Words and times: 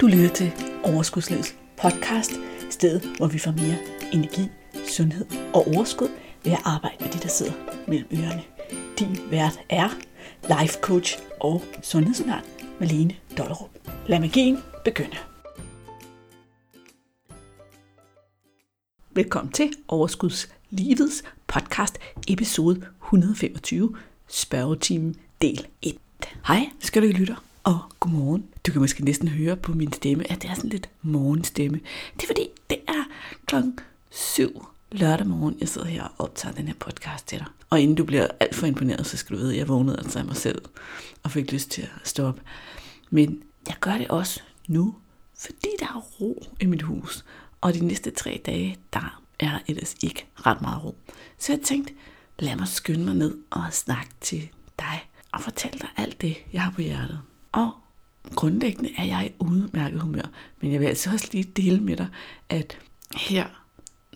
Du 0.00 0.06
lytter 0.06 0.28
til 0.28 0.52
Overskudslivets 0.84 1.56
podcast, 1.76 2.32
stedet 2.70 3.16
hvor 3.16 3.26
vi 3.26 3.38
får 3.38 3.50
mere 3.50 3.76
energi, 4.12 4.48
sundhed 4.88 5.26
og 5.54 5.66
overskud 5.66 6.08
ved 6.44 6.52
at 6.52 6.60
arbejde 6.64 6.96
med 7.00 7.12
de, 7.12 7.18
der 7.18 7.28
sidder 7.28 7.52
mellem 7.88 8.08
ørerne. 8.12 8.42
Din 8.98 9.18
vært 9.30 9.60
er 9.68 9.88
life 10.42 10.78
coach 10.80 11.18
og 11.40 11.62
sundhedsundern 11.82 12.42
Malene 12.80 13.14
Dollerup. 13.38 13.70
Lad 14.06 14.20
magien 14.20 14.58
begynde. 14.84 15.16
Velkommen 19.10 19.52
til 19.52 19.72
Overskudslivets 19.88 21.22
podcast 21.46 21.98
episode 22.28 22.86
125, 23.02 23.96
spørgetimen 24.28 25.16
del 25.42 25.66
1. 25.82 25.98
Hej, 26.46 26.70
skal 26.80 27.02
du 27.02 27.06
lytter, 27.06 27.44
og 27.64 27.78
godmorgen. 28.00 28.48
Du 28.68 28.72
kan 28.72 28.80
måske 28.80 29.04
næsten 29.04 29.28
høre 29.28 29.56
på 29.56 29.72
min 29.72 29.92
stemme, 29.92 30.32
at 30.32 30.42
det 30.42 30.50
er 30.50 30.54
sådan 30.54 30.70
lidt 30.70 30.88
morgenstemme. 31.02 31.80
Det 32.16 32.22
er 32.22 32.26
fordi, 32.26 32.48
det 32.70 32.78
er 32.88 33.04
klokken 33.46 33.78
7 34.10 34.66
lørdag 34.92 35.26
morgen, 35.26 35.56
jeg 35.60 35.68
sidder 35.68 35.86
her 35.86 36.02
og 36.04 36.10
optager 36.18 36.54
den 36.54 36.66
her 36.66 36.74
podcast 36.74 37.26
til 37.26 37.38
dig. 37.38 37.46
Og 37.70 37.80
inden 37.80 37.96
du 37.96 38.04
bliver 38.04 38.26
alt 38.40 38.54
for 38.54 38.66
imponeret, 38.66 39.06
så 39.06 39.16
skal 39.16 39.36
du 39.36 39.40
vide, 39.40 39.52
at 39.52 39.58
jeg 39.58 39.68
vågnede 39.68 39.98
altså 39.98 40.18
af 40.18 40.24
mig 40.24 40.36
selv 40.36 40.62
og 41.22 41.30
fik 41.30 41.52
lyst 41.52 41.70
til 41.70 41.82
at 41.82 42.08
stå 42.08 42.26
op. 42.26 42.40
Men 43.10 43.42
jeg 43.68 43.76
gør 43.80 43.98
det 43.98 44.08
også 44.08 44.40
nu, 44.66 44.94
fordi 45.38 45.68
der 45.80 45.86
er 45.86 46.00
ro 46.20 46.46
i 46.60 46.66
mit 46.66 46.82
hus. 46.82 47.24
Og 47.60 47.74
de 47.74 47.86
næste 47.86 48.10
tre 48.10 48.42
dage, 48.46 48.76
der 48.92 49.20
er 49.40 49.58
ellers 49.68 49.94
ikke 50.02 50.26
ret 50.34 50.60
meget 50.60 50.84
ro. 50.84 50.96
Så 51.38 51.52
jeg 51.52 51.60
tænkte, 51.60 51.94
lad 52.38 52.56
mig 52.56 52.68
skynde 52.68 53.04
mig 53.04 53.14
ned 53.14 53.36
og 53.50 53.62
snakke 53.70 54.10
til 54.20 54.48
dig 54.78 55.08
og 55.32 55.40
fortælle 55.40 55.78
dig 55.78 55.88
alt 55.96 56.20
det, 56.20 56.36
jeg 56.52 56.62
har 56.62 56.70
på 56.70 56.80
hjertet. 56.80 57.20
Og 57.52 57.72
grundlæggende 58.34 58.90
er 58.98 59.04
jeg 59.04 59.26
i 59.26 59.32
udmærket 59.38 60.00
humør, 60.00 60.30
men 60.60 60.72
jeg 60.72 60.80
vil 60.80 60.86
altså 60.86 61.10
også 61.10 61.28
lige 61.32 61.44
dele 61.44 61.80
med 61.80 61.96
dig, 61.96 62.08
at 62.48 62.78
her 63.16 63.46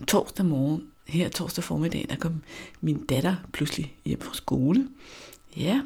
torsdag 0.08 0.46
morgen, 0.46 0.86
her 1.06 1.28
torsdag 1.28 1.64
formiddag, 1.64 2.06
der 2.10 2.16
kom 2.16 2.42
min 2.80 3.06
datter 3.06 3.36
pludselig 3.52 3.96
hjem 4.04 4.20
fra 4.20 4.34
skole. 4.34 4.88
Ja, 5.56 5.80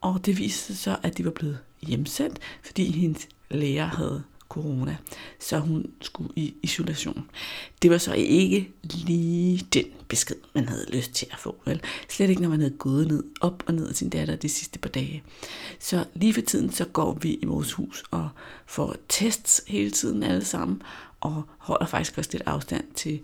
og 0.00 0.26
det 0.26 0.38
viste 0.38 0.66
sig 0.66 0.76
så, 0.78 0.96
at 1.02 1.18
de 1.18 1.24
var 1.24 1.30
blevet 1.30 1.58
hjemsendt, 1.82 2.38
fordi 2.64 2.90
hendes 2.90 3.28
lærer 3.50 3.86
havde 3.86 4.22
corona, 4.48 4.96
så 5.40 5.58
hun 5.58 5.86
skulle 6.00 6.32
i 6.36 6.54
isolation. 6.62 7.30
Det 7.82 7.90
var 7.90 7.98
så 7.98 8.12
ikke 8.14 8.70
lige 8.82 9.66
den 9.72 9.84
besked, 10.08 10.36
man 10.54 10.68
havde 10.68 10.86
lyst 10.92 11.12
til 11.12 11.26
at 11.32 11.38
få. 11.38 11.56
Vel? 11.64 11.80
Slet 12.08 12.30
ikke, 12.30 12.42
når 12.42 12.48
man 12.48 12.60
havde 12.60 12.74
gået 12.78 13.06
ned, 13.06 13.24
op 13.40 13.62
og 13.66 13.74
ned 13.74 13.88
af 13.88 13.94
sin 13.94 14.10
datter 14.10 14.36
de 14.36 14.48
sidste 14.48 14.78
par 14.78 14.88
dage. 14.88 15.22
Så 15.78 16.04
lige 16.14 16.34
for 16.34 16.40
tiden, 16.40 16.72
så 16.72 16.84
går 16.84 17.18
vi 17.22 17.34
i 17.34 17.44
vores 17.44 17.72
hus 17.72 18.04
og 18.10 18.28
får 18.66 18.96
tests 19.08 19.62
hele 19.66 19.90
tiden 19.90 20.22
alle 20.22 20.44
sammen, 20.44 20.82
og 21.20 21.42
holder 21.58 21.86
faktisk 21.86 22.18
også 22.18 22.30
lidt 22.32 22.42
afstand 22.46 22.84
til 22.94 23.20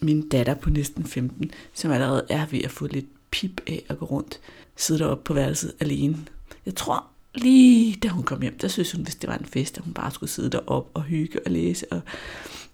min 0.00 0.28
datter 0.28 0.54
på 0.54 0.70
næsten 0.70 1.04
15, 1.04 1.50
som 1.74 1.90
allerede 1.90 2.26
er 2.28 2.46
ved 2.46 2.62
at 2.64 2.70
få 2.70 2.86
lidt 2.86 3.06
pip 3.30 3.60
af 3.66 3.84
at 3.88 3.98
gå 3.98 4.06
rundt, 4.06 4.40
sidde 4.76 5.00
deroppe 5.00 5.24
på 5.24 5.34
værelset 5.34 5.74
alene. 5.80 6.18
Jeg 6.66 6.74
tror, 6.74 7.06
lige 7.38 7.96
da 7.96 8.08
hun 8.08 8.22
kom 8.22 8.42
hjem, 8.42 8.58
der 8.58 8.68
synes 8.68 8.92
hun, 8.92 9.02
hvis 9.02 9.14
det 9.14 9.28
var 9.28 9.36
en 9.36 9.44
fest, 9.44 9.78
at 9.78 9.84
hun 9.84 9.94
bare 9.94 10.10
skulle 10.10 10.30
sidde 10.30 10.50
derop 10.50 10.90
og 10.94 11.02
hygge 11.02 11.40
og 11.46 11.50
læse 11.50 11.92
og 11.92 12.00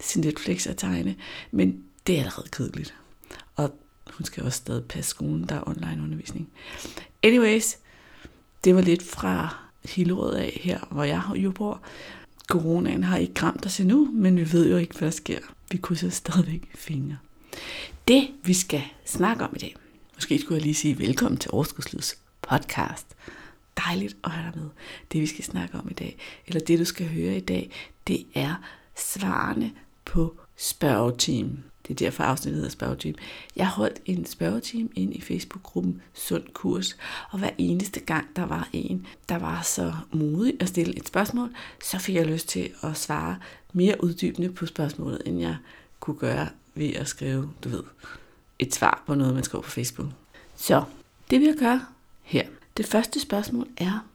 se 0.00 0.20
Netflix 0.20 0.66
og 0.66 0.76
tegne. 0.76 1.16
Men 1.50 1.84
det 2.06 2.14
er 2.14 2.18
allerede 2.18 2.48
kedeligt. 2.48 2.94
Og 3.56 3.74
hun 4.10 4.24
skal 4.24 4.42
også 4.42 4.56
stadig 4.56 4.84
passe 4.84 5.10
skolen, 5.10 5.44
der 5.48 5.54
er 5.54 5.68
online 5.68 6.02
undervisning. 6.02 6.48
Anyways, 7.22 7.76
det 8.64 8.74
var 8.74 8.80
lidt 8.80 9.02
fra 9.02 9.56
Hillerød 9.84 10.34
af 10.34 10.60
her, 10.62 10.80
hvor 10.90 11.04
jeg 11.04 11.22
jo 11.34 11.50
bor. 11.50 11.80
Coronaen 12.48 13.04
har 13.04 13.16
ikke 13.16 13.42
ramt 13.42 13.66
os 13.66 13.80
endnu, 13.80 14.10
men 14.12 14.36
vi 14.36 14.52
ved 14.52 14.70
jo 14.70 14.76
ikke, 14.76 14.98
hvad 14.98 15.08
der 15.08 15.16
sker. 15.16 15.38
Vi 15.70 15.76
krydser 15.78 16.10
stadigvæk 16.10 16.70
fingre. 16.74 17.18
Det, 18.08 18.28
vi 18.44 18.54
skal 18.54 18.82
snakke 19.04 19.44
om 19.44 19.52
i 19.56 19.58
dag, 19.58 19.76
måske 20.14 20.38
skulle 20.38 20.56
jeg 20.56 20.62
lige 20.62 20.74
sige 20.74 20.98
velkommen 20.98 21.38
til 21.38 21.50
Overskudslivets 21.50 22.18
podcast 22.42 23.06
dejligt 23.76 24.16
at 24.24 24.30
have 24.30 24.52
dig 24.52 24.60
med. 24.60 24.70
Det 25.12 25.20
vi 25.20 25.26
skal 25.26 25.44
snakke 25.44 25.78
om 25.78 25.88
i 25.90 25.94
dag, 25.94 26.18
eller 26.46 26.60
det 26.60 26.78
du 26.78 26.84
skal 26.84 27.08
høre 27.08 27.36
i 27.36 27.40
dag, 27.40 27.70
det 28.06 28.26
er 28.34 28.54
svarene 28.96 29.72
på 30.04 30.36
spørgeteam. 30.56 31.58
Det 31.88 31.90
er 31.90 32.06
derfor 32.06 32.24
afsnittet 32.24 32.56
hedder 32.56 32.70
spørgeteam. 32.70 33.14
Jeg 33.56 33.68
holdt 33.68 34.00
en 34.04 34.26
spørgeteam 34.26 34.90
ind 34.94 35.14
i 35.14 35.20
Facebook-gruppen 35.20 36.02
Sund 36.14 36.44
Kurs, 36.52 36.96
og 37.30 37.38
hver 37.38 37.50
eneste 37.58 38.00
gang 38.00 38.36
der 38.36 38.46
var 38.46 38.68
en, 38.72 39.06
der 39.28 39.38
var 39.38 39.62
så 39.62 39.94
modig 40.12 40.54
at 40.60 40.68
stille 40.68 40.96
et 40.96 41.08
spørgsmål, 41.08 41.50
så 41.82 41.98
fik 41.98 42.14
jeg 42.14 42.26
lyst 42.26 42.48
til 42.48 42.70
at 42.82 42.96
svare 42.96 43.38
mere 43.72 44.04
uddybende 44.04 44.52
på 44.52 44.66
spørgsmålet, 44.66 45.22
end 45.26 45.40
jeg 45.40 45.56
kunne 46.00 46.16
gøre 46.16 46.48
ved 46.74 46.94
at 46.94 47.08
skrive, 47.08 47.50
du 47.64 47.68
ved, 47.68 47.82
et 48.58 48.74
svar 48.74 49.02
på 49.06 49.14
noget, 49.14 49.34
man 49.34 49.44
skriver 49.44 49.62
på 49.62 49.70
Facebook. 49.70 50.08
Så 50.56 50.84
det 51.30 51.40
vil 51.40 51.46
jeg 51.46 51.56
gøre 51.56 51.86
her. 52.22 52.44
Det 52.76 52.86
første 52.86 53.20
spørgsmål 53.20 53.68
er 53.76 54.06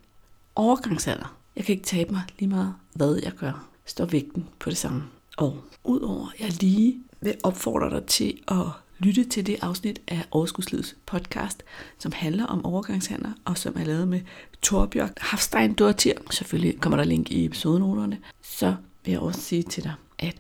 overgangsalder. 0.55 1.37
Jeg 1.55 1.65
kan 1.65 1.73
ikke 1.73 1.85
tabe 1.85 2.11
mig 2.11 2.21
lige 2.39 2.49
meget, 2.49 2.75
hvad 2.93 3.19
jeg 3.23 3.31
gør. 3.31 3.67
Står 3.85 4.05
vægten 4.05 4.47
på 4.59 4.69
det 4.69 4.77
samme. 4.77 5.03
Og 5.37 5.63
udover 5.83 6.27
jeg 6.39 6.61
lige 6.61 6.99
vil 7.21 7.37
opfordre 7.43 7.89
dig 7.89 8.05
til 8.05 8.39
at 8.47 8.65
lytte 8.97 9.23
til 9.23 9.47
det 9.47 9.57
afsnit 9.61 10.01
af 10.07 10.25
Overskudslivets 10.31 10.95
podcast, 11.05 11.63
som 11.99 12.11
handler 12.11 12.45
om 12.45 12.65
overgangshandler, 12.65 13.31
og 13.45 13.57
som 13.57 13.73
er 13.77 13.83
lavet 13.83 14.07
med 14.07 14.21
Torbjørn 14.61 15.13
Hafstein 15.17 15.73
Dortir. 15.73 16.13
Selvfølgelig 16.31 16.81
kommer 16.81 16.97
der 16.97 17.03
link 17.03 17.31
i 17.31 17.45
episodenoterne. 17.45 18.19
Så 18.41 18.75
vil 19.05 19.11
jeg 19.11 19.21
også 19.21 19.41
sige 19.41 19.63
til 19.63 19.83
dig, 19.83 19.93
at 20.19 20.35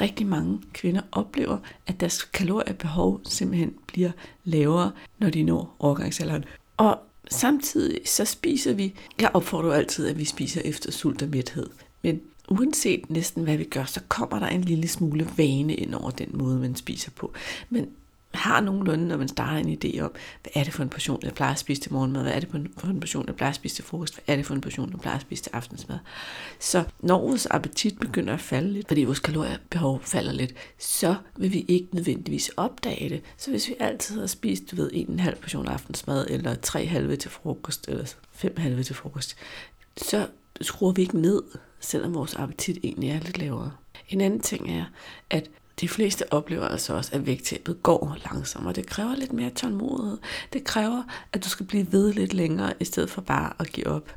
rigtig 0.00 0.26
mange 0.26 0.62
kvinder 0.72 1.02
oplever, 1.12 1.58
at 1.86 2.00
deres 2.00 2.24
kaloriebehov 2.24 3.20
simpelthen 3.24 3.74
bliver 3.86 4.10
lavere, 4.44 4.92
når 5.18 5.30
de 5.30 5.42
når 5.42 5.76
overgangsalderen. 5.78 6.44
Og 6.76 6.98
Samtidig 7.30 8.00
så 8.04 8.24
spiser 8.24 8.72
vi, 8.72 8.94
jeg 9.20 9.30
opfordrer 9.34 9.66
jo 9.66 9.72
altid, 9.72 10.06
at 10.06 10.18
vi 10.18 10.24
spiser 10.24 10.60
efter 10.64 10.92
sult 10.92 11.22
og 11.22 11.28
mæthed. 11.28 11.70
Men 12.02 12.20
uanset 12.48 13.10
næsten 13.10 13.44
hvad 13.44 13.56
vi 13.56 13.64
gør, 13.64 13.84
så 13.84 14.00
kommer 14.08 14.38
der 14.38 14.46
en 14.46 14.62
lille 14.62 14.88
smule 14.88 15.28
vane 15.36 15.74
ind 15.74 15.94
over 15.94 16.10
den 16.10 16.28
måde, 16.32 16.58
man 16.58 16.76
spiser 16.76 17.10
på. 17.10 17.32
Men 17.70 17.88
har 18.34 18.60
nogenlunde, 18.60 19.08
når 19.08 19.16
man 19.16 19.28
starter 19.28 19.58
en 19.58 19.78
idé 19.84 20.00
om, 20.00 20.12
hvad 20.42 20.52
er 20.54 20.64
det 20.64 20.72
for 20.72 20.82
en 20.82 20.88
portion, 20.88 21.20
jeg 21.22 21.32
plejer 21.32 21.52
at 21.52 21.58
spise 21.58 21.80
til 21.80 21.92
morgenmad, 21.92 22.22
hvad 22.22 22.32
er 22.32 22.40
det 22.40 22.48
for 22.50 22.86
en 22.86 23.00
portion, 23.00 23.26
jeg 23.26 23.36
plejer 23.36 23.50
at 23.50 23.56
spise 23.56 23.74
til 23.76 23.84
frokost, 23.84 24.14
hvad 24.14 24.22
er 24.26 24.36
det 24.36 24.46
for 24.46 24.54
en 24.54 24.60
portion, 24.60 24.90
jeg 24.92 25.00
plejer 25.00 25.16
at 25.16 25.22
spise 25.22 25.42
til 25.42 25.50
aftensmad. 25.52 25.98
Så 26.60 26.84
når 27.00 27.20
vores 27.20 27.46
appetit 27.46 27.98
begynder 28.00 28.34
at 28.34 28.40
falde 28.40 28.72
lidt, 28.72 28.88
fordi 28.88 29.04
vores 29.04 29.18
kaloriebehov 29.18 30.00
falder 30.02 30.32
lidt, 30.32 30.54
så 30.78 31.14
vil 31.36 31.52
vi 31.52 31.64
ikke 31.68 31.88
nødvendigvis 31.92 32.48
opdage 32.56 33.08
det. 33.08 33.22
Så 33.36 33.50
hvis 33.50 33.68
vi 33.68 33.74
altid 33.80 34.20
har 34.20 34.26
spist, 34.26 34.70
du 34.70 34.76
ved, 34.76 34.90
en 34.92 35.10
en 35.10 35.20
halv 35.20 35.36
portion 35.36 35.68
aftensmad, 35.68 36.26
eller 36.30 36.54
tre 36.54 36.86
halve 36.86 37.16
til 37.16 37.30
frokost, 37.30 37.88
eller 37.88 38.04
fem 38.32 38.56
halve 38.56 38.82
til 38.82 38.94
frokost, 38.94 39.36
så 39.96 40.26
skruer 40.60 40.92
vi 40.92 41.02
ikke 41.02 41.20
ned, 41.20 41.42
selvom 41.80 42.14
vores 42.14 42.34
appetit 42.34 42.78
egentlig 42.82 43.10
er 43.10 43.20
lidt 43.20 43.38
lavere. 43.38 43.72
En 44.08 44.20
anden 44.20 44.40
ting 44.40 44.70
er, 44.70 44.84
at 45.30 45.50
de 45.80 45.88
fleste 45.88 46.32
oplever 46.32 46.68
altså 46.68 46.94
også, 46.94 47.10
at 47.14 47.26
vægttabet 47.26 47.82
går 47.82 48.16
langsommere. 48.32 48.72
Det 48.72 48.86
kræver 48.86 49.16
lidt 49.16 49.32
mere 49.32 49.50
tålmodighed. 49.50 50.18
Det 50.52 50.64
kræver, 50.64 51.02
at 51.32 51.44
du 51.44 51.48
skal 51.48 51.66
blive 51.66 51.92
ved 51.92 52.12
lidt 52.12 52.34
længere, 52.34 52.72
i 52.80 52.84
stedet 52.84 53.10
for 53.10 53.20
bare 53.20 53.52
at 53.58 53.72
give 53.72 53.86
op. 53.86 54.14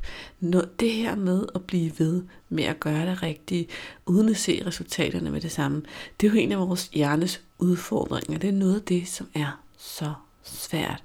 Det 0.80 0.92
her 0.92 1.16
med 1.16 1.46
at 1.56 1.64
blive 1.64 1.92
ved 1.98 2.24
med 2.50 2.64
at 2.64 2.80
gøre 2.80 3.06
det 3.06 3.24
rigtigt, 3.24 3.70
uden 4.06 4.30
at 4.30 4.38
se 4.38 4.64
resultaterne 4.66 5.32
med 5.32 5.42
det 5.42 5.52
samme, 5.52 5.82
det 6.22 6.28
er 6.28 6.32
jo 6.32 6.40
en 6.40 6.52
af 6.52 6.60
vores 6.60 6.90
hjernes 6.94 7.42
udfordringer. 7.60 8.40
Det 8.40 8.48
er 8.48 8.54
noget 8.54 8.76
af 8.76 8.82
det, 8.82 9.08
som 9.08 9.28
er 9.34 9.62
så 9.78 10.14
svært. 10.44 11.04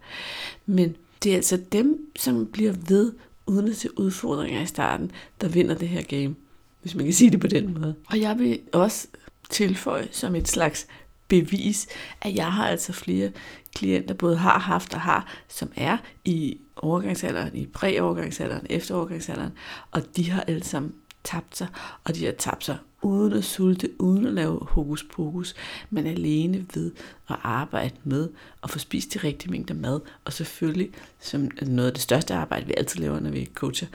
Men 0.66 0.96
det 1.22 1.32
er 1.32 1.36
altså 1.36 1.60
dem, 1.72 2.10
som 2.16 2.46
bliver 2.46 2.74
ved 2.88 3.12
uden 3.46 3.68
at 3.68 3.76
se 3.76 3.98
udfordringer 3.98 4.62
i 4.62 4.66
starten, 4.66 5.10
der 5.40 5.48
vinder 5.48 5.74
det 5.74 5.88
her 5.88 6.02
game 6.02 6.34
hvis 6.82 6.94
man 6.94 7.04
kan 7.04 7.14
sige 7.14 7.30
det 7.30 7.40
på 7.40 7.46
den 7.46 7.74
måde. 7.80 7.94
Og 8.06 8.20
jeg 8.20 8.38
vil 8.38 8.60
også 8.72 9.06
tilføje 9.50 10.08
som 10.12 10.34
et 10.34 10.48
slags 10.48 10.86
bevis, 11.28 11.86
at 12.20 12.34
jeg 12.34 12.52
har 12.52 12.68
altså 12.68 12.92
flere 12.92 13.30
klienter, 13.74 14.14
både 14.14 14.36
har 14.36 14.58
haft 14.58 14.94
og 14.94 15.00
har, 15.00 15.32
som 15.48 15.72
er 15.76 15.96
i 16.24 16.58
overgangsalderen, 16.76 17.56
i 17.56 17.66
præovergangsalderen, 17.66 18.66
efterovergangsalderen, 18.70 19.52
og 19.90 20.16
de 20.16 20.30
har 20.30 20.42
alle 20.42 20.64
sammen 20.64 20.94
tabt 21.24 21.56
sig, 21.56 21.68
og 22.04 22.14
de 22.14 22.24
har 22.24 22.32
tabt 22.32 22.64
sig 22.64 22.76
uden 23.02 23.32
at 23.32 23.44
sulte, 23.44 23.90
uden 24.00 24.26
at 24.26 24.32
lave 24.32 24.58
hokus 24.62 25.02
pokus, 25.02 25.54
men 25.90 26.06
alene 26.06 26.66
ved 26.74 26.92
at 27.28 27.36
arbejde 27.42 27.94
med 28.04 28.28
at 28.62 28.70
få 28.70 28.78
spist 28.78 29.14
de 29.14 29.18
rigtige 29.18 29.50
mængder 29.50 29.74
mad, 29.74 30.00
og 30.24 30.32
selvfølgelig, 30.32 30.90
som 31.20 31.48
noget 31.62 31.88
af 31.88 31.94
det 31.94 32.02
største 32.02 32.34
arbejde, 32.34 32.66
vi 32.66 32.74
altid 32.76 33.00
laver, 33.00 33.20
når 33.20 33.30
vi 33.30 33.50
coacher, 33.54 33.88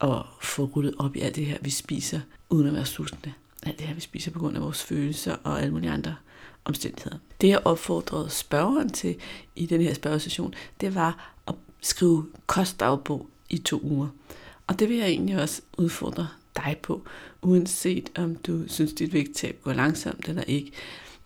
at 0.00 0.22
få 0.42 0.70
ryddet 0.76 0.94
op 0.98 1.16
i 1.16 1.20
alt 1.20 1.36
det 1.36 1.46
her, 1.46 1.58
vi 1.60 1.70
spiser, 1.70 2.20
uden 2.50 2.66
at 2.66 2.74
være 2.74 2.86
sultne 2.86 3.34
alt 3.62 3.78
det 3.78 3.86
her, 3.86 3.94
vi 3.94 4.00
spiser 4.00 4.30
på 4.30 4.38
grund 4.38 4.56
af 4.56 4.62
vores 4.62 4.82
følelser 4.82 5.36
og 5.44 5.60
alle 5.60 5.72
mulige 5.72 5.90
andre 5.90 6.16
omstændigheder. 6.64 7.16
Det 7.40 7.48
jeg 7.48 7.60
opfordrede 7.64 8.30
spørgeren 8.30 8.90
til 8.90 9.16
i 9.56 9.66
den 9.66 9.80
her 9.80 9.94
spørgesession, 9.94 10.54
det 10.80 10.94
var 10.94 11.34
at 11.48 11.54
skrive 11.80 12.26
kostdagbog 12.46 13.28
i 13.48 13.58
to 13.58 13.80
uger. 13.82 14.08
Og 14.66 14.78
det 14.78 14.88
vil 14.88 14.96
jeg 14.96 15.08
egentlig 15.08 15.42
også 15.42 15.62
udfordre 15.78 16.28
dig 16.56 16.76
på, 16.82 17.02
uanset 17.42 18.10
om 18.18 18.36
du 18.36 18.68
synes, 18.68 18.92
dit 18.92 19.12
vægttab 19.12 19.60
går 19.62 19.72
langsomt 19.72 20.28
eller 20.28 20.42
ikke. 20.42 20.72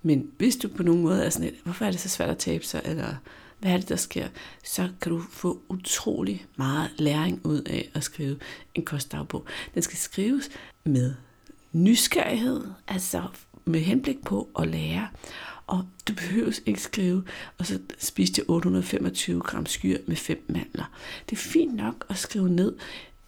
Men 0.02 0.30
hvis 0.38 0.56
du 0.56 0.68
på 0.68 0.82
nogen 0.82 1.02
måde 1.02 1.24
er 1.24 1.30
sådan 1.30 1.50
lidt, 1.50 1.64
hvorfor 1.64 1.84
er 1.84 1.90
det 1.90 2.00
så 2.00 2.08
svært 2.08 2.30
at 2.30 2.38
tabe 2.38 2.64
sig, 2.64 2.80
eller 2.84 3.14
hvad 3.58 3.72
er 3.72 3.76
det, 3.76 3.88
der 3.88 3.96
sker, 3.96 4.28
så 4.64 4.88
kan 5.00 5.12
du 5.12 5.22
få 5.30 5.62
utrolig 5.68 6.46
meget 6.56 6.90
læring 6.98 7.40
ud 7.44 7.62
af 7.62 7.90
at 7.94 8.04
skrive 8.04 8.36
en 8.74 8.84
kostdagbog. 8.84 9.44
Den 9.74 9.82
skal 9.82 9.98
skrives 9.98 10.50
med 10.84 11.14
nysgerrighed, 11.74 12.64
altså 12.88 13.22
med 13.64 13.80
henblik 13.80 14.24
på 14.24 14.48
at 14.58 14.68
lære. 14.68 15.08
Og 15.66 15.84
du 16.08 16.14
behøver 16.14 16.52
ikke 16.66 16.82
skrive, 16.82 17.24
og 17.58 17.66
så 17.66 17.78
spiste 17.98 18.38
jeg 18.38 18.50
825 18.50 19.40
gram 19.40 19.66
skyr 19.66 19.98
med 20.06 20.16
fem 20.16 20.44
mandler. 20.48 20.84
Det 21.30 21.36
er 21.36 21.40
fint 21.40 21.74
nok 21.74 22.06
at 22.08 22.18
skrive 22.18 22.50
ned, 22.50 22.76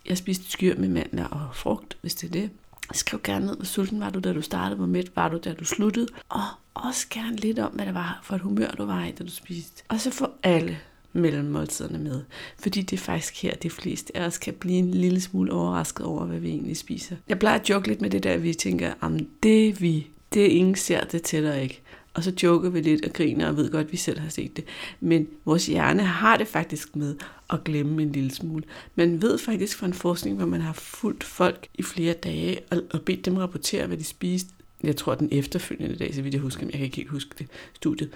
jeg 0.07 0.19
spiste 0.19 0.51
skyr 0.51 0.79
med 0.79 0.89
mandler 0.89 1.25
og 1.25 1.49
frugt, 1.55 1.97
hvis 2.01 2.15
det 2.15 2.27
er 2.27 2.33
det. 2.33 2.51
Skriv 2.93 3.21
gerne 3.25 3.47
ned, 3.47 3.57
hvor 3.57 3.65
sulten 3.65 4.01
var 4.01 4.11
du, 4.11 4.19
da 4.19 4.33
du 4.33 4.43
startede, 4.43 4.77
hvor 4.77 4.87
mæt 4.87 5.17
var 5.17 5.29
du, 5.29 5.39
da 5.45 5.53
du 5.53 5.65
sluttede. 5.65 6.07
Og 6.29 6.43
også 6.75 7.07
gerne 7.11 7.37
lidt 7.37 7.59
om, 7.59 7.73
hvad 7.73 7.87
det 7.87 7.95
var 7.95 8.21
for 8.23 8.35
et 8.35 8.41
humør, 8.41 8.71
du 8.71 8.85
var 8.85 9.05
i, 9.05 9.11
da 9.11 9.25
du 9.25 9.31
spiste. 9.31 9.83
Og 9.89 10.01
så 10.01 10.11
få 10.11 10.29
alle 10.43 10.79
mellem 11.17 11.45
måltiderne 11.45 11.99
med. 11.99 12.23
Fordi 12.59 12.83
det 12.83 12.97
er 12.97 13.01
faktisk 13.01 13.43
her, 13.43 13.55
de 13.55 13.71
fleste 13.71 14.17
af 14.17 14.27
os 14.27 14.39
kan 14.39 14.55
blive 14.55 14.79
en 14.79 14.91
lille 14.91 15.21
smule 15.21 15.53
overrasket 15.53 16.07
over, 16.07 16.25
hvad 16.25 16.39
vi 16.39 16.49
egentlig 16.49 16.77
spiser. 16.77 17.17
Jeg 17.29 17.39
plejer 17.39 17.59
at 17.59 17.71
joke 17.71 17.89
lidt 17.89 18.01
med 18.01 18.11
det 18.11 18.23
der, 18.23 18.33
at 18.33 18.43
vi 18.43 18.55
tænker, 18.55 18.93
om 19.01 19.19
det 19.43 19.81
vi, 19.81 20.07
det 20.35 20.47
ingen 20.47 20.75
ser, 20.75 21.05
det 21.05 21.23
tæller 21.23 21.55
ikke. 21.55 21.83
Og 22.17 22.25
så 22.25 22.33
joker 22.43 22.71
vi 22.71 22.81
lidt 22.81 23.07
og 23.07 23.13
griner 23.13 23.49
og 23.49 23.57
ved 23.57 23.71
godt, 23.71 23.87
at 23.87 23.93
vi 23.93 23.97
selv 23.97 24.19
har 24.19 24.29
set 24.29 24.57
det. 24.57 24.65
Men 25.01 25.29
vores 25.45 25.67
hjerne 25.67 26.03
har 26.03 26.37
det 26.37 26.49
faktisk 26.49 26.97
med 26.97 27.15
at 27.51 27.65
glemme 27.65 28.03
en 28.03 28.13
lille 28.13 28.31
smule. 28.31 28.65
Man 28.95 29.23
ved 29.23 29.39
faktisk 29.39 29.77
fra 29.77 29.87
en 29.87 29.93
forskning, 29.93 30.37
hvor 30.37 30.47
man 30.47 30.61
har 30.61 30.73
fulgt 30.73 31.25
folk 31.25 31.69
i 31.75 31.83
flere 31.83 32.13
dage 32.13 32.59
og, 32.71 33.01
bedt 33.03 33.25
dem 33.25 33.37
rapportere, 33.37 33.87
hvad 33.87 33.97
de 33.97 34.05
spiste. 34.05 34.51
Jeg 34.83 34.97
tror, 34.97 35.15
den 35.15 35.29
efterfølgende 35.33 35.97
dag, 35.97 36.15
så 36.15 36.23
vidt 36.23 36.35
jeg 36.35 36.43
husker, 36.43 36.67
jeg 36.67 36.73
kan 36.73 36.85
ikke 36.85 36.97
helt 36.97 37.11
huske 37.11 37.31
det, 37.39 37.47
studiet. 37.75 38.11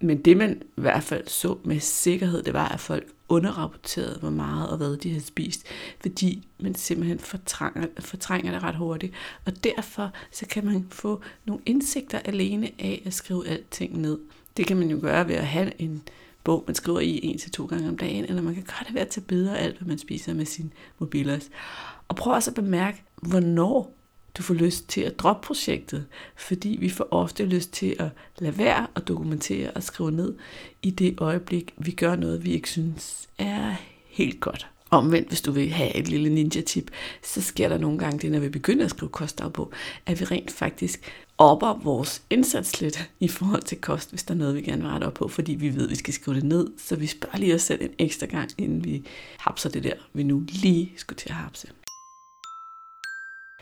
Men 0.00 0.18
det 0.18 0.36
man 0.36 0.62
i 0.76 0.80
hvert 0.80 1.02
fald 1.02 1.28
så 1.28 1.56
med 1.64 1.80
sikkerhed, 1.80 2.42
det 2.42 2.54
var, 2.54 2.68
at 2.68 2.80
folk 2.80 3.06
underrapporterede, 3.28 4.18
hvor 4.20 4.30
meget 4.30 4.70
og 4.70 4.76
hvad 4.76 4.96
de 4.96 5.10
havde 5.10 5.24
spist, 5.24 5.66
fordi 6.00 6.48
man 6.58 6.74
simpelthen 6.74 7.18
fortrænger, 7.18 7.86
fortrænger 7.98 8.52
det 8.52 8.62
ret 8.62 8.76
hurtigt. 8.76 9.14
Og 9.44 9.64
derfor 9.64 10.10
så 10.32 10.46
kan 10.46 10.66
man 10.66 10.86
få 10.90 11.20
nogle 11.44 11.62
indsigter 11.66 12.18
alene 12.18 12.70
af 12.78 13.02
at 13.06 13.14
skrive 13.14 13.48
alting 13.48 14.00
ned. 14.00 14.18
Det 14.56 14.66
kan 14.66 14.76
man 14.76 14.90
jo 14.90 14.98
gøre 15.00 15.28
ved 15.28 15.34
at 15.34 15.46
have 15.46 15.80
en 15.80 16.02
bog, 16.44 16.64
man 16.66 16.74
skriver 16.74 17.00
i 17.00 17.20
en 17.22 17.38
til 17.38 17.50
to 17.50 17.66
gange 17.66 17.88
om 17.88 17.98
dagen, 17.98 18.24
eller 18.24 18.42
man 18.42 18.54
kan 18.54 18.62
gøre 18.62 18.84
det 18.86 18.94
ved 18.94 19.00
at 19.00 19.08
tage 19.08 19.24
billeder 19.24 19.54
af 19.54 19.64
alt, 19.64 19.78
hvad 19.78 19.88
man 19.88 19.98
spiser 19.98 20.34
med 20.34 20.44
sin 20.46 20.72
mobilers. 20.98 21.50
Og 22.08 22.16
prøv 22.16 22.32
også 22.32 22.50
at 22.50 22.54
bemærke, 22.54 23.02
hvornår 23.22 23.97
du 24.38 24.42
får 24.42 24.54
lyst 24.54 24.88
til 24.88 25.00
at 25.00 25.18
droppe 25.18 25.46
projektet, 25.46 26.06
fordi 26.36 26.76
vi 26.80 26.88
får 26.88 27.08
ofte 27.10 27.44
lyst 27.44 27.72
til 27.72 27.96
at 27.98 28.08
lade 28.38 28.58
være 28.58 28.86
at 28.94 29.08
dokumentere 29.08 29.70
og 29.70 29.82
skrive 29.82 30.10
ned 30.10 30.34
i 30.82 30.90
det 30.90 31.20
øjeblik, 31.20 31.74
vi 31.76 31.90
gør 31.90 32.16
noget, 32.16 32.44
vi 32.44 32.52
ikke 32.52 32.70
synes 32.70 33.28
er 33.38 33.74
helt 34.06 34.40
godt. 34.40 34.66
Omvendt, 34.90 35.28
hvis 35.28 35.40
du 35.40 35.52
vil 35.52 35.70
have 35.70 35.96
et 35.96 36.08
lille 36.08 36.28
ninja-tip, 36.28 36.90
så 37.22 37.42
sker 37.42 37.68
der 37.68 37.78
nogle 37.78 37.98
gange 37.98 38.18
det, 38.18 38.32
når 38.32 38.38
vi 38.38 38.48
begynder 38.48 38.84
at 38.84 38.90
skrive 38.90 39.10
kostdagbog, 39.10 39.72
at 40.06 40.20
vi 40.20 40.24
rent 40.24 40.50
faktisk 40.50 41.12
opper 41.38 41.80
vores 41.82 42.22
indsats 42.30 42.80
lidt 42.80 43.10
i 43.20 43.28
forhold 43.28 43.62
til 43.62 43.78
kost, 43.80 44.10
hvis 44.10 44.22
der 44.22 44.34
er 44.34 44.38
noget, 44.38 44.54
vi 44.54 44.62
gerne 44.62 44.82
vil 44.82 44.90
rette 44.90 45.04
op 45.04 45.14
på, 45.14 45.28
fordi 45.28 45.54
vi 45.54 45.74
ved, 45.74 45.84
at 45.84 45.90
vi 45.90 45.96
skal 45.96 46.14
skrive 46.14 46.36
det 46.36 46.44
ned, 46.44 46.70
så 46.78 46.96
vi 46.96 47.06
spørger 47.06 47.38
lige 47.38 47.54
os 47.54 47.62
selv 47.62 47.82
en 47.82 47.90
ekstra 47.98 48.26
gang, 48.26 48.50
inden 48.58 48.84
vi 48.84 49.04
hapser 49.38 49.68
det 49.68 49.84
der, 49.84 49.94
vi 50.12 50.22
nu 50.22 50.44
lige 50.48 50.92
skulle 50.96 51.18
til 51.18 51.28
at 51.28 51.34
hapse. 51.34 51.68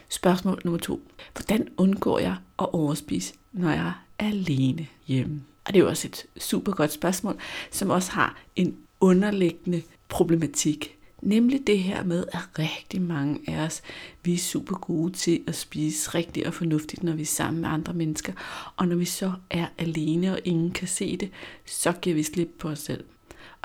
Spørgsmål 0.08 0.60
nummer 0.64 0.78
to. 0.78 1.00
Hvordan 1.34 1.68
undgår 1.76 2.18
jeg 2.18 2.36
at 2.58 2.74
overspise, 2.74 3.34
når 3.52 3.70
jeg 3.70 3.92
er 4.18 4.26
alene 4.26 4.86
hjemme? 5.06 5.42
Og 5.64 5.72
det 5.72 5.80
er 5.80 5.84
jo 5.84 5.88
også 5.88 6.08
et 6.08 6.42
super 6.42 6.72
godt 6.72 6.92
spørgsmål, 6.92 7.38
som 7.70 7.90
også 7.90 8.12
har 8.12 8.38
en 8.56 8.76
underliggende 9.00 9.82
problematik. 10.08 10.96
Nemlig 11.22 11.66
det 11.66 11.78
her 11.78 12.04
med, 12.04 12.24
at 12.32 12.58
rigtig 12.58 13.02
mange 13.02 13.40
af 13.48 13.64
os, 13.64 13.82
vi 14.24 14.34
er 14.34 14.38
super 14.38 14.76
gode 14.76 15.12
til 15.12 15.40
at 15.46 15.54
spise 15.54 16.14
rigtigt 16.14 16.46
og 16.46 16.54
fornuftigt, 16.54 17.02
når 17.02 17.12
vi 17.12 17.22
er 17.22 17.26
sammen 17.26 17.60
med 17.60 17.68
andre 17.68 17.94
mennesker. 17.94 18.32
Og 18.76 18.88
når 18.88 18.96
vi 18.96 19.04
så 19.04 19.32
er 19.50 19.66
alene, 19.78 20.32
og 20.32 20.40
ingen 20.44 20.70
kan 20.70 20.88
se 20.88 21.16
det, 21.16 21.30
så 21.66 21.92
giver 21.92 22.14
vi 22.14 22.22
slip 22.22 22.48
på 22.58 22.68
os 22.68 22.78
selv. 22.78 23.04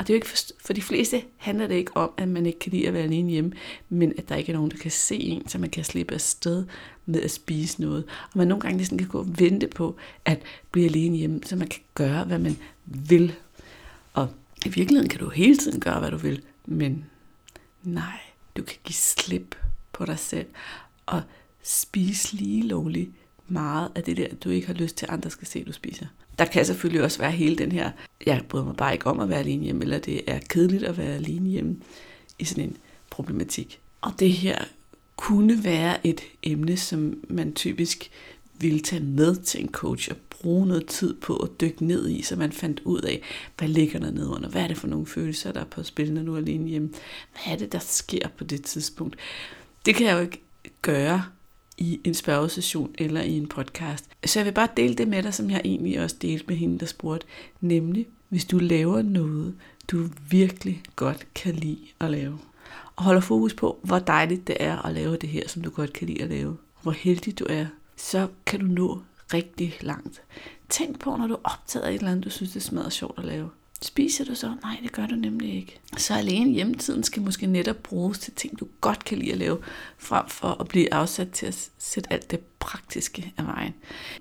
Og 0.02 0.08
det 0.08 0.14
er 0.14 0.16
jo 0.16 0.18
ikke 0.18 0.30
for, 0.30 0.38
for 0.66 0.74
de 0.74 0.82
fleste 0.82 1.24
handler 1.38 1.68
det 1.68 1.76
ikke 1.76 1.98
om, 1.98 2.12
at 2.18 2.28
man 2.28 2.46
ikke 2.46 2.60
kan 2.60 2.72
lide 2.72 2.88
at 2.88 2.94
være 2.94 3.04
alene 3.04 3.32
hjemme, 3.32 3.52
men 3.90 4.14
at 4.18 4.30
der 4.30 4.36
ikke 4.36 4.52
er 4.52 4.56
nogen, 4.56 4.72
der 4.72 4.78
kan 4.78 4.92
se 4.92 5.16
en, 5.16 5.48
så 5.48 5.58
man 5.58 5.70
kan 5.70 5.84
slippe 5.84 6.14
afsted 6.14 6.66
med 7.06 7.22
at 7.22 7.32
spise 7.32 7.82
noget. 7.82 8.04
Og 8.24 8.38
man 8.38 8.48
nogle 8.48 8.62
gange 8.62 8.78
ligesom 8.78 8.98
kan 8.98 9.08
gå 9.08 9.20
og 9.20 9.40
vente 9.40 9.68
på 9.68 9.96
at 10.26 10.42
blive 10.72 10.86
alene 10.86 11.18
hjemme, 11.18 11.40
så 11.46 11.56
man 11.56 11.68
kan 11.68 11.82
gøre, 11.96 12.24
hvad 12.24 12.40
man 12.40 12.58
vil. 12.86 13.36
Og 14.14 14.28
i 14.66 14.70
virkeligheden 14.70 15.10
kan 15.10 15.20
du 15.20 15.30
hele 15.30 15.58
tiden 15.58 15.80
gøre, 15.80 16.00
hvad 16.00 16.12
du 16.12 16.18
vil, 16.18 16.44
men 16.66 17.06
nej, 17.84 18.20
du 18.58 18.64
kan 18.64 18.78
give 18.84 18.96
slip 18.96 19.56
på 19.94 20.06
dig 20.06 20.20
selv 20.20 20.48
og 21.06 21.22
spise 21.64 22.36
lige 22.36 22.68
lovligt 22.68 23.12
meget 23.48 23.92
af 23.96 24.04
det 24.04 24.18
der, 24.18 24.36
du 24.36 24.50
ikke 24.50 24.68
har 24.68 24.74
lyst 24.74 24.96
til, 24.96 25.06
at 25.06 25.14
andre 25.14 25.30
skal 25.30 25.48
se, 25.48 25.60
at 25.60 25.68
du 25.68 25.72
spiser. 25.72 26.06
Der 26.40 26.46
kan 26.46 26.66
selvfølgelig 26.66 27.04
også 27.04 27.20
være 27.20 27.32
hele 27.32 27.56
den 27.56 27.72
her, 27.72 27.92
jeg 28.26 28.42
bryder 28.50 28.66
mig 28.66 28.76
bare 28.76 28.94
ikke 28.94 29.08
om 29.08 29.20
at 29.20 29.30
være 29.30 29.40
alene 29.40 29.64
hjemme, 29.64 29.84
eller 29.84 30.00
det 30.00 30.22
er 30.28 30.40
kedeligt 30.50 30.84
at 30.84 30.98
være 30.98 31.16
alene 31.16 31.50
hjemme 31.50 31.78
i 32.40 32.46
sådan 32.46 32.64
en 32.64 32.78
problematik. 33.10 33.80
Og 34.02 34.14
det 34.20 34.32
her 34.32 34.66
kunne 35.16 35.64
være 35.64 36.08
et 36.08 36.22
emne, 36.44 36.78
som 36.78 37.14
man 37.30 37.54
typisk 37.54 38.12
ville 38.60 38.80
tage 38.80 39.04
med 39.04 39.36
til 39.36 39.62
en 39.64 39.72
coach 39.72 40.12
og 40.12 40.18
bruge 40.30 40.68
noget 40.68 40.86
tid 40.86 41.14
på 41.14 41.36
at 41.36 41.62
dykke 41.62 41.86
ned 41.86 42.10
i, 42.10 42.22
så 42.22 42.36
man 42.36 42.52
fandt 42.52 42.82
ud 42.86 43.02
af, 43.02 43.22
hvad 43.58 43.68
ligger 43.68 44.00
der 44.00 44.12
nede 44.12 44.30
under, 44.30 44.50
hvad 44.50 44.64
er 44.64 44.68
det 44.68 44.78
for 44.78 44.88
nogle 44.88 45.06
følelser, 45.06 45.52
der 45.52 45.60
er 45.60 45.66
på 45.66 45.84
spil, 45.84 46.14
når 46.14 46.24
du 46.24 46.34
er 46.34 46.38
alene 46.38 46.70
hjemme, 46.70 46.90
hvad 47.32 47.54
er 47.54 47.58
det, 47.58 47.72
der 47.72 47.80
sker 47.80 48.28
på 48.38 48.44
det 48.44 48.64
tidspunkt. 48.64 49.16
Det 49.86 49.96
kan 49.96 50.08
jeg 50.08 50.14
jo 50.14 50.20
ikke 50.20 50.42
gøre 50.82 51.24
i 51.82 52.02
en 52.04 52.14
spørgesession 52.14 52.96
eller 52.98 53.22
i 53.22 53.38
en 53.38 53.48
podcast. 53.48 54.06
Så 54.26 54.40
jeg 54.40 54.46
vil 54.46 54.52
bare 54.52 54.68
dele 54.78 54.96
det 54.96 55.08
med 55.08 55.24
dig, 55.24 55.34
som 55.34 55.50
jeg 55.50 55.62
egentlig 55.66 56.04
også 56.04 56.16
delte 56.22 56.46
med 56.48 56.56
hende, 56.56 56.80
der 56.80 56.86
spurgte. 56.86 57.28
Nemlig, 57.62 58.08
hvis 58.30 58.46
du 58.46 58.58
laver 58.58 59.02
noget, 59.02 59.56
du 59.92 60.08
virkelig 60.30 60.84
godt 60.96 61.28
kan 61.36 61.56
lide 61.56 61.80
at 62.00 62.12
lave. 62.12 62.40
Og 62.96 63.04
holder 63.04 63.22
fokus 63.22 63.54
på, 63.54 63.80
hvor 63.84 64.00
dejligt 64.00 64.48
det 64.48 64.58
er 64.60 64.86
at 64.86 64.94
lave 64.94 65.18
det 65.18 65.30
her, 65.30 65.48
som 65.48 65.62
du 65.62 65.70
godt 65.70 65.94
kan 65.94 66.08
lide 66.08 66.24
at 66.24 66.30
lave. 66.30 66.58
Hvor 66.82 66.92
heldig 66.92 67.40
du 67.40 67.46
er, 67.50 67.66
så 67.96 68.28
kan 68.46 68.60
du 68.60 68.66
nå 68.66 69.02
rigtig 69.34 69.78
langt. 69.82 70.22
Tænk 70.70 71.00
på, 71.00 71.16
når 71.16 71.28
du 71.28 71.38
optager 71.44 71.88
et 71.88 71.94
eller 71.94 72.12
andet, 72.12 72.26
du 72.26 72.30
synes, 72.30 72.52
det 72.52 72.64
smadrer 72.64 72.90
sjovt 72.90 73.20
at 73.20 73.26
lave. 73.26 73.50
Spiser 73.84 74.26
du 74.26 74.36
så? 74.36 74.54
Nej, 74.64 74.78
det 74.84 74.92
gør 74.92 75.06
du 75.06 75.16
nemlig 75.16 75.56
ikke. 75.56 75.80
Så 75.98 76.14
alene 76.14 76.52
hjemmetiden 76.52 77.04
skal 77.04 77.22
måske 77.22 77.48
netop 77.48 77.76
bruges 77.76 78.20
til 78.20 78.34
ting, 78.34 78.60
du 78.60 78.68
godt 78.82 79.06
kan 79.06 79.18
lide 79.18 79.32
at 79.32 79.38
lave, 79.38 79.58
frem 79.98 80.30
for 80.30 80.48
at 80.48 80.68
blive 80.68 80.94
afsat 80.94 81.32
til 81.32 81.46
at 81.46 81.70
sætte 81.78 82.14
alt 82.14 82.32
det 82.32 82.40
praktiske 82.60 83.34
af 83.38 83.46
vejen. 83.46 83.74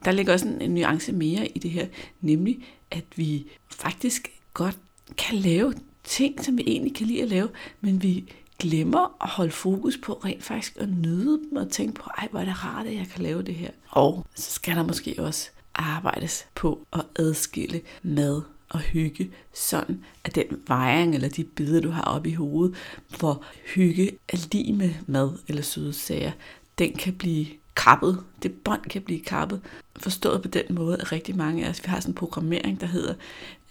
Der 0.05 0.13
ligger 0.13 0.33
også 0.33 0.47
en, 0.47 0.63
en 0.63 0.71
nuance 0.71 1.13
mere 1.13 1.49
i 1.49 1.59
det 1.59 1.71
her, 1.71 1.87
nemlig 2.21 2.65
at 2.91 3.05
vi 3.17 3.47
faktisk 3.71 4.31
godt 4.55 4.79
kan 5.19 5.39
lave 5.39 5.75
ting, 6.05 6.45
som 6.45 6.59
vi 6.59 6.63
egentlig 6.67 6.95
kan 6.95 7.07
lide 7.07 7.23
at 7.23 7.29
lave, 7.29 7.49
men 7.81 8.03
vi 8.03 8.33
glemmer 8.59 9.17
at 9.23 9.29
holde 9.29 9.51
fokus 9.51 9.99
på 10.03 10.13
rent 10.25 10.45
faktisk 10.45 10.77
at 10.77 10.89
nyde 10.89 11.41
dem 11.51 11.57
og 11.57 11.71
tænke 11.71 11.95
på, 11.95 12.11
ej, 12.19 12.29
hvor 12.31 12.41
er 12.41 12.45
det 12.45 12.65
rart, 12.65 12.87
at 12.87 12.95
jeg 12.95 13.07
kan 13.15 13.23
lave 13.23 13.43
det 13.43 13.55
her. 13.55 13.71
Og 13.91 14.27
så 14.35 14.51
skal 14.51 14.77
der 14.77 14.83
måske 14.83 15.15
også 15.19 15.51
arbejdes 15.75 16.47
på 16.55 16.87
at 16.93 17.05
adskille 17.17 17.81
mad 18.03 18.43
og 18.71 18.81
hygge, 18.81 19.31
sådan 19.55 20.05
at 20.25 20.35
den 20.35 20.45
vejring 20.67 21.15
eller 21.15 21.29
de 21.29 21.45
billeder, 21.45 21.81
du 21.81 21.91
har 21.91 22.03
oppe 22.03 22.31
i 22.31 22.35
hovedet, 22.35 22.77
hvor 23.19 23.45
hygge 23.75 24.11
er 24.29 24.49
lige 24.53 24.73
med 24.73 24.91
mad 25.07 25.31
eller 25.49 25.63
søde 25.63 25.93
sager, 25.93 26.33
den 26.79 26.93
kan 26.93 27.15
blive 27.15 27.47
kappet. 27.77 28.25
Det 28.43 28.53
bånd 28.53 28.83
kan 28.83 29.03
blive 29.03 29.21
kappet. 29.21 29.61
Forstået 29.97 30.43
på 30.43 30.49
den 30.49 30.65
måde, 30.71 30.99
at 31.01 31.13
rigtig 31.13 31.37
mange 31.37 31.65
af 31.67 31.71
os, 31.71 31.85
vi 31.85 31.89
har 31.89 32.01
sådan 32.01 32.11
en 32.11 32.15
programmering, 32.15 32.81
der 32.81 32.87
hedder, 32.87 33.15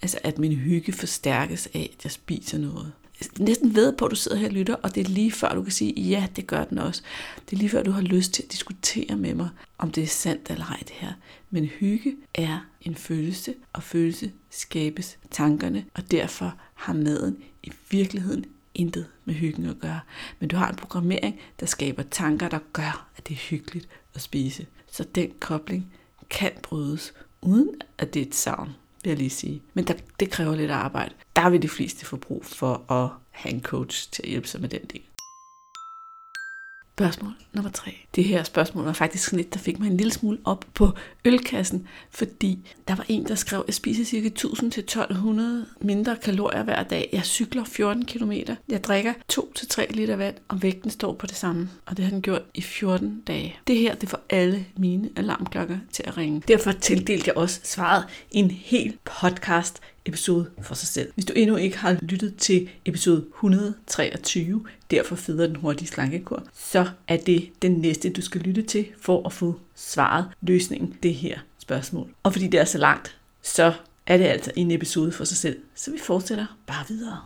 altså 0.02 0.18
at 0.22 0.38
min 0.38 0.52
hygge 0.52 0.92
forstærkes 0.92 1.68
af, 1.74 1.90
at 1.98 2.04
jeg 2.04 2.12
spiser 2.12 2.58
noget 2.58 2.92
næsten 3.38 3.74
ved 3.74 3.92
på, 3.92 4.04
at 4.04 4.10
du 4.10 4.16
sidder 4.16 4.36
her 4.36 4.46
og 4.48 4.52
lytter, 4.52 4.74
og 4.74 4.94
det 4.94 5.00
er 5.00 5.08
lige 5.08 5.32
før, 5.32 5.54
du 5.54 5.62
kan 5.62 5.72
sige, 5.72 6.00
ja, 6.00 6.26
det 6.36 6.46
gør 6.46 6.64
den 6.64 6.78
også. 6.78 7.02
Det 7.50 7.52
er 7.52 7.58
lige 7.58 7.68
før, 7.68 7.82
du 7.82 7.90
har 7.90 8.02
lyst 8.02 8.32
til 8.32 8.42
at 8.42 8.52
diskutere 8.52 9.16
med 9.16 9.34
mig, 9.34 9.48
om 9.78 9.90
det 9.92 10.02
er 10.02 10.06
sandt 10.06 10.50
eller 10.50 10.64
ej 10.64 10.78
det 10.78 10.90
her. 10.90 11.12
Men 11.50 11.64
hygge 11.64 12.16
er 12.34 12.58
en 12.80 12.94
følelse, 12.94 13.54
og 13.72 13.82
følelse 13.82 14.32
skabes 14.50 15.18
tankerne, 15.30 15.84
og 15.94 16.10
derfor 16.10 16.54
har 16.74 16.92
maden 16.92 17.36
i 17.62 17.72
virkeligheden 17.90 18.44
intet 18.74 19.06
med 19.24 19.34
hyggen 19.34 19.66
at 19.66 19.78
gøre. 19.78 20.00
Men 20.38 20.48
du 20.48 20.56
har 20.56 20.68
en 20.68 20.76
programmering, 20.76 21.40
der 21.60 21.66
skaber 21.66 22.02
tanker, 22.02 22.48
der 22.48 22.58
gør, 22.72 23.08
at 23.16 23.28
det 23.28 23.34
er 23.34 23.38
hyggeligt 23.38 23.88
at 24.14 24.20
spise. 24.20 24.66
Så 24.92 25.04
den 25.14 25.32
kobling 25.40 25.92
kan 26.30 26.52
brydes, 26.62 27.12
uden 27.42 27.70
at 27.98 28.14
det 28.14 28.22
er 28.22 28.26
et 28.26 28.34
savn 28.34 28.70
vil 29.02 29.10
jeg 29.10 29.18
lige 29.18 29.30
sige. 29.30 29.62
Men 29.74 29.84
der, 29.84 29.94
det 30.20 30.30
kræver 30.30 30.56
lidt 30.56 30.70
arbejde. 30.70 31.14
Der 31.36 31.50
vil 31.50 31.62
de 31.62 31.68
fleste 31.68 32.06
få 32.06 32.16
brug 32.16 32.44
for 32.44 32.92
at 32.92 33.10
have 33.30 33.54
en 33.54 33.62
coach 33.62 34.10
til 34.10 34.22
at 34.22 34.28
hjælpe 34.28 34.48
sig 34.48 34.60
med 34.60 34.68
den 34.68 34.80
del. 34.92 35.02
Spørgsmål 37.00 37.32
nummer 37.52 37.70
tre. 37.70 37.96
Det 38.14 38.24
her 38.24 38.42
spørgsmål 38.42 38.84
var 38.84 38.92
faktisk 38.92 39.24
sådan 39.24 39.40
et, 39.40 39.54
der 39.54 39.58
fik 39.60 39.78
mig 39.78 39.86
en 39.86 39.96
lille 39.96 40.12
smule 40.12 40.38
op 40.44 40.64
på 40.74 40.88
ølkassen, 41.24 41.88
fordi 42.10 42.58
der 42.88 42.94
var 42.94 43.04
en, 43.08 43.24
der 43.24 43.34
skrev, 43.34 43.58
at 43.58 43.66
jeg 43.66 43.74
spiser 43.74 44.04
cirka 44.04 44.28
1000-1200 44.38 45.84
mindre 45.84 46.16
kalorier 46.16 46.62
hver 46.62 46.82
dag. 46.82 47.08
Jeg 47.12 47.24
cykler 47.24 47.64
14 47.64 48.04
km. 48.04 48.32
Jeg 48.68 48.84
drikker 48.84 49.12
2-3 49.32 49.92
liter 49.92 50.16
vand, 50.16 50.34
og 50.48 50.62
vægten 50.62 50.90
står 50.90 51.14
på 51.14 51.26
det 51.26 51.36
samme. 51.36 51.68
Og 51.86 51.96
det 51.96 52.04
har 52.04 52.10
den 52.10 52.22
gjort 52.22 52.42
i 52.54 52.62
14 52.62 53.22
dage. 53.26 53.56
Det 53.66 53.76
her, 53.76 53.94
det 53.94 54.08
får 54.08 54.20
alle 54.30 54.66
mine 54.76 55.08
alarmklokker 55.16 55.78
til 55.92 56.04
at 56.06 56.16
ringe. 56.16 56.42
Derfor 56.48 56.72
tildelte 56.72 57.24
jeg 57.28 57.36
også 57.36 57.60
svaret 57.64 58.04
en 58.30 58.50
hel 58.50 58.96
podcast 59.04 59.80
episode 60.10 60.50
for 60.62 60.74
sig 60.74 60.88
selv. 60.88 61.12
Hvis 61.14 61.24
du 61.24 61.32
endnu 61.36 61.56
ikke 61.56 61.78
har 61.78 61.98
lyttet 62.02 62.36
til 62.36 62.68
episode 62.84 63.24
123, 63.34 64.64
derfor 64.90 65.16
føder 65.16 65.46
den 65.46 65.56
hurtige 65.56 65.88
slankekur, 65.88 66.42
så 66.54 66.88
er 67.08 67.16
det 67.16 67.50
den 67.62 67.72
næste, 67.72 68.10
du 68.10 68.22
skal 68.22 68.40
lytte 68.40 68.62
til 68.62 68.86
for 69.00 69.26
at 69.26 69.32
få 69.32 69.60
svaret, 69.74 70.26
løsningen, 70.42 70.96
det 71.02 71.14
her 71.14 71.38
spørgsmål. 71.58 72.08
Og 72.22 72.32
fordi 72.32 72.46
det 72.46 72.60
er 72.60 72.64
så 72.64 72.78
langt, 72.78 73.18
så 73.42 73.72
er 74.06 74.16
det 74.16 74.24
altså 74.24 74.52
en 74.56 74.70
episode 74.70 75.12
for 75.12 75.24
sig 75.24 75.36
selv. 75.36 75.58
Så 75.74 75.90
vi 75.90 75.98
fortsætter 75.98 76.46
bare 76.66 76.84
videre. 76.88 77.20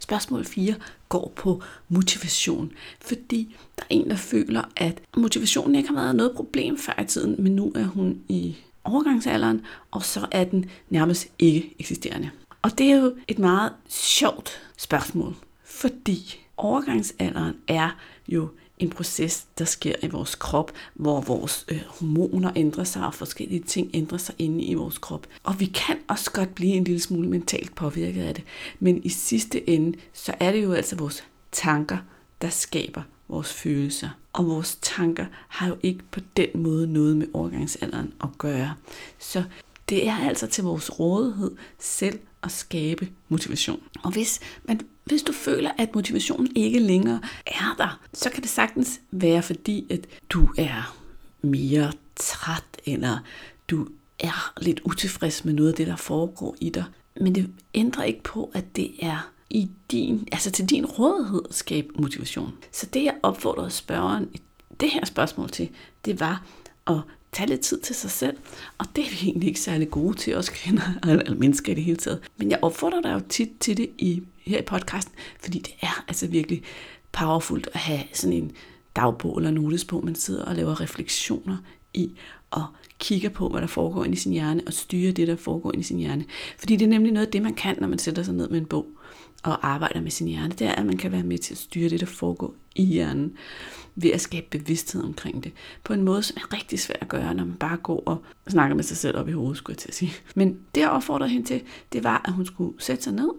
Spørgsmål 0.00 0.44
4 0.44 0.74
går 1.08 1.32
på 1.36 1.62
motivation, 1.88 2.72
fordi 3.00 3.56
der 3.76 3.82
er 3.82 3.86
en, 3.90 4.10
der 4.10 4.16
føler, 4.16 4.62
at 4.76 5.02
motivationen 5.16 5.74
ikke 5.74 5.88
har 5.88 5.96
været 5.96 6.16
noget 6.16 6.32
problem 6.36 6.78
før 6.78 7.02
i 7.02 7.06
tiden, 7.06 7.36
men 7.38 7.56
nu 7.56 7.72
er 7.74 7.84
hun 7.84 8.20
i 8.28 8.56
overgangsalderen, 8.86 9.62
og 9.90 10.04
så 10.04 10.26
er 10.30 10.44
den 10.44 10.70
nærmest 10.90 11.28
ikke 11.38 11.74
eksisterende. 11.78 12.30
Og 12.62 12.78
det 12.78 12.90
er 12.90 12.96
jo 12.96 13.14
et 13.28 13.38
meget 13.38 13.72
sjovt 13.88 14.60
spørgsmål, 14.76 15.34
fordi 15.64 16.40
overgangsalderen 16.56 17.54
er 17.68 17.90
jo 18.28 18.48
en 18.78 18.90
proces, 18.90 19.46
der 19.58 19.64
sker 19.64 19.92
i 20.02 20.06
vores 20.06 20.34
krop, 20.34 20.72
hvor 20.94 21.20
vores 21.20 21.64
øh, 21.68 21.80
hormoner 21.88 22.52
ændrer 22.56 22.84
sig, 22.84 23.06
og 23.06 23.14
forskellige 23.14 23.60
ting 23.60 23.90
ændrer 23.94 24.18
sig 24.18 24.34
inde 24.38 24.64
i 24.64 24.74
vores 24.74 24.98
krop. 24.98 25.26
Og 25.42 25.60
vi 25.60 25.66
kan 25.66 25.96
også 26.08 26.30
godt 26.30 26.54
blive 26.54 26.72
en 26.72 26.84
lille 26.84 27.00
smule 27.00 27.28
mentalt 27.28 27.74
påvirket 27.74 28.22
af 28.22 28.34
det. 28.34 28.44
Men 28.80 29.04
i 29.04 29.08
sidste 29.08 29.68
ende, 29.68 29.98
så 30.12 30.34
er 30.40 30.52
det 30.52 30.62
jo 30.62 30.72
altså 30.72 30.96
vores 30.96 31.24
tanker, 31.52 31.98
der 32.42 32.48
skaber 32.48 33.02
vores 33.28 33.52
følelser. 33.52 34.08
Og 34.36 34.46
vores 34.46 34.78
tanker 34.82 35.26
har 35.48 35.68
jo 35.68 35.76
ikke 35.82 36.04
på 36.10 36.20
den 36.36 36.48
måde 36.54 36.92
noget 36.92 37.16
med 37.16 37.26
overgangsalderen 37.32 38.12
at 38.22 38.28
gøre. 38.38 38.74
Så 39.18 39.44
det 39.88 40.08
er 40.08 40.16
altså 40.16 40.46
til 40.46 40.64
vores 40.64 41.00
rådighed 41.00 41.50
selv 41.78 42.18
at 42.42 42.52
skabe 42.52 43.08
motivation. 43.28 43.82
Og 44.02 44.12
hvis, 44.12 44.40
man, 44.64 44.80
hvis 45.04 45.22
du 45.22 45.32
føler, 45.32 45.70
at 45.78 45.94
motivationen 45.94 46.56
ikke 46.56 46.78
længere 46.78 47.20
er 47.46 47.74
der, 47.78 48.00
så 48.12 48.30
kan 48.30 48.42
det 48.42 48.50
sagtens 48.50 49.00
være 49.10 49.42
fordi, 49.42 49.86
at 49.90 50.06
du 50.30 50.48
er 50.58 50.96
mere 51.42 51.92
træt, 52.16 52.64
eller 52.86 53.18
du 53.68 53.88
er 54.18 54.52
lidt 54.60 54.80
utilfreds 54.84 55.44
med 55.44 55.52
noget 55.52 55.68
af 55.68 55.74
det, 55.74 55.86
der 55.86 55.96
foregår 55.96 56.56
i 56.60 56.70
dig. 56.70 56.84
Men 57.20 57.34
det 57.34 57.50
ændrer 57.74 58.04
ikke 58.04 58.22
på, 58.22 58.50
at 58.54 58.76
det 58.76 58.90
er 58.98 59.30
i 59.50 59.70
din, 59.90 60.28
altså 60.32 60.50
til 60.50 60.70
din 60.70 60.86
rådighed 60.86 61.42
skabe 61.50 61.88
motivation. 61.98 62.52
Så 62.72 62.86
det 62.86 63.04
jeg 63.04 63.14
opfordrede 63.22 63.70
spørgeren 63.70 64.28
i 64.34 64.40
det 64.80 64.90
her 64.90 65.04
spørgsmål 65.04 65.50
til, 65.50 65.68
det 66.04 66.20
var 66.20 66.46
at 66.86 67.00
tage 67.32 67.48
lidt 67.48 67.60
tid 67.60 67.80
til 67.80 67.94
sig 67.94 68.10
selv. 68.10 68.36
Og 68.78 68.86
det 68.96 69.04
er 69.04 69.10
vi 69.10 69.16
egentlig 69.22 69.48
ikke 69.48 69.60
særlig 69.60 69.90
gode 69.90 70.16
til, 70.16 70.36
os 70.36 70.48
kvinder, 70.48 70.82
eller 71.08 71.34
mennesker 71.34 71.72
i 71.72 71.74
det 71.74 71.84
hele 71.84 71.96
taget. 71.96 72.20
Men 72.36 72.50
jeg 72.50 72.58
opfordrer 72.62 73.00
dig 73.00 73.12
jo 73.12 73.20
tit 73.28 73.50
til 73.60 73.76
det 73.76 73.90
i, 73.98 74.22
her 74.38 74.58
i 74.58 74.62
podcasten, 74.62 75.14
fordi 75.40 75.58
det 75.58 75.74
er 75.80 76.04
altså 76.08 76.26
virkelig 76.26 76.62
powerfult 77.12 77.68
at 77.72 77.80
have 77.80 78.02
sådan 78.12 78.32
en 78.32 78.52
dagbog 78.96 79.38
eller 79.38 79.50
notesbog, 79.50 80.04
man 80.04 80.14
sidder 80.14 80.44
og 80.44 80.54
laver 80.54 80.80
refleksioner 80.80 81.56
i, 81.94 82.12
og 82.50 82.64
kigger 82.98 83.28
på, 83.28 83.48
hvad 83.48 83.60
der 83.60 83.66
foregår 83.66 84.04
ind 84.04 84.14
i 84.14 84.16
sin 84.16 84.32
hjerne, 84.32 84.62
og 84.66 84.72
styrer 84.72 85.12
det, 85.12 85.28
der 85.28 85.36
foregår 85.36 85.72
ind 85.72 85.80
i 85.80 85.84
sin 85.84 85.98
hjerne. 85.98 86.24
Fordi 86.58 86.76
det 86.76 86.84
er 86.84 86.88
nemlig 86.88 87.12
noget 87.12 87.26
af 87.26 87.32
det, 87.32 87.42
man 87.42 87.54
kan, 87.54 87.76
når 87.80 87.88
man 87.88 87.98
sætter 87.98 88.22
sig 88.22 88.34
ned 88.34 88.48
med 88.48 88.58
en 88.58 88.66
bog 88.66 88.86
og 89.46 89.68
arbejder 89.68 90.00
med 90.00 90.10
sin 90.10 90.28
hjerne, 90.28 90.54
det 90.54 90.66
er, 90.66 90.72
at 90.72 90.86
man 90.86 90.96
kan 90.96 91.12
være 91.12 91.22
med 91.22 91.38
til 91.38 91.54
at 91.54 91.58
styre 91.58 91.88
det, 91.88 92.00
der 92.00 92.06
foregår 92.06 92.54
i 92.74 92.84
hjernen, 92.84 93.36
ved 93.94 94.10
at 94.10 94.20
skabe 94.20 94.46
bevidsthed 94.50 95.04
omkring 95.04 95.44
det, 95.44 95.52
på 95.84 95.92
en 95.92 96.02
måde, 96.02 96.22
som 96.22 96.36
er 96.36 96.52
rigtig 96.52 96.80
svært 96.80 96.98
at 97.00 97.08
gøre, 97.08 97.34
når 97.34 97.44
man 97.44 97.54
bare 97.56 97.76
går 97.76 98.02
og 98.06 98.22
snakker 98.48 98.76
med 98.76 98.84
sig 98.84 98.96
selv 98.96 99.18
op 99.18 99.28
i 99.28 99.32
hovedet, 99.32 99.56
skulle 99.56 99.74
jeg 99.74 99.78
til 99.78 99.88
at 99.88 99.94
sige. 99.94 100.12
Men 100.34 100.58
det, 100.74 100.80
jeg 100.80 100.90
opfordrede 100.90 101.30
hende 101.30 101.46
til, 101.46 101.62
det 101.92 102.04
var, 102.04 102.22
at 102.24 102.32
hun 102.32 102.46
skulle 102.46 102.82
sætte 102.82 103.04
sig 103.04 103.12
ned, 103.12 103.30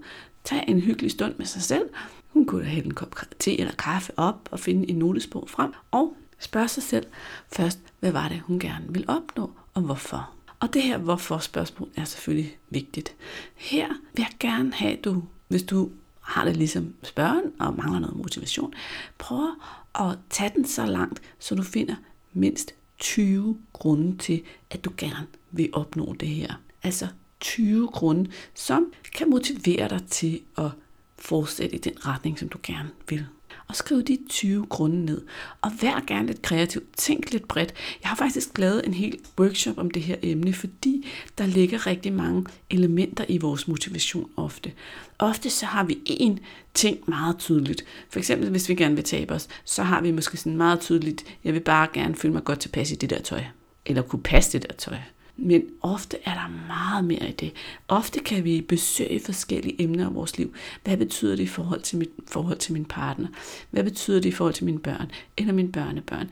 tage 0.44 0.70
en 0.70 0.80
hyggelig 0.80 1.12
stund 1.12 1.34
med 1.38 1.46
sig 1.46 1.62
selv. 1.62 1.90
Hun 2.28 2.46
kunne 2.46 2.64
da 2.64 2.68
hælde 2.70 2.86
en 2.86 2.94
kop 2.94 3.16
te 3.40 3.60
eller 3.60 3.74
kaffe 3.74 4.12
op 4.18 4.50
og 4.52 4.60
finde 4.60 4.90
en 4.90 4.96
notesbog 4.96 5.50
frem, 5.50 5.74
og 5.92 6.18
spørge 6.40 6.68
sig 6.68 6.84
selv 6.84 7.06
først, 7.54 7.80
hvad 8.00 8.12
var 8.12 8.30
det, 8.30 8.40
hun 8.40 8.60
gerne 8.60 8.86
ville 8.90 9.10
opnå, 9.10 9.52
og 9.74 9.82
hvorfor. 9.82 10.30
Og 10.60 10.74
det 10.74 10.82
her 10.82 10.98
hvorfor 10.98 11.38
spørgsmål 11.38 11.90
er 11.96 12.04
selvfølgelig 12.04 12.58
vigtigt. 12.70 13.16
Her 13.56 13.88
vil 13.88 14.26
jeg 14.30 14.32
gerne 14.40 14.74
have, 14.74 14.98
at 14.98 15.04
du 15.06 15.24
hvis 15.48 15.63
du 15.63 15.89
har 16.22 16.46
det 16.46 16.58
ligesom 16.58 16.94
spørgen 17.04 17.51
og 17.60 17.75
mangler 17.75 18.00
noget 18.00 18.16
motivation, 18.18 18.74
prøv 19.18 19.50
at 19.96 20.18
tage 20.30 20.51
den 20.56 20.68
så 20.68 20.86
langt, 20.86 21.22
så 21.39 21.56
du 21.56 21.63
finder 21.63 21.96
mindst 22.34 22.74
20 23.00 23.58
grunde 23.74 24.18
til, 24.18 24.44
at 24.70 24.86
du 24.86 24.92
gerne 24.98 25.27
vil 25.51 25.70
opnå 25.74 26.16
det 26.20 26.27
her. 26.27 26.54
Altså 26.84 27.08
20 27.39 27.88
grunde, 27.88 28.32
som 28.54 28.94
kan 29.16 29.30
motivere 29.30 29.89
dig 29.89 30.01
til 30.10 30.42
at 30.58 30.72
fortsætte 31.18 31.75
i 31.75 31.80
den 31.80 32.06
retning, 32.06 32.39
som 32.39 32.50
du 32.50 32.58
gerne 32.63 32.89
vil 33.10 33.25
og 33.67 33.75
skriv 33.75 34.03
de 34.03 34.17
20 34.29 34.65
grunde 34.65 35.05
ned. 35.05 35.21
Og 35.62 35.71
vær 35.81 36.03
gerne 36.07 36.27
lidt 36.27 36.41
kreativ. 36.41 36.81
Tænk 36.97 37.31
lidt 37.31 37.47
bredt. 37.47 37.74
Jeg 38.01 38.09
har 38.09 38.15
faktisk 38.15 38.57
lavet 38.57 38.86
en 38.86 38.93
hel 38.93 39.19
workshop 39.39 39.77
om 39.77 39.91
det 39.91 40.01
her 40.01 40.15
emne, 40.21 40.53
fordi 40.53 41.07
der 41.38 41.45
ligger 41.45 41.88
rigtig 41.88 42.13
mange 42.13 42.45
elementer 42.69 43.25
i 43.27 43.38
vores 43.38 43.67
motivation 43.67 44.29
ofte. 44.38 44.71
Ofte 45.19 45.50
så 45.50 45.65
har 45.65 45.83
vi 45.83 46.00
én 46.09 46.43
ting 46.74 46.97
meget 47.07 47.38
tydeligt. 47.38 47.86
For 48.09 48.19
eksempel 48.19 48.50
hvis 48.50 48.69
vi 48.69 48.75
gerne 48.75 48.95
vil 48.95 49.03
tabe 49.03 49.33
os, 49.33 49.47
så 49.65 49.83
har 49.83 50.01
vi 50.01 50.12
måske 50.12 50.38
sådan 50.38 50.57
meget 50.57 50.79
tydeligt, 50.79 51.25
jeg 51.43 51.53
vil 51.53 51.59
bare 51.59 51.88
gerne 51.93 52.15
føle 52.15 52.33
mig 52.33 52.43
godt 52.43 52.59
tilpas 52.59 52.91
i 52.91 52.95
det 52.95 53.09
der 53.09 53.21
tøj. 53.21 53.43
Eller 53.86 54.01
kunne 54.01 54.24
passe 54.24 54.59
det 54.59 54.69
der 54.69 54.75
tøj. 54.75 54.97
Men 55.38 55.63
ofte 55.82 56.17
er 56.25 56.34
der 56.34 56.67
meget 56.67 57.06
mere 57.06 57.29
i 57.29 57.32
det. 57.32 57.53
Ofte 57.88 58.20
kan 58.20 58.44
vi 58.44 58.62
besøge 58.62 59.20
forskellige 59.20 59.82
emner 59.82 60.10
i 60.10 60.13
vores 60.13 60.38
liv. 60.38 60.53
Hvad 60.84 60.98
betyder 60.98 61.36
det 61.36 61.44
i 61.44 61.48
forhold 61.48 61.82
til 61.82 61.98
mit 61.98 62.10
forhold 62.27 62.58
til 62.58 62.74
min 62.74 62.86
partner? 62.86 63.27
Hvad 63.72 63.84
betyder 63.84 64.20
det 64.20 64.29
i 64.29 64.32
forhold 64.32 64.53
til 64.53 64.65
mine 64.65 64.79
børn 64.79 65.12
eller 65.38 65.53
mine 65.53 65.72
børnebørn? 65.72 66.29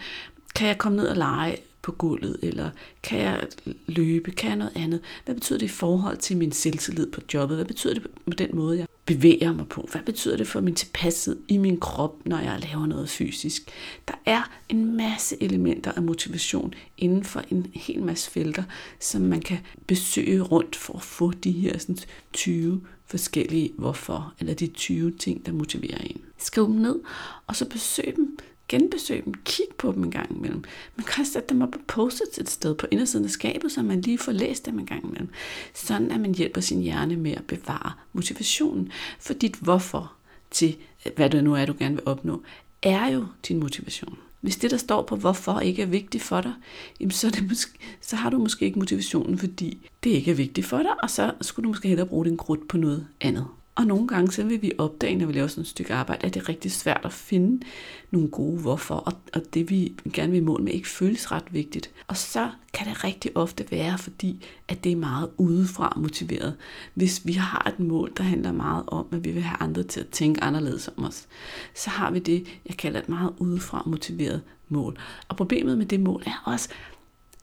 Kan 0.56 0.68
jeg 0.68 0.78
komme 0.78 0.96
ned 0.96 1.08
og 1.08 1.18
lege 1.18 1.58
på 1.86 1.92
gulvet, 1.92 2.38
eller 2.42 2.70
kan 3.04 3.20
jeg 3.20 3.48
løbe, 3.88 4.32
kan 4.32 4.50
jeg 4.50 4.58
noget 4.58 4.74
andet? 4.76 5.00
Hvad 5.26 5.36
betyder 5.36 5.60
det 5.60 5.66
i 5.66 5.70
forhold 5.70 6.18
til 6.18 6.38
min 6.38 6.52
selvtillid 6.52 7.12
på 7.12 7.22
jobbet? 7.34 7.58
Hvad 7.58 7.66
betyder 7.66 7.94
det 7.94 8.04
på 8.04 8.34
den 8.38 8.50
måde, 8.54 8.78
jeg 8.78 8.88
bevæger 9.06 9.54
mig 9.54 9.68
på? 9.68 9.88
Hvad 9.92 10.02
betyder 10.02 10.38
det 10.38 10.48
for 10.48 10.62
min 10.62 10.76
tilpashed 10.76 11.38
i 11.48 11.58
min 11.58 11.80
krop, 11.80 12.16
når 12.26 12.40
jeg 12.40 12.60
laver 12.60 12.86
noget 12.86 13.10
fysisk? 13.10 13.72
Der 14.08 14.14
er 14.26 14.52
en 14.70 14.98
masse 14.98 15.44
elementer 15.44 15.92
af 15.92 16.02
motivation 16.02 16.74
inden 16.98 17.24
for 17.24 17.44
en 17.52 17.68
hel 17.74 18.04
masse 18.04 18.32
felter, 18.32 18.64
som 19.00 19.22
man 19.22 19.42
kan 19.42 19.58
besøge 19.88 20.42
rundt 20.42 20.76
for 20.76 20.94
at 20.94 21.02
få 21.02 21.32
de 21.32 21.52
her 21.52 21.78
sådan, 21.78 21.98
20 22.34 22.82
forskellige 23.06 23.72
hvorfor, 23.78 24.34
eller 24.40 24.54
de 24.54 24.68
20 24.68 25.12
ting, 25.12 25.46
der 25.46 25.52
motiverer 25.52 26.02
en. 26.02 26.22
Skriv 26.38 26.68
dem 26.68 26.76
ned, 26.76 27.00
og 27.48 27.56
så 27.56 27.70
besøg 27.70 28.14
dem 28.16 28.38
genbesøg 28.68 29.26
dem, 29.26 29.34
kig 29.34 29.66
på 29.78 29.92
dem 29.92 30.04
en 30.04 30.12
gang 30.12 30.38
imellem. 30.38 30.64
Man 30.96 31.06
kan 31.06 31.26
sætte 31.26 31.50
dem 31.50 31.62
op 31.62 31.72
på 31.72 31.80
post 31.88 32.22
et 32.40 32.50
sted 32.50 32.76
på 32.76 32.88
indersiden 32.92 33.26
af 33.26 33.32
skabet, 33.32 33.72
så 33.72 33.82
man 33.82 34.02
lige 34.02 34.18
får 34.18 34.32
læst 34.32 34.66
dem 34.66 34.80
en 34.80 34.86
gang 34.86 35.04
imellem. 35.04 35.30
Sådan 35.74 36.12
at 36.12 36.20
man 36.20 36.36
hjælper 36.36 36.62
sin 36.62 36.82
hjerne 36.82 37.16
med 37.16 37.32
at 37.32 37.48
bevare 37.48 37.92
motivationen. 38.14 38.92
For 39.20 39.34
dit 39.34 39.56
hvorfor 39.56 40.14
til, 40.52 40.78
øh, 41.06 41.12
hvad 41.16 41.30
det 41.30 41.44
nu 41.44 41.54
er, 41.54 41.66
du 41.66 41.76
gerne 41.80 41.96
vil 41.96 42.04
opnå, 42.06 42.44
er 42.84 43.08
jo 43.08 43.26
din 43.48 43.60
motivation. 43.60 44.18
Hvis 44.42 44.58
det, 44.58 44.72
der 44.72 44.78
står 44.78 45.02
på 45.02 45.16
hvorfor, 45.16 45.60
ikke 45.60 45.82
er 45.82 45.86
vigtigt 45.86 46.24
for 46.24 46.42
dig, 46.42 46.54
jamen 47.00 47.12
så, 47.12 47.28
er 47.28 47.32
det 47.32 47.48
måske, 47.50 47.72
så 48.02 48.16
har 48.16 48.30
du 48.30 48.38
måske 48.38 48.66
ikke 48.66 48.80
motivationen, 48.80 49.38
fordi 49.38 49.90
det 50.04 50.10
ikke 50.10 50.32
er 50.32 50.36
vigtigt 50.36 50.68
for 50.68 50.78
dig, 50.78 51.04
og 51.04 51.10
så 51.10 51.34
skulle 51.42 51.64
du 51.64 51.70
måske 51.70 51.88
hellere 51.88 52.08
bruge 52.08 52.26
din 52.26 52.38
krudt 52.38 52.68
på 52.68 52.78
noget 52.78 53.08
andet. 53.22 53.48
Og 53.76 53.86
nogle 53.86 54.08
gange 54.08 54.32
så 54.32 54.44
vil 54.44 54.62
vi 54.62 54.72
opdage, 54.78 55.16
når 55.16 55.26
vi 55.26 55.34
laver 55.34 55.48
sådan 55.48 55.62
et 55.62 55.68
stykke 55.68 55.94
arbejde, 55.94 56.26
at 56.26 56.34
det 56.34 56.42
er 56.42 56.50
rigtig 56.50 56.72
svært 56.72 57.02
at 57.04 57.14
finde 57.14 57.66
nogle 58.12 58.28
gode 58.28 58.62
hvorfor, 58.62 58.96
og, 58.96 59.14
og 59.34 59.42
det 59.54 59.70
vi 59.70 59.94
gerne 60.14 60.32
vil 60.32 60.44
måle 60.44 60.64
med 60.64 60.74
ikke 60.74 60.88
føles 60.88 61.32
ret 61.32 61.54
vigtigt. 61.54 61.92
Og 62.08 62.18
så 62.18 62.50
kan 62.74 62.88
det 62.88 63.04
rigtig 63.04 63.38
ofte 63.38 63.66
være, 63.72 63.98
fordi 63.98 64.46
at 64.68 64.84
det 64.84 64.92
er 64.92 64.96
meget 64.96 65.30
udefra 65.38 65.94
motiveret. 65.98 66.56
Hvis 66.94 67.22
vi 67.26 67.34
har 67.34 67.68
et 67.68 67.80
mål, 67.80 68.14
der 68.18 68.24
handler 68.24 68.52
meget 68.52 68.84
om, 68.88 69.08
at 69.12 69.24
vi 69.24 69.32
vil 69.32 69.44
have 69.44 69.58
andre 69.62 69.84
til 69.84 70.00
at 70.00 70.10
tænke 70.10 70.44
anderledes 70.44 70.90
om 70.98 71.04
os, 71.04 71.28
så 71.74 71.90
har 71.90 72.12
vi 72.12 72.20
det, 72.20 72.48
jeg 72.66 72.78
kalder 72.78 73.00
et 73.00 73.10
meget 73.10 73.34
udefra 73.38 73.84
motiveret 73.86 74.42
mål. 74.70 74.98
Og 75.28 75.38
problemet 75.38 75.78
med 75.78 75.86
det 75.86 76.00
mål 76.00 76.24
er 76.26 76.44
også, 76.46 76.70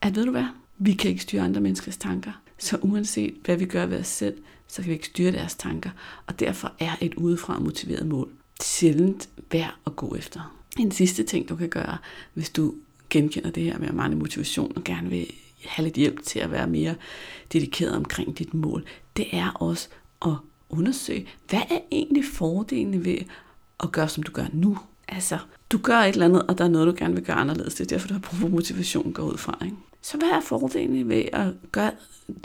at 0.01 0.15
ved 0.15 0.25
du 0.25 0.31
hvad, 0.31 0.45
vi 0.77 0.93
kan 0.93 1.09
ikke 1.09 1.23
styre 1.23 1.41
andre 1.41 1.61
menneskers 1.61 1.97
tanker. 1.97 2.42
Så 2.57 2.77
uanset 2.81 3.33
hvad 3.45 3.57
vi 3.57 3.65
gør 3.65 3.85
ved 3.85 3.99
os 3.99 4.07
selv, 4.07 4.37
så 4.67 4.81
kan 4.81 4.89
vi 4.89 4.93
ikke 4.93 5.05
styre 5.05 5.31
deres 5.31 5.55
tanker. 5.55 5.89
Og 6.27 6.39
derfor 6.39 6.71
er 6.79 6.95
et 7.01 7.13
udefra 7.13 7.59
motiveret 7.59 8.07
mål 8.07 8.29
sjældent 8.61 9.29
værd 9.51 9.75
at 9.85 9.95
gå 9.95 10.15
efter. 10.15 10.57
En 10.79 10.91
sidste 10.91 11.23
ting, 11.23 11.49
du 11.49 11.55
kan 11.55 11.69
gøre, 11.69 11.97
hvis 12.33 12.49
du 12.49 12.73
genkender 13.09 13.51
det 13.51 13.63
her 13.63 13.77
med 13.79 13.87
at 13.87 13.93
mangle 13.93 14.19
motivation 14.19 14.73
og 14.75 14.83
gerne 14.83 15.09
vil 15.09 15.27
have 15.65 15.83
lidt 15.83 15.95
hjælp 15.95 16.23
til 16.23 16.39
at 16.39 16.51
være 16.51 16.67
mere 16.67 16.95
dedikeret 17.53 17.95
omkring 17.95 18.39
dit 18.39 18.53
mål, 18.53 18.85
det 19.17 19.25
er 19.31 19.49
også 19.49 19.89
at 20.25 20.33
undersøge, 20.69 21.27
hvad 21.49 21.61
er 21.69 21.79
egentlig 21.91 22.25
fordelene 22.25 23.05
ved 23.05 23.17
at 23.83 23.91
gøre, 23.91 24.09
som 24.09 24.23
du 24.23 24.31
gør 24.31 24.45
nu? 24.53 24.77
Altså, 25.07 25.37
du 25.69 25.77
gør 25.77 25.97
et 25.97 26.13
eller 26.13 26.25
andet, 26.25 26.47
og 26.47 26.57
der 26.57 26.63
er 26.63 26.69
noget, 26.69 26.87
du 26.87 26.95
gerne 26.97 27.13
vil 27.13 27.23
gøre 27.23 27.35
anderledes. 27.35 27.75
Det 27.75 27.83
er 27.85 27.95
derfor, 27.95 28.07
du 28.07 28.13
har 28.13 28.21
brug 28.21 28.39
for 28.39 28.47
motivation 28.47 29.13
går 29.13 29.23
ud 29.23 29.37
fra. 29.37 29.57
Ikke? 29.65 29.77
Så 30.03 30.17
hvad 30.17 30.29
er 30.29 30.41
fordelene 30.41 31.09
ved 31.09 31.23
at 31.33 31.47
gøre 31.71 31.91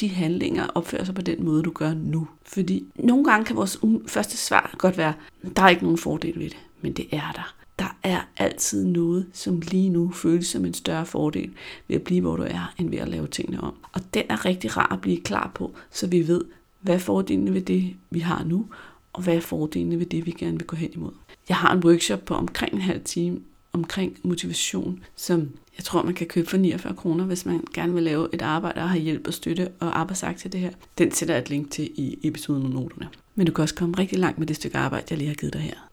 de 0.00 0.08
handlinger 0.08 0.66
opføre 0.66 1.06
sig 1.06 1.14
på 1.14 1.22
den 1.22 1.44
måde, 1.44 1.62
du 1.62 1.70
gør 1.70 1.94
nu? 1.94 2.28
Fordi 2.42 2.86
nogle 2.96 3.24
gange 3.24 3.44
kan 3.44 3.56
vores 3.56 3.78
første 4.06 4.36
svar 4.36 4.74
godt 4.78 4.98
være, 4.98 5.14
der 5.56 5.62
er 5.62 5.68
ikke 5.68 5.82
nogen 5.82 5.98
fordel 5.98 6.38
ved 6.38 6.50
det, 6.50 6.58
men 6.80 6.92
det 6.92 7.06
er 7.12 7.32
der. 7.34 7.54
Der 7.78 7.96
er 8.02 8.20
altid 8.36 8.84
noget, 8.84 9.26
som 9.32 9.60
lige 9.60 9.88
nu 9.88 10.10
føles 10.10 10.46
som 10.46 10.64
en 10.64 10.74
større 10.74 11.06
fordel 11.06 11.50
ved 11.88 11.96
at 11.96 12.02
blive, 12.02 12.20
hvor 12.20 12.36
du 12.36 12.42
er, 12.42 12.74
end 12.78 12.90
ved 12.90 12.98
at 12.98 13.08
lave 13.08 13.26
tingene 13.26 13.60
om. 13.60 13.74
Og 13.92 14.00
den 14.14 14.22
er 14.28 14.44
rigtig 14.44 14.76
rar 14.76 14.92
at 14.92 15.00
blive 15.00 15.20
klar 15.20 15.50
på, 15.54 15.74
så 15.90 16.06
vi 16.06 16.28
ved, 16.28 16.44
hvad 16.80 16.94
er 16.94 16.98
fordelene 16.98 17.54
ved 17.54 17.60
det, 17.62 17.96
vi 18.10 18.18
har 18.18 18.44
nu, 18.44 18.66
og 19.12 19.22
hvad 19.22 19.36
er 19.36 19.40
fordelene 19.40 19.98
ved 19.98 20.06
det, 20.06 20.26
vi 20.26 20.30
gerne 20.30 20.58
vil 20.58 20.66
gå 20.66 20.76
hen 20.76 20.90
imod. 20.92 21.12
Jeg 21.48 21.56
har 21.56 21.72
en 21.72 21.84
workshop 21.84 22.24
på 22.24 22.34
omkring 22.34 22.74
en 22.74 22.80
halv 22.80 23.04
time 23.04 23.40
omkring 23.72 24.18
motivation, 24.22 25.04
som 25.16 25.50
jeg 25.76 25.84
tror, 25.84 26.02
man 26.02 26.14
kan 26.14 26.26
købe 26.26 26.50
for 26.50 26.56
49 26.56 26.94
kroner, 26.94 27.24
hvis 27.24 27.46
man 27.46 27.64
gerne 27.74 27.94
vil 27.94 28.02
lave 28.02 28.28
et 28.32 28.42
arbejde 28.42 28.80
og 28.80 28.90
have 28.90 29.02
hjælp 29.02 29.26
og 29.26 29.34
støtte 29.34 29.68
og 29.80 29.98
arbejdsagt 29.98 30.38
til 30.38 30.52
det 30.52 30.60
her. 30.60 30.70
Den 30.98 31.12
sætter 31.12 31.34
jeg 31.34 31.42
et 31.42 31.50
link 31.50 31.70
til 31.70 31.90
i 31.94 32.18
episoden 32.22 32.64
og 32.64 32.70
noterne. 32.70 33.08
Men 33.34 33.46
du 33.46 33.52
kan 33.52 33.62
også 33.62 33.74
komme 33.74 33.98
rigtig 33.98 34.18
langt 34.18 34.38
med 34.38 34.46
det 34.46 34.56
stykke 34.56 34.78
arbejde, 34.78 35.06
jeg 35.10 35.18
lige 35.18 35.28
har 35.28 35.34
givet 35.34 35.52
dig 35.52 35.60
her. 35.60 35.88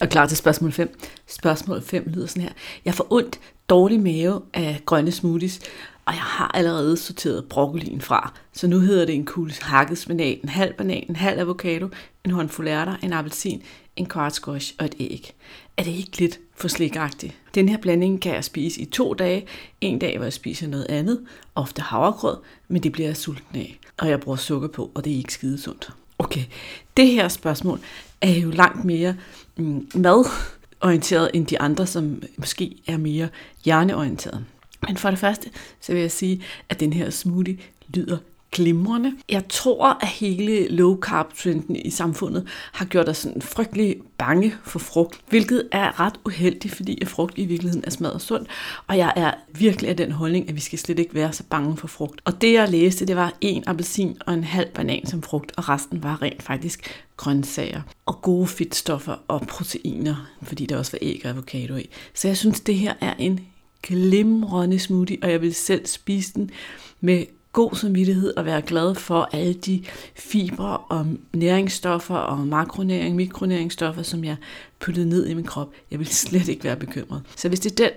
Og 0.00 0.08
klar 0.08 0.26
til 0.26 0.36
spørgsmål 0.36 0.72
5. 0.72 1.00
Spørgsmål 1.26 1.82
5 1.82 2.04
lyder 2.06 2.26
sådan 2.26 2.42
her. 2.42 2.52
Jeg 2.84 2.94
får 2.94 3.06
ondt, 3.10 3.40
dårlig 3.68 4.00
mave 4.00 4.42
af 4.54 4.82
grønne 4.86 5.12
smoothies, 5.12 5.60
og 6.04 6.12
jeg 6.12 6.22
har 6.22 6.50
allerede 6.54 6.96
sorteret 6.96 7.44
broccolien 7.44 8.00
fra. 8.00 8.32
Så 8.52 8.66
nu 8.66 8.78
hedder 8.78 9.06
det 9.06 9.14
en 9.14 9.24
kugle 9.24 9.54
hakket 9.60 9.98
spinat, 9.98 10.38
en 10.42 10.48
halv 10.48 10.74
banan, 10.74 11.04
en 11.08 11.16
halv 11.16 11.40
avocado, 11.40 11.88
en 12.24 12.30
håndfuld 12.30 12.68
ærter, 12.68 12.96
en 13.02 13.12
appelsin, 13.12 13.62
en 13.96 14.06
kvart 14.06 14.34
squash 14.34 14.74
og 14.78 14.84
et 14.84 14.94
æg. 14.98 15.34
Er 15.76 15.82
det 15.82 15.90
ikke 15.90 16.18
lidt 16.18 16.40
for 16.56 16.68
slikagtigt? 16.68 17.34
Den 17.54 17.68
her 17.68 17.76
blanding 17.76 18.20
kan 18.20 18.34
jeg 18.34 18.44
spise 18.44 18.80
i 18.80 18.84
to 18.84 19.14
dage. 19.14 19.46
En 19.80 19.98
dag, 19.98 20.16
hvor 20.16 20.24
jeg 20.24 20.32
spiser 20.32 20.66
noget 20.66 20.86
andet, 20.88 21.20
ofte 21.54 21.82
havregrød, 21.82 22.36
men 22.68 22.82
det 22.82 22.92
bliver 22.92 23.08
jeg 23.08 23.16
sulten 23.16 23.56
af. 23.56 23.78
Og 23.98 24.08
jeg 24.08 24.20
bruger 24.20 24.36
sukker 24.36 24.68
på, 24.68 24.90
og 24.94 25.04
det 25.04 25.12
er 25.12 25.16
ikke 25.16 25.32
skide 25.32 25.58
sundt. 25.58 25.90
Okay, 26.18 26.44
det 26.96 27.06
her 27.06 27.28
spørgsmål 27.28 27.80
er 28.20 28.32
jo 28.32 28.50
langt 28.50 28.84
mere 28.84 29.16
mm, 29.56 29.88
madorienteret 29.94 31.30
end 31.34 31.46
de 31.46 31.60
andre, 31.60 31.86
som 31.86 32.22
måske 32.36 32.76
er 32.86 32.96
mere 32.96 33.28
hjerneorienteret. 33.64 34.44
Men 34.86 34.96
for 34.96 35.10
det 35.10 35.18
første, 35.18 35.50
så 35.80 35.92
vil 35.92 36.00
jeg 36.00 36.10
sige, 36.10 36.42
at 36.68 36.80
den 36.80 36.92
her 36.92 37.10
smoothie 37.10 37.58
lyder 37.88 38.18
glimrende. 38.54 39.12
Jeg 39.28 39.48
tror, 39.48 39.98
at 40.02 40.08
hele 40.08 40.68
low 40.68 40.98
carb 41.00 41.34
trenden 41.34 41.76
i 41.76 41.90
samfundet 41.90 42.48
har 42.72 42.84
gjort 42.84 43.08
os 43.08 43.16
sådan 43.16 43.42
frygtelig 43.42 43.96
bange 44.18 44.54
for 44.64 44.78
frugt, 44.78 45.20
hvilket 45.28 45.68
er 45.72 46.00
ret 46.00 46.20
uheldigt, 46.26 46.74
fordi 46.74 46.98
at 47.02 47.08
frugt 47.08 47.38
i 47.38 47.44
virkeligheden 47.44 47.84
er 47.86 47.90
smadret 47.90 48.22
sundt, 48.22 48.48
og 48.86 48.98
jeg 48.98 49.12
er 49.16 49.32
virkelig 49.58 49.90
af 49.90 49.96
den 49.96 50.12
holdning, 50.12 50.48
at 50.48 50.54
vi 50.54 50.60
skal 50.60 50.78
slet 50.78 50.98
ikke 50.98 51.14
være 51.14 51.32
så 51.32 51.42
bange 51.50 51.76
for 51.76 51.86
frugt. 51.86 52.20
Og 52.24 52.40
det 52.40 52.52
jeg 52.52 52.68
læste, 52.68 53.06
det 53.06 53.16
var 53.16 53.32
en 53.40 53.64
appelsin 53.66 54.16
og 54.26 54.34
en 54.34 54.44
halv 54.44 54.68
banan 54.74 55.06
som 55.06 55.22
frugt, 55.22 55.52
og 55.56 55.68
resten 55.68 56.02
var 56.02 56.22
rent 56.22 56.42
faktisk 56.42 57.04
grøntsager 57.16 57.82
og 58.06 58.22
gode 58.22 58.46
fedtstoffer 58.46 59.16
og 59.28 59.40
proteiner, 59.40 60.30
fordi 60.42 60.66
der 60.66 60.78
også 60.78 60.92
var 60.92 60.98
æg 61.02 61.20
og 61.24 61.30
avocado 61.30 61.76
i. 61.76 61.88
Så 62.14 62.28
jeg 62.28 62.36
synes, 62.36 62.60
det 62.60 62.74
her 62.74 62.94
er 63.00 63.14
en 63.18 63.40
glimrende 63.82 64.78
smoothie, 64.78 65.18
og 65.22 65.30
jeg 65.30 65.40
vil 65.40 65.54
selv 65.54 65.86
spise 65.86 66.32
den 66.34 66.50
med 67.00 67.24
god 67.54 67.74
samvittighed 67.74 68.36
og 68.36 68.44
være 68.44 68.62
glad 68.62 68.94
for 68.94 69.28
alle 69.32 69.54
de 69.54 69.84
fibre 70.14 70.76
og 70.76 71.06
næringsstoffer 71.32 72.16
og 72.16 72.38
makronæring, 72.38 73.16
mikronæringsstoffer, 73.16 74.02
som 74.02 74.24
jeg 74.24 74.36
puttede 74.80 75.08
ned 75.08 75.26
i 75.26 75.34
min 75.34 75.44
krop. 75.44 75.68
Jeg 75.90 75.98
vil 75.98 76.06
slet 76.06 76.48
ikke 76.48 76.64
være 76.64 76.76
bekymret. 76.76 77.22
Så 77.36 77.48
hvis 77.48 77.60
det 77.60 77.72
er 77.72 77.84
den, 77.84 77.90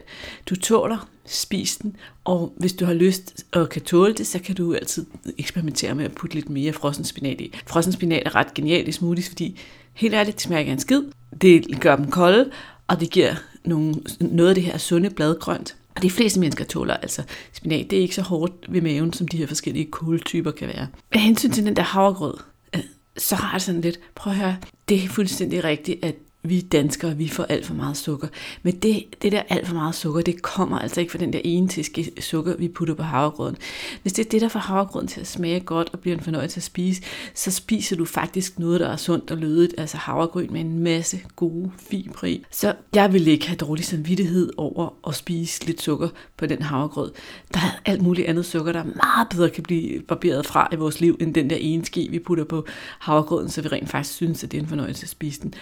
du 0.50 0.56
tåler, 0.56 1.10
spis 1.26 1.78
den. 1.78 1.96
Og 2.24 2.54
hvis 2.58 2.74
du 2.74 2.86
har 2.86 2.93
lyst 2.93 3.46
og 3.52 3.70
kan 3.70 3.82
tåle 3.82 4.13
det, 4.13 4.28
så 4.28 4.39
kan 4.39 4.56
du 4.56 4.74
altid 4.74 5.06
eksperimentere 5.38 5.96
med 5.96 6.06
at 6.06 6.12
putte 6.12 6.36
lidt 6.36 6.50
mere 6.50 6.74
frossen 6.74 7.06
spinat 7.06 7.41
i. 7.41 7.54
Frossen 7.67 7.93
spinat 7.93 8.24
er 8.26 8.36
ret 8.36 8.54
genialt 8.54 8.88
i 8.88 8.91
smoothies, 8.91 9.30
fordi 9.30 9.60
helt 9.93 10.13
ærligt, 10.13 10.36
det 10.36 10.41
smager 10.41 10.60
ikke 10.60 10.72
en 10.72 10.80
skid. 10.80 11.04
Det 11.41 11.82
gør 11.82 11.96
dem 11.96 12.12
kolde, 12.12 12.52
og 12.88 13.00
det 13.00 13.10
giver 13.10 13.36
nogle, 13.65 13.96
noget 14.20 14.50
af 14.50 14.56
det 14.56 14.63
her 14.63 14.78
sunde 14.78 15.10
bladgrønt. 15.10 15.76
Og 15.98 16.04
de 16.04 16.12
fleste 16.12 16.40
mennesker 16.40 16.66
tåler 16.66 16.94
altså 16.94 17.24
spinat. 17.54 17.90
Det 17.90 17.98
er 17.98 18.02
ikke 18.02 18.16
så 18.16 18.22
hårdt 18.22 18.54
ved 18.70 18.82
maven, 18.82 19.14
som 19.14 19.28
de 19.28 19.38
her 19.38 19.48
forskellige 19.48 19.86
kåltyper 19.92 20.52
kan 20.52 20.68
være. 20.68 20.88
Med 21.14 21.22
hensyn 21.22 21.52
til 21.52 21.66
den 21.66 21.76
der 21.76 21.82
havregrød, 21.82 22.38
øh, 22.76 22.82
så 23.18 23.36
har 23.36 23.52
jeg 23.52 23.62
sådan 23.62 23.82
lidt, 23.82 24.00
prøv 24.16 24.34
at 24.34 24.40
høre, 24.40 24.58
det 24.90 25.04
er 25.04 25.08
fuldstændig 25.08 25.64
rigtigt, 25.64 26.06
at 26.06 26.16
vi 26.50 26.62
danskere, 26.62 27.18
vi 27.18 27.28
får 27.28 27.44
alt 27.44 27.66
for 27.66 27.74
meget 27.74 27.98
sukker. 27.98 28.28
Men 28.64 28.76
det, 28.76 29.04
det 29.22 29.32
der 29.32 29.42
alt 29.50 29.68
for 29.68 29.76
meget 29.76 29.96
sukker, 29.96 30.22
det 30.22 30.42
kommer 30.42 30.80
altså 30.80 31.00
ikke 31.00 31.12
fra 31.12 31.20
den 31.20 31.34
der 31.34 31.42
ene 31.44 31.68
tiske 31.68 32.12
sukker, 32.20 32.56
vi 32.58 32.68
putter 32.68 32.94
på 32.94 33.04
havregrøden. 33.04 33.58
Hvis 34.02 34.14
det 34.14 34.26
er 34.26 34.30
det, 34.30 34.42
der 34.42 34.48
får 34.48 34.60
havregrøden 34.60 35.08
til 35.08 35.22
at 35.22 35.28
smage 35.28 35.60
godt 35.60 35.90
og 35.94 36.00
bliver 36.00 36.18
en 36.18 36.24
fornøjelse 36.24 36.58
at 36.58 36.64
spise, 36.64 37.02
så 37.34 37.52
spiser 37.52 37.96
du 37.96 38.06
faktisk 38.06 38.60
noget, 38.60 38.80
der 38.80 38.88
er 38.88 38.96
sundt 38.96 39.32
og 39.32 39.38
lødigt, 39.38 39.76
altså 39.78 39.98
havregryn 39.98 40.54
med 40.54 40.62
en 40.62 40.80
masse 40.80 41.20
gode 41.36 41.72
fibre 41.78 42.32
i. 42.32 42.46
Så 42.52 42.76
jeg 42.96 43.14
vil 43.14 43.28
ikke 43.28 43.48
have 43.48 43.58
dårlig 43.58 43.86
samvittighed 43.86 44.52
over 44.58 44.94
at 45.08 45.16
spise 45.16 45.66
lidt 45.66 45.82
sukker 45.82 46.10
på 46.38 46.46
den 46.46 46.62
havregrød. 46.62 47.12
Der 47.54 47.60
er 47.60 47.82
alt 47.86 48.02
muligt 48.02 48.28
andet 48.28 48.46
sukker, 48.46 48.72
der 48.72 48.84
meget 48.84 49.30
bedre 49.30 49.50
kan 49.50 49.64
blive 49.64 50.02
barberet 50.02 50.46
fra 50.46 50.70
i 50.74 50.76
vores 50.76 51.02
liv, 51.02 51.18
end 51.20 51.34
den 51.34 51.50
der 51.50 51.56
ene 51.56 51.86
ske, 51.86 52.08
vi 52.12 52.20
putter 52.20 52.44
på 52.44 52.66
havregrøden, 53.00 53.50
så 53.50 53.62
vi 53.62 53.68
rent 53.68 53.90
faktisk 53.90 54.16
synes, 54.16 54.44
at 54.44 54.52
det 54.52 54.58
er 54.58 54.62
en 54.62 54.68
fornøjelse 54.68 55.04
at 55.04 55.10
spise 55.10 55.42
den 55.42 55.54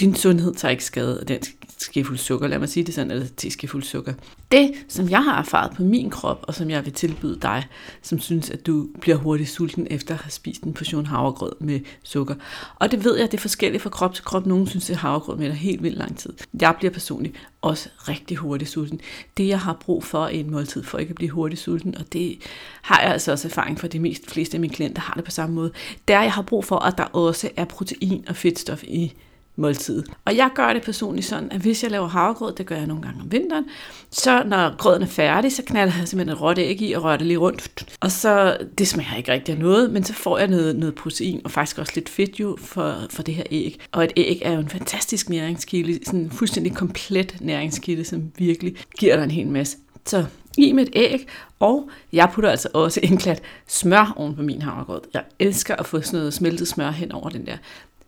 din 0.00 0.14
sundhed 0.14 0.54
tager 0.54 0.70
ikke 0.70 0.84
skade 0.84 1.20
af 1.20 1.26
den 1.26 1.38
skefuld 1.78 2.18
sukker, 2.18 2.48
lad 2.48 2.58
mig 2.58 2.68
sige 2.68 2.84
det 2.84 2.94
sådan, 2.94 3.10
eller 3.10 3.26
teskefuld 3.36 3.82
sukker. 3.82 4.12
Det, 4.52 4.72
som 4.88 5.08
jeg 5.08 5.24
har 5.24 5.38
erfaret 5.38 5.76
på 5.76 5.82
min 5.82 6.10
krop, 6.10 6.44
og 6.48 6.54
som 6.54 6.70
jeg 6.70 6.84
vil 6.84 6.92
tilbyde 6.92 7.38
dig, 7.42 7.66
som 8.02 8.20
synes, 8.20 8.50
at 8.50 8.66
du 8.66 8.88
bliver 9.00 9.16
hurtigt 9.16 9.50
sulten 9.50 9.86
efter 9.90 10.14
at 10.14 10.20
have 10.20 10.30
spist 10.30 10.62
en 10.62 10.72
portion 10.72 11.06
havregrød 11.06 11.52
med 11.60 11.80
sukker. 12.02 12.34
Og 12.74 12.90
det 12.90 13.04
ved 13.04 13.18
jeg, 13.18 13.30
det 13.30 13.36
er 13.36 13.40
forskelligt 13.40 13.82
fra 13.82 13.90
krop 13.90 14.14
til 14.14 14.24
krop. 14.24 14.46
Nogle 14.46 14.68
synes, 14.68 14.90
at 14.90 14.96
havregrød 14.96 15.36
med 15.36 15.52
helt 15.52 15.82
vildt 15.82 15.98
lang 15.98 16.18
tid. 16.18 16.32
Jeg 16.60 16.74
bliver 16.78 16.92
personligt 16.92 17.36
også 17.62 17.88
rigtig 18.08 18.36
hurtigt 18.36 18.70
sulten. 18.70 19.00
Det, 19.36 19.48
jeg 19.48 19.60
har 19.60 19.76
brug 19.80 20.04
for 20.04 20.28
i 20.28 20.40
en 20.40 20.50
måltid, 20.50 20.82
for 20.82 20.98
ikke 20.98 21.10
at 21.10 21.16
blive 21.16 21.30
hurtigt 21.30 21.60
sulten, 21.60 21.94
og 21.98 22.12
det 22.12 22.38
har 22.82 23.00
jeg 23.00 23.12
altså 23.12 23.32
også 23.32 23.48
erfaring 23.48 23.80
for, 23.80 23.86
de 23.86 23.98
mest 23.98 24.30
fleste 24.30 24.54
af 24.56 24.60
mine 24.60 24.74
klienter 24.74 25.02
har 25.02 25.14
det 25.14 25.24
på 25.24 25.30
samme 25.30 25.54
måde, 25.54 25.72
det 26.08 26.14
er, 26.14 26.18
at 26.18 26.24
jeg 26.24 26.32
har 26.32 26.42
brug 26.42 26.64
for, 26.64 26.76
at 26.76 26.98
der 26.98 27.04
også 27.04 27.50
er 27.56 27.64
protein 27.64 28.24
og 28.28 28.36
fedtstof 28.36 28.84
i 28.84 29.12
måltid. 29.56 30.02
Og 30.24 30.36
jeg 30.36 30.50
gør 30.54 30.72
det 30.72 30.82
personligt 30.82 31.26
sådan, 31.26 31.52
at 31.52 31.60
hvis 31.60 31.82
jeg 31.82 31.90
laver 31.90 32.08
havregrød, 32.08 32.54
det 32.54 32.66
gør 32.66 32.76
jeg 32.76 32.86
nogle 32.86 33.02
gange 33.02 33.20
om 33.20 33.32
vinteren, 33.32 33.64
så 34.10 34.42
når 34.46 34.76
grøden 34.76 35.02
er 35.02 35.06
færdig, 35.06 35.52
så 35.52 35.62
knalder 35.66 35.92
jeg 35.98 36.08
simpelthen 36.08 36.36
et 36.36 36.40
råt 36.42 36.58
æg 36.58 36.82
i 36.82 36.92
og 36.92 37.04
rører 37.04 37.16
det 37.16 37.26
lige 37.26 37.38
rundt. 37.38 37.96
Og 38.00 38.10
så, 38.10 38.56
det 38.78 38.88
smager 38.88 39.16
ikke 39.16 39.32
rigtig 39.32 39.54
af 39.54 39.60
noget, 39.60 39.90
men 39.90 40.04
så 40.04 40.12
får 40.12 40.38
jeg 40.38 40.48
noget, 40.48 40.76
noget 40.76 40.94
protein 40.94 41.40
og 41.44 41.50
faktisk 41.50 41.78
også 41.78 41.92
lidt 41.94 42.08
fedt 42.08 42.40
jo 42.40 42.56
for, 42.60 42.96
for 43.10 43.22
det 43.22 43.34
her 43.34 43.44
æg. 43.50 43.80
Og 43.92 44.04
et 44.04 44.12
æg 44.16 44.42
er 44.44 44.52
jo 44.52 44.58
en 44.58 44.68
fantastisk 44.68 45.28
næringskilde, 45.28 46.04
sådan 46.06 46.20
en 46.20 46.30
fuldstændig 46.30 46.74
komplet 46.74 47.36
næringskilde, 47.40 48.04
som 48.04 48.32
virkelig 48.38 48.76
giver 48.98 49.16
dig 49.16 49.24
en 49.24 49.30
hel 49.30 49.48
masse. 49.48 49.76
Så 50.06 50.24
i 50.58 50.72
med 50.72 50.82
et 50.82 50.90
æg, 50.92 51.26
og 51.58 51.90
jeg 52.12 52.30
putter 52.32 52.50
altså 52.50 52.68
også 52.74 53.00
en 53.02 53.16
klat 53.16 53.42
smør 53.66 54.12
oven 54.16 54.36
på 54.36 54.42
min 54.42 54.62
havregrød. 54.62 55.00
Jeg 55.14 55.22
elsker 55.38 55.76
at 55.76 55.86
få 55.86 56.00
sådan 56.00 56.18
noget 56.18 56.34
smeltet 56.34 56.68
smør 56.68 56.90
hen 56.90 57.12
over 57.12 57.28
den 57.28 57.46
der 57.46 57.56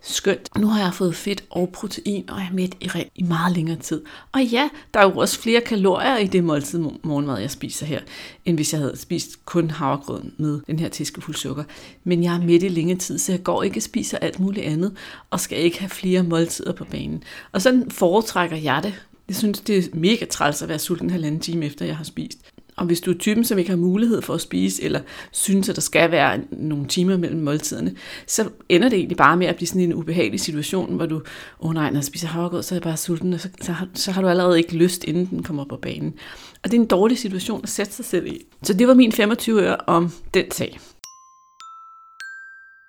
skønt. 0.05 0.49
Nu 0.59 0.67
har 0.67 0.81
jeg 0.81 0.95
fået 0.95 1.15
fedt 1.15 1.45
og 1.51 1.69
protein, 1.69 2.31
og 2.31 2.39
jeg 2.39 2.49
er 2.51 2.55
mæt 2.55 2.75
i, 2.81 2.91
i 3.15 3.23
meget 3.23 3.57
længere 3.57 3.79
tid. 3.79 4.03
Og 4.33 4.43
ja, 4.45 4.69
der 4.95 5.01
er 5.01 5.05
jo 5.05 5.17
også 5.17 5.41
flere 5.41 5.61
kalorier 5.61 6.17
i 6.17 6.27
det 6.27 6.45
måltid 6.45 6.79
morgenmad, 7.03 7.39
jeg 7.39 7.51
spiser 7.51 7.87
her, 7.87 8.01
end 8.45 8.57
hvis 8.57 8.73
jeg 8.73 8.81
havde 8.81 8.97
spist 8.97 9.45
kun 9.45 9.71
havregrød 9.71 10.23
med 10.37 10.61
den 10.67 10.79
her 10.79 10.89
tiskefuld 10.89 11.37
sukker. 11.37 11.65
Men 12.05 12.25
jeg 12.25 12.35
er 12.35 12.41
midt 12.41 12.63
i 12.63 12.69
længere 12.69 12.99
tid, 12.99 13.19
så 13.19 13.33
jeg 13.33 13.43
går 13.43 13.63
ikke 13.63 13.79
og 13.79 13.83
spiser 13.83 14.19
alt 14.19 14.41
muligt 14.41 14.67
andet, 14.67 14.97
og 15.31 15.41
skal 15.41 15.59
ikke 15.59 15.81
have 15.81 15.89
flere 15.89 16.23
måltider 16.23 16.73
på 16.73 16.85
banen. 16.85 17.23
Og 17.53 17.63
sådan 17.63 17.91
foretrækker 17.91 18.57
jeg 18.57 18.81
det. 18.83 18.95
Jeg 19.29 19.37
synes, 19.37 19.61
det 19.61 19.79
er 19.79 19.83
mega 19.95 20.25
træls 20.25 20.63
at 20.63 20.69
være 20.69 20.79
sulten 20.79 21.07
en 21.07 21.11
halvanden 21.11 21.41
time 21.41 21.67
efter, 21.67 21.87
jeg 21.87 21.97
har 21.97 22.05
spist. 22.05 22.39
Og 22.77 22.87
hvis 22.87 23.01
du 23.01 23.11
er 23.11 23.19
typen, 23.19 23.45
som 23.45 23.59
ikke 23.59 23.71
har 23.71 23.77
mulighed 23.77 24.23
for 24.23 24.35
at 24.35 24.41
spise, 24.41 24.83
eller 24.83 25.01
synes, 25.33 25.69
at 25.69 25.77
der 25.77 25.83
skal 25.83 26.11
være 26.11 26.41
nogle 26.51 26.87
timer 26.87 27.17
mellem 27.17 27.41
måltiderne, 27.41 27.97
så 28.27 28.49
ender 28.69 28.89
det 28.89 28.97
egentlig 28.97 29.17
bare 29.17 29.37
med 29.37 29.47
at 29.47 29.57
blive 29.57 29.69
sådan 29.69 29.83
en 29.83 29.95
ubehagelig 29.95 30.41
situation, 30.41 30.97
hvor 30.97 31.07
du, 31.07 31.17
åh 31.17 31.23
oh 31.69 31.75
nej, 31.75 31.91
når 31.91 31.97
jeg 31.97 32.05
spiser 32.05 32.29
havregrød, 32.29 32.63
så 32.63 32.75
er 32.75 32.77
jeg 32.77 32.83
bare 32.83 32.97
sulten, 32.97 33.33
og 33.33 33.41
så, 33.41 33.49
så, 33.63 33.73
har, 33.73 33.89
så 33.95 34.13
har 34.13 34.23
du 34.23 34.29
allerede 34.29 34.59
ikke 34.59 34.77
lyst, 34.77 35.05
inden 35.05 35.27
den 35.27 35.43
kommer 35.43 35.65
på 35.65 35.77
banen. 35.77 36.15
Og 36.63 36.71
det 36.71 36.77
er 36.77 36.81
en 36.81 36.87
dårlig 36.87 37.19
situation 37.19 37.61
at 37.63 37.69
sætte 37.69 37.93
sig 37.93 38.05
selv 38.05 38.27
i. 38.27 38.45
Så 38.63 38.75
det 38.75 38.89
var 38.89 38.95
min 38.95 39.13
25 39.13 39.63
øre 39.63 39.77
om 39.87 40.11
den 40.35 40.51
sag. 40.51 40.79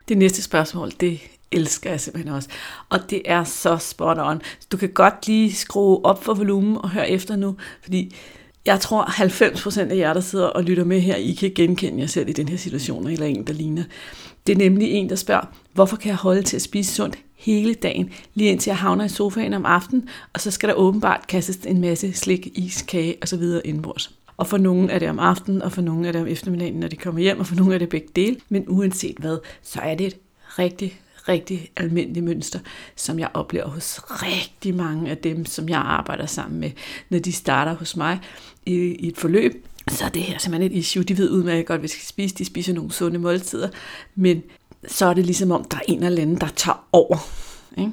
Det 0.07 0.17
næste 0.17 0.41
spørgsmål, 0.41 0.91
det 0.99 1.19
elsker 1.51 1.89
jeg 1.89 2.01
simpelthen 2.01 2.35
også. 2.35 2.49
Og 2.89 3.09
det 3.09 3.21
er 3.25 3.43
så 3.43 3.77
spot 3.77 4.17
on. 4.19 4.41
Du 4.71 4.77
kan 4.77 4.89
godt 4.89 5.27
lige 5.27 5.53
skrue 5.53 6.05
op 6.05 6.23
for 6.23 6.33
volumen 6.33 6.77
og 6.77 6.89
høre 6.89 7.09
efter 7.09 7.35
nu, 7.35 7.55
fordi 7.81 8.15
jeg 8.65 8.79
tror 8.79 9.03
90% 9.03 9.91
af 9.91 9.97
jer, 9.97 10.13
der 10.13 10.21
sidder 10.21 10.45
og 10.45 10.63
lytter 10.63 10.83
med 10.83 11.01
her, 11.01 11.15
I 11.15 11.31
kan 11.31 11.51
genkende 11.55 11.99
jer 11.99 12.07
selv 12.07 12.29
i 12.29 12.33
den 12.33 12.49
her 12.49 12.57
situation, 12.57 13.07
eller 13.07 13.25
en, 13.25 13.47
der 13.47 13.53
ligner. 13.53 13.83
Det 14.47 14.53
er 14.53 14.57
nemlig 14.57 14.91
en, 14.91 15.09
der 15.09 15.15
spørger, 15.15 15.45
hvorfor 15.73 15.97
kan 15.97 16.09
jeg 16.09 16.17
holde 16.17 16.41
til 16.41 16.55
at 16.55 16.61
spise 16.61 16.93
sundt 16.93 17.17
hele 17.35 17.73
dagen, 17.73 18.09
lige 18.33 18.51
indtil 18.51 18.69
jeg 18.69 18.77
havner 18.77 19.05
i 19.05 19.09
sofaen 19.09 19.53
om 19.53 19.65
aftenen, 19.65 20.09
og 20.33 20.41
så 20.41 20.51
skal 20.51 20.69
der 20.69 20.75
åbenbart 20.75 21.27
kastes 21.27 21.57
en 21.57 21.81
masse 21.81 22.13
slik, 22.13 22.47
is, 22.55 22.81
kage 22.81 23.15
osv. 23.21 23.43
indbords. 23.65 24.11
Og 24.37 24.47
for 24.47 24.57
nogen 24.57 24.89
er 24.89 24.99
det 24.99 25.09
om 25.09 25.19
aftenen, 25.19 25.61
og 25.61 25.71
for 25.71 25.81
nogen 25.81 26.05
er 26.05 26.11
det 26.11 26.21
om 26.21 26.27
eftermiddagen, 26.27 26.79
når 26.79 26.87
de 26.87 26.95
kommer 26.95 27.21
hjem, 27.21 27.39
og 27.39 27.47
for 27.47 27.55
nogen 27.55 27.73
er 27.73 27.77
det 27.77 27.89
begge 27.89 28.07
dele. 28.15 28.37
Men 28.49 28.65
uanset 28.67 29.15
hvad, 29.17 29.37
så 29.63 29.79
er 29.79 29.95
det 29.95 30.07
et 30.07 30.17
rigtig, 30.59 30.99
rigtig 31.29 31.71
almindeligt 31.77 32.25
mønster, 32.25 32.59
som 32.95 33.19
jeg 33.19 33.29
oplever 33.33 33.67
hos 33.67 33.99
rigtig 34.07 34.75
mange 34.75 35.11
af 35.11 35.17
dem, 35.17 35.45
som 35.45 35.69
jeg 35.69 35.79
arbejder 35.79 36.25
sammen 36.25 36.59
med, 36.59 36.71
når 37.09 37.19
de 37.19 37.31
starter 37.31 37.75
hos 37.75 37.95
mig 37.95 38.19
i, 38.65 38.73
i 38.75 39.07
et 39.07 39.17
forløb. 39.17 39.65
Så 39.89 40.05
er 40.05 40.09
det 40.09 40.21
her 40.21 40.37
simpelthen 40.37 40.71
et 40.71 40.77
issue. 40.77 41.03
De 41.03 41.17
ved 41.17 41.29
udmærket 41.29 41.65
godt, 41.65 41.81
hvad 41.81 41.89
de 41.89 41.93
skal 41.93 42.05
spise. 42.07 42.35
De 42.35 42.45
spiser 42.45 42.73
nogle 42.73 42.91
sunde 42.91 43.19
måltider. 43.19 43.69
Men 44.15 44.43
så 44.87 45.05
er 45.05 45.13
det 45.13 45.25
ligesom 45.25 45.51
om, 45.51 45.63
der 45.63 45.77
er 45.77 45.81
en 45.87 46.03
eller 46.03 46.21
anden, 46.21 46.41
der 46.41 46.47
tager 46.55 46.87
over. 46.91 47.17
Ikke? 47.77 47.91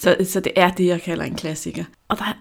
Så, 0.00 0.16
så 0.24 0.40
det 0.40 0.52
er 0.56 0.70
det, 0.70 0.86
jeg 0.86 1.02
kalder 1.02 1.24
en 1.24 1.34
klassiker. 1.34 1.84
Og 2.08 2.18
der, 2.18 2.38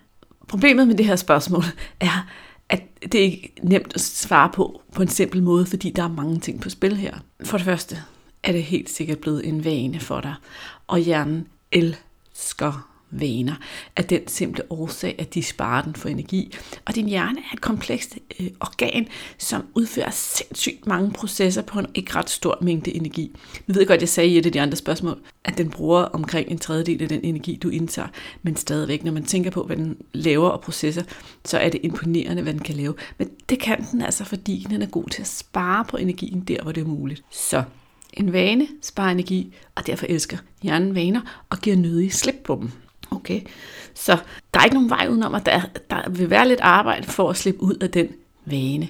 problemet 0.47 0.87
med 0.87 0.95
det 0.95 1.05
her 1.05 1.15
spørgsmål 1.15 1.63
er, 1.99 2.27
at 2.69 2.83
det 3.11 3.15
er 3.15 3.23
ikke 3.23 3.53
nemt 3.63 3.91
at 3.95 4.01
svare 4.01 4.49
på 4.53 4.81
på 4.93 5.01
en 5.01 5.07
simpel 5.07 5.43
måde, 5.43 5.65
fordi 5.65 5.89
der 5.89 6.03
er 6.03 6.07
mange 6.07 6.39
ting 6.39 6.61
på 6.61 6.69
spil 6.69 6.97
her. 6.97 7.13
For 7.43 7.57
det 7.57 7.65
første 7.65 7.97
er 8.49 8.53
det 8.53 8.63
helt 8.63 8.89
sikkert 8.89 9.19
blevet 9.19 9.47
en 9.47 9.65
vane 9.65 9.99
for 9.99 10.21
dig, 10.21 10.33
og 10.87 10.99
hjernen 10.99 11.47
elsker 11.71 12.89
vaner 13.11 13.55
af 13.95 14.05
den 14.05 14.27
simple 14.27 14.71
årsag, 14.71 15.15
at 15.17 15.33
de 15.33 15.43
sparer 15.43 15.81
den 15.81 15.95
for 15.95 16.09
energi. 16.09 16.55
Og 16.85 16.95
din 16.95 17.07
hjerne 17.07 17.39
er 17.39 17.53
et 17.53 17.61
komplekst 17.61 18.17
øh, 18.39 18.47
organ, 18.59 19.07
som 19.37 19.65
udfører 19.75 20.09
sindssygt 20.09 20.87
mange 20.87 21.11
processer 21.11 21.61
på 21.61 21.79
en 21.79 21.87
ikke 21.95 22.15
ret 22.15 22.29
stor 22.29 22.57
mængde 22.61 22.95
energi. 22.95 23.31
Nu 23.67 23.73
ved 23.73 23.81
jeg 23.81 23.87
godt, 23.87 24.01
jeg 24.01 24.09
sagde 24.09 24.29
i 24.29 24.37
et 24.37 24.45
af 24.45 24.51
de 24.51 24.61
andre 24.61 24.75
spørgsmål, 24.75 25.19
at 25.43 25.57
den 25.57 25.69
bruger 25.69 26.01
omkring 26.01 26.51
en 26.51 26.59
tredjedel 26.59 27.01
af 27.01 27.09
den 27.09 27.19
energi, 27.23 27.55
du 27.55 27.69
indtager, 27.69 28.07
men 28.43 28.55
stadigvæk, 28.55 29.03
når 29.03 29.11
man 29.11 29.23
tænker 29.23 29.51
på, 29.51 29.63
hvad 29.63 29.75
den 29.77 29.97
laver 30.13 30.49
og 30.49 30.61
processer, 30.61 31.03
så 31.45 31.57
er 31.57 31.69
det 31.69 31.79
imponerende, 31.83 32.41
hvad 32.41 32.53
den 32.53 32.61
kan 32.61 32.75
lave. 32.75 32.93
Men 33.17 33.29
det 33.49 33.59
kan 33.59 33.85
den 33.91 34.01
altså, 34.01 34.25
fordi 34.25 34.67
den 34.69 34.81
er 34.81 34.87
god 34.87 35.09
til 35.09 35.21
at 35.21 35.27
spare 35.27 35.85
på 35.85 35.97
energien 35.97 36.41
der, 36.41 36.63
hvor 36.63 36.71
det 36.71 36.81
er 36.81 36.87
muligt. 36.87 37.23
Så 37.31 37.63
en 38.13 38.33
vane 38.33 38.67
sparer 38.81 39.11
energi, 39.11 39.53
og 39.75 39.87
derfor 39.87 40.05
elsker 40.09 40.37
hjernen 40.61 40.95
vaner 40.95 41.21
og 41.49 41.57
giver 41.57 41.75
nødig 41.75 42.13
slip 42.13 42.35
på 42.43 42.57
dem. 42.61 42.71
Okay, 43.11 43.41
så 43.93 44.17
der 44.53 44.59
er 44.59 44.63
ikke 44.63 44.75
nogen 44.75 44.89
vej 44.89 45.07
udenom, 45.09 45.35
at 45.35 45.45
der, 45.45 45.61
der 45.89 46.09
vil 46.09 46.29
være 46.29 46.47
lidt 46.47 46.59
arbejde 46.61 47.07
for 47.07 47.29
at 47.29 47.37
slippe 47.37 47.61
ud 47.61 47.75
af 47.75 47.89
den 47.89 48.07
vane. 48.45 48.89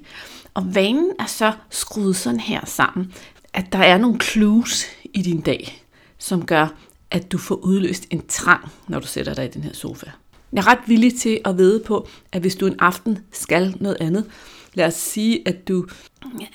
Og 0.54 0.76
vanen 0.76 1.12
er 1.20 1.26
så 1.26 1.54
skruet 1.70 2.16
sådan 2.16 2.40
her 2.40 2.66
sammen, 2.66 3.14
at 3.54 3.66
der 3.72 3.80
er 3.80 3.98
nogle 3.98 4.20
clues 4.20 4.86
i 5.14 5.22
din 5.22 5.42
dag, 5.42 5.84
som 6.18 6.46
gør, 6.46 6.68
at 7.12 7.32
du 7.32 7.38
får 7.38 7.56
udløst 7.56 8.08
en 8.10 8.28
trang, 8.28 8.72
når 8.88 9.00
du 9.00 9.08
sætter 9.08 9.34
dig 9.34 9.46
i 9.46 9.50
den 9.50 9.64
her 9.64 9.74
sofa. 9.74 10.06
Jeg 10.54 10.60
er 10.60 10.68
ret 10.68 10.80
villig 10.88 11.20
til 11.20 11.40
at 11.46 11.58
vide 11.58 11.84
på, 11.86 12.08
at 12.32 12.42
hvis 12.42 12.56
du 12.56 12.68
en 12.68 12.76
aften 12.80 13.18
skal 13.32 13.76
noget 13.80 13.98
andet, 14.00 14.26
lad 14.74 14.86
os 14.86 14.94
sige, 14.94 15.48
at 15.48 15.68
du 15.68 15.86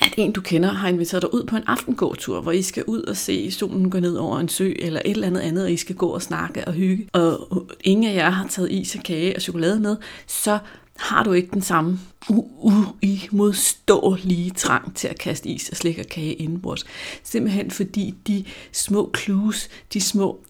at 0.00 0.14
en, 0.16 0.32
du 0.32 0.40
kender, 0.40 0.72
har 0.72 0.88
inviteret 0.88 1.22
dig 1.22 1.34
ud 1.34 1.44
på 1.44 1.56
en 1.56 1.62
aftengåtur, 1.66 2.40
hvor 2.40 2.52
I 2.52 2.62
skal 2.62 2.84
ud 2.86 3.02
og 3.02 3.16
se 3.16 3.50
solen 3.50 3.90
gå 3.90 4.00
ned 4.00 4.16
over 4.16 4.38
en 4.38 4.48
sø, 4.48 4.72
eller 4.78 5.00
et 5.04 5.10
eller 5.10 5.26
andet 5.26 5.40
andet, 5.40 5.64
og 5.64 5.72
I 5.72 5.76
skal 5.76 5.96
gå 5.96 6.06
og 6.06 6.22
snakke 6.22 6.64
og 6.64 6.72
hygge, 6.72 7.08
og 7.12 7.66
ingen 7.84 8.10
af 8.10 8.14
jer 8.14 8.30
har 8.30 8.48
taget 8.48 8.72
is 8.72 8.94
og 8.94 9.02
kage 9.02 9.36
og 9.36 9.42
chokolade 9.42 9.80
med, 9.80 9.96
så 10.26 10.58
har 10.96 11.22
du 11.22 11.32
ikke 11.32 11.48
den 11.52 11.62
samme 11.62 11.98
uimodståelige 12.28 14.50
trang 14.50 14.96
til 14.96 15.08
at 15.08 15.18
kaste 15.18 15.48
is 15.48 15.68
og 15.68 15.76
slik 15.76 15.98
og 15.98 16.06
kage 16.06 16.32
indenbords. 16.32 16.84
Simpelthen 17.22 17.70
fordi 17.70 18.14
de 18.26 18.44
små 18.72 19.12
clues, 19.16 19.68
de 19.92 20.00
små 20.00 20.44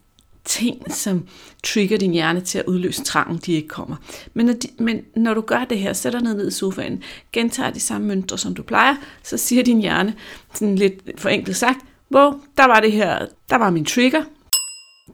ting, 0.45 0.93
som 0.93 1.27
trigger 1.63 1.97
din 1.97 2.11
hjerne 2.11 2.41
til 2.41 2.59
at 2.59 2.65
udløse 2.65 3.03
trangen, 3.03 3.37
de 3.37 3.53
ikke 3.53 3.67
kommer. 3.67 3.95
Men 4.33 4.45
når, 4.45 4.53
de, 4.53 4.67
men 4.79 5.01
når 5.15 5.33
du 5.33 5.41
gør 5.41 5.65
det 5.65 5.79
her, 5.79 5.93
sætter 5.93 6.19
ned 6.19 6.47
i 6.47 6.51
sofaen, 6.51 7.03
gentager 7.31 7.69
de 7.69 7.79
samme 7.79 8.07
mønstre, 8.07 8.37
som 8.37 8.55
du 8.55 8.63
plejer, 8.63 8.95
så 9.23 9.37
siger 9.37 9.63
din 9.63 9.81
hjerne, 9.81 10.13
sådan 10.53 10.75
lidt 10.75 11.19
forenklet 11.21 11.55
sagt, 11.55 11.79
hvor 12.09 12.39
der 12.57 12.65
var 12.65 12.79
det 12.79 12.91
her, 12.91 13.25
der 13.49 13.55
var 13.55 13.69
min 13.69 13.85
trigger, 13.85 14.23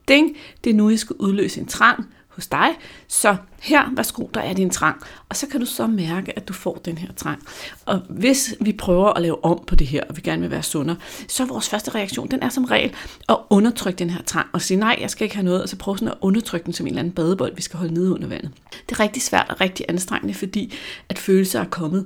ding, 0.08 0.38
det 0.64 0.70
er 0.70 0.74
nu, 0.74 0.90
jeg 0.90 1.00
skal 1.00 1.16
udløse 1.20 1.60
en 1.60 1.68
trang, 1.68 2.06
hos 2.42 2.48
dig. 2.48 2.70
Så 3.08 3.36
her, 3.62 3.96
værsgo, 3.96 4.28
der 4.34 4.42
er 4.42 4.54
din 4.54 4.70
trang. 4.70 5.02
Og 5.30 5.36
så 5.36 5.48
kan 5.48 5.60
du 5.60 5.66
så 5.66 5.88
mærke, 5.88 6.38
at 6.38 6.48
du 6.48 6.54
får 6.54 6.82
den 6.86 6.98
her 6.98 7.14
trang. 7.14 7.44
Og 7.86 8.02
hvis 8.10 8.56
vi 8.62 8.72
prøver 8.72 9.14
at 9.14 9.22
lave 9.22 9.46
om 9.46 9.64
på 9.68 9.76
det 9.76 9.88
her, 9.88 10.04
og 10.10 10.18
vi 10.18 10.22
gerne 10.22 10.42
vil 10.42 10.52
være 10.52 10.64
sundere, 10.64 10.98
så 11.28 11.44
er 11.44 11.48
vores 11.48 11.70
første 11.70 11.96
reaktion, 11.96 12.32
den 12.32 12.44
er 12.44 12.50
som 12.50 12.66
regel 12.66 12.94
at 13.30 13.38
undertrykke 13.50 14.00
den 14.00 14.10
her 14.10 14.22
trang, 14.22 14.48
og 14.54 14.62
sige, 14.62 14.78
nej, 14.78 14.98
jeg 15.02 15.10
skal 15.10 15.26
ikke 15.26 15.36
have 15.36 15.46
noget, 15.46 15.62
og 15.62 15.70
så 15.70 15.76
prøve 15.76 15.98
sådan 15.98 16.08
at 16.08 16.18
undertrykke 16.22 16.66
den 16.66 16.74
som 16.74 16.86
en 16.86 16.88
eller 16.88 17.00
anden 17.00 17.14
badebold, 17.14 17.56
vi 17.56 17.62
skal 17.62 17.78
holde 17.78 17.94
nede 17.94 18.14
under 18.14 18.28
vandet. 18.28 18.52
Det 18.90 18.96
er 18.96 19.00
rigtig 19.00 19.22
svært 19.22 19.46
og 19.50 19.62
rigtig 19.62 19.86
anstrengende, 19.90 20.34
fordi 20.34 20.74
at 21.10 21.20
følelser 21.20 21.60
er 21.60 21.66
kommet 21.66 22.06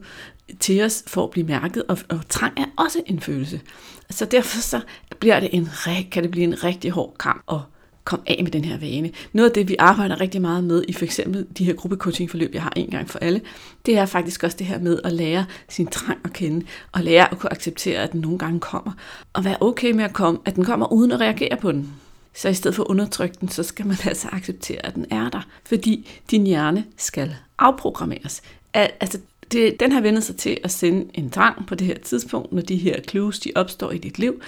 til 0.60 0.84
os 0.84 1.04
for 1.08 1.24
at 1.24 1.30
blive 1.30 1.48
mærket, 1.48 1.84
og, 1.88 1.98
og 2.10 2.20
trang 2.30 2.54
er 2.60 2.66
også 2.78 3.02
en 3.06 3.20
følelse. 3.20 3.62
Så 4.10 4.26
derfor 4.26 4.62
så 4.62 4.82
bliver 5.20 5.40
det 5.40 5.50
en, 5.52 5.70
kan 6.12 6.24
det 6.24 6.32
blive 6.32 6.44
en 6.44 6.64
rigtig 6.64 6.92
hård 6.92 7.16
kamp 7.20 7.44
at 7.52 7.60
kom 8.06 8.22
af 8.28 8.40
med 8.44 8.52
den 8.52 8.66
her 8.66 8.78
vane. 8.78 9.12
Noget 9.34 9.50
af 9.50 9.54
det, 9.54 9.70
vi 9.70 9.76
arbejder 9.80 10.22
rigtig 10.22 10.42
meget 10.42 10.64
med 10.64 10.84
i 10.88 10.94
for 10.94 11.06
eksempel 11.06 11.46
de 11.58 11.66
her 11.66 11.74
gruppecoachingforløb, 11.74 12.54
jeg 12.54 12.64
har 12.64 12.74
en 12.76 12.90
gang 12.90 13.10
for 13.10 13.20
alle, 13.20 13.42
det 13.86 13.98
er 13.98 14.06
faktisk 14.06 14.44
også 14.44 14.58
det 14.58 14.68
her 14.68 14.80
med 14.80 15.00
at 15.04 15.14
lære 15.14 15.46
sin 15.70 15.88
trang 15.88 16.18
at 16.24 16.34
kende, 16.34 16.66
og 16.92 17.04
lære 17.04 17.32
at 17.32 17.40
kunne 17.40 17.52
acceptere, 17.52 18.00
at 18.00 18.12
den 18.12 18.22
nogle 18.22 18.38
gange 18.38 18.60
kommer, 18.60 18.92
og 19.34 19.46
være 19.46 19.58
okay 19.62 19.92
med 19.92 20.04
at 20.04 20.14
komme, 20.14 20.40
at 20.46 20.56
den 20.56 20.66
kommer 20.66 20.94
uden 20.94 21.12
at 21.12 21.20
reagere 21.20 21.58
på 21.58 21.72
den. 21.72 21.94
Så 22.34 22.50
i 22.50 22.54
stedet 22.54 22.76
for 22.76 22.84
at 22.84 22.88
undertrykke 22.88 23.36
den, 23.42 23.50
så 23.50 23.64
skal 23.64 23.88
man 23.88 23.98
altså 24.06 24.28
acceptere, 24.32 24.86
at 24.86 24.96
den 24.96 25.06
er 25.12 25.30
der, 25.30 25.42
fordi 25.64 26.10
din 26.32 26.48
hjerne 26.48 26.86
skal 26.98 27.36
afprogrammeres. 27.58 28.42
Altså, 28.74 29.20
det, 29.52 29.80
den 29.80 29.92
har 29.92 30.02
vendt 30.02 30.24
sig 30.24 30.36
til 30.36 30.58
at 30.64 30.72
sende 30.72 31.06
en 31.14 31.30
drang 31.30 31.68
på 31.68 31.76
det 31.76 31.88
her 31.88 31.98
tidspunkt, 31.98 32.54
når 32.54 32.62
de 32.62 32.76
her 32.76 33.02
clues 33.10 33.40
de 33.40 33.52
opstår 33.56 33.92
i 33.92 33.98
dit 33.98 34.20
liv. 34.20 34.42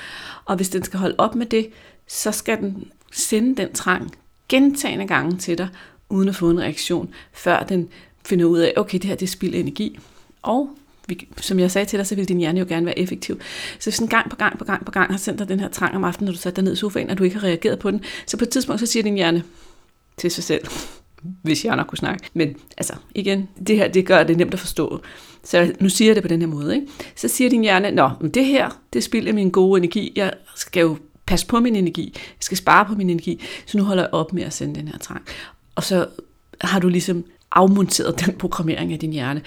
Og 0.45 0.55
hvis 0.55 0.69
den 0.69 0.83
skal 0.83 0.99
holde 0.99 1.15
op 1.17 1.35
med 1.35 1.45
det, 1.45 1.69
så 2.07 2.31
skal 2.31 2.57
den 2.57 2.91
sende 3.11 3.61
den 3.61 3.73
trang 3.73 4.11
gentagende 4.49 5.07
gange 5.07 5.37
til 5.37 5.57
dig, 5.57 5.67
uden 6.09 6.29
at 6.29 6.35
få 6.35 6.49
en 6.49 6.59
reaktion, 6.59 7.09
før 7.33 7.63
den 7.63 7.89
finder 8.25 8.45
ud 8.45 8.59
af, 8.59 8.73
okay, 8.77 8.97
det 8.97 9.05
her 9.05 9.15
det 9.15 9.25
er 9.25 9.31
spild 9.31 9.55
energi. 9.55 9.99
Og 10.41 10.69
vi, 11.07 11.27
som 11.41 11.59
jeg 11.59 11.71
sagde 11.71 11.85
til 11.85 11.99
dig, 11.99 12.07
så 12.07 12.15
vil 12.15 12.27
din 12.27 12.37
hjerne 12.37 12.59
jo 12.59 12.65
gerne 12.69 12.85
være 12.85 12.99
effektiv. 12.99 13.39
Så 13.79 13.89
hvis 13.89 13.99
en 13.99 14.07
gang 14.07 14.29
på 14.29 14.35
gang 14.35 14.57
på 14.57 14.65
gang 14.65 14.85
på 14.85 14.91
gang 14.91 15.11
har 15.11 15.17
sendt 15.17 15.39
dig 15.39 15.49
den 15.49 15.59
her 15.59 15.69
trang 15.69 15.95
om 15.95 16.03
aftenen, 16.03 16.25
når 16.25 16.33
du 16.33 16.39
satte 16.39 16.55
dig 16.55 16.63
ned 16.63 16.73
i 16.73 16.75
sofaen, 16.75 17.09
og 17.09 17.17
du 17.17 17.23
ikke 17.23 17.35
har 17.35 17.47
reageret 17.47 17.79
på 17.79 17.91
den, 17.91 18.01
så 18.25 18.37
på 18.37 18.43
et 18.43 18.49
tidspunkt 18.49 18.79
så 18.79 18.85
siger 18.85 19.03
din 19.03 19.15
hjerne 19.15 19.43
til 20.17 20.31
sig 20.31 20.43
selv, 20.43 20.67
hvis 21.43 21.65
jeg 21.65 21.75
nok 21.75 21.87
kunne 21.87 21.97
snakke. 21.97 22.29
Men 22.33 22.55
altså, 22.77 22.93
igen, 23.15 23.49
det 23.67 23.75
her, 23.75 23.87
det 23.87 24.05
gør 24.05 24.23
det 24.23 24.37
nemt 24.37 24.53
at 24.53 24.59
forstå. 24.59 25.01
Så 25.43 25.73
nu 25.79 25.89
siger 25.89 26.09
jeg 26.09 26.15
det 26.15 26.23
på 26.23 26.27
den 26.27 26.39
her 26.39 26.47
måde. 26.47 26.75
Ikke? 26.75 26.87
Så 27.15 27.27
siger 27.27 27.49
din 27.49 27.61
hjerne, 27.61 27.91
nå, 27.91 28.09
men 28.21 28.31
det 28.31 28.45
her, 28.45 28.81
det 28.93 29.03
spilder 29.03 29.33
min 29.33 29.49
gode 29.49 29.77
energi. 29.77 30.13
Jeg 30.15 30.33
skal 30.55 30.81
jo 30.81 30.97
passe 31.27 31.47
på 31.47 31.59
min 31.59 31.75
energi, 31.75 32.11
jeg 32.15 32.21
skal 32.39 32.57
spare 32.57 32.85
på 32.85 32.95
min 32.95 33.09
energi, 33.09 33.43
så 33.65 33.77
nu 33.77 33.83
holder 33.83 34.03
jeg 34.03 34.13
op 34.13 34.33
med 34.33 34.43
at 34.43 34.53
sende 34.53 34.75
den 34.75 34.87
her 34.87 34.97
trang. 34.97 35.21
Og 35.75 35.83
så 35.83 36.07
har 36.61 36.79
du 36.79 36.89
ligesom 36.89 37.23
afmonteret 37.51 38.25
den 38.25 38.33
programmering 38.33 38.93
af 38.93 38.99
din 38.99 39.13
hjerne. 39.13 39.41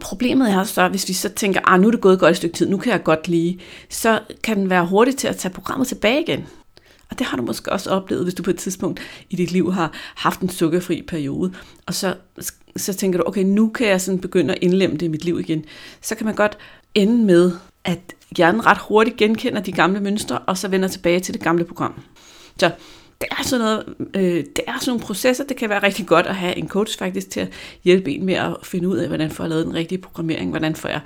Problemet 0.00 0.50
er 0.50 0.64
så, 0.64 0.88
hvis 0.88 1.08
vi 1.08 1.12
så 1.12 1.28
tænker, 1.28 1.60
ah, 1.64 1.80
nu 1.80 1.86
er 1.86 1.90
det 1.90 2.00
gået 2.00 2.14
et 2.14 2.20
godt 2.20 2.36
stykke 2.36 2.56
tid, 2.56 2.68
nu 2.68 2.76
kan 2.76 2.92
jeg 2.92 3.02
godt 3.02 3.28
lide, 3.28 3.58
så 3.90 4.20
kan 4.42 4.56
den 4.56 4.70
være 4.70 4.86
hurtig 4.86 5.16
til 5.16 5.28
at 5.28 5.36
tage 5.36 5.54
programmet 5.54 5.88
tilbage 5.88 6.22
igen. 6.22 6.46
Og 7.10 7.18
det 7.18 7.26
har 7.26 7.36
du 7.36 7.42
måske 7.42 7.72
også 7.72 7.90
oplevet, 7.90 8.24
hvis 8.24 8.34
du 8.34 8.42
på 8.42 8.50
et 8.50 8.58
tidspunkt 8.58 9.00
i 9.30 9.36
dit 9.36 9.52
liv 9.52 9.72
har 9.72 9.92
haft 10.14 10.40
en 10.40 10.48
sukkerfri 10.48 11.02
periode, 11.02 11.52
og 11.86 11.94
så, 11.94 12.14
så 12.76 12.94
tænker 12.94 13.18
du, 13.18 13.24
okay, 13.26 13.42
nu 13.42 13.68
kan 13.68 13.88
jeg 13.88 14.00
sådan 14.00 14.20
begynde 14.20 14.54
at 14.54 14.58
indlemme 14.62 14.96
det 14.96 15.06
i 15.06 15.08
mit 15.08 15.24
liv 15.24 15.40
igen. 15.40 15.64
Så 16.02 16.14
kan 16.14 16.26
man 16.26 16.34
godt 16.34 16.58
ende 16.94 17.24
med, 17.24 17.52
at 17.84 18.00
hjernen 18.36 18.66
ret 18.66 18.78
hurtigt 18.78 19.16
genkender 19.16 19.60
de 19.60 19.72
gamle 19.72 20.00
mønstre, 20.00 20.38
og 20.38 20.58
så 20.58 20.68
vender 20.68 20.88
tilbage 20.88 21.20
til 21.20 21.34
det 21.34 21.42
gamle 21.42 21.64
program. 21.64 21.94
Så 22.58 22.70
det 23.20 23.28
er 23.30 23.42
sådan 23.42 23.64
noget, 23.64 23.84
øh, 24.14 24.44
det 24.56 24.60
er 24.66 24.78
sådan 24.78 24.90
nogle 24.90 25.00
processer, 25.00 25.44
det 25.44 25.56
kan 25.56 25.68
være 25.68 25.82
rigtig 25.82 26.06
godt 26.06 26.26
at 26.26 26.34
have 26.34 26.56
en 26.56 26.68
coach 26.68 26.98
faktisk 26.98 27.30
til 27.30 27.40
at 27.40 27.52
hjælpe 27.84 28.10
en 28.10 28.24
med 28.24 28.34
at 28.34 28.56
finde 28.62 28.88
ud 28.88 28.96
af, 28.96 29.08
hvordan 29.08 29.30
får 29.30 29.44
jeg 29.44 29.50
lavet 29.50 29.66
den 29.66 29.74
rigtige 29.74 29.98
programmering, 29.98 30.50
hvordan 30.50 30.76
får 30.76 30.88
jeg 30.88 31.00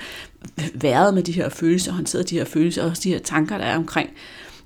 været 0.74 1.14
med 1.14 1.22
de 1.22 1.32
her 1.32 1.48
følelser, 1.48 1.92
håndteret 1.92 2.30
de 2.30 2.38
her 2.38 2.44
følelser, 2.44 2.90
og 2.90 3.02
de 3.02 3.12
her 3.12 3.18
tanker, 3.18 3.58
der 3.58 3.64
er 3.64 3.76
omkring 3.76 4.10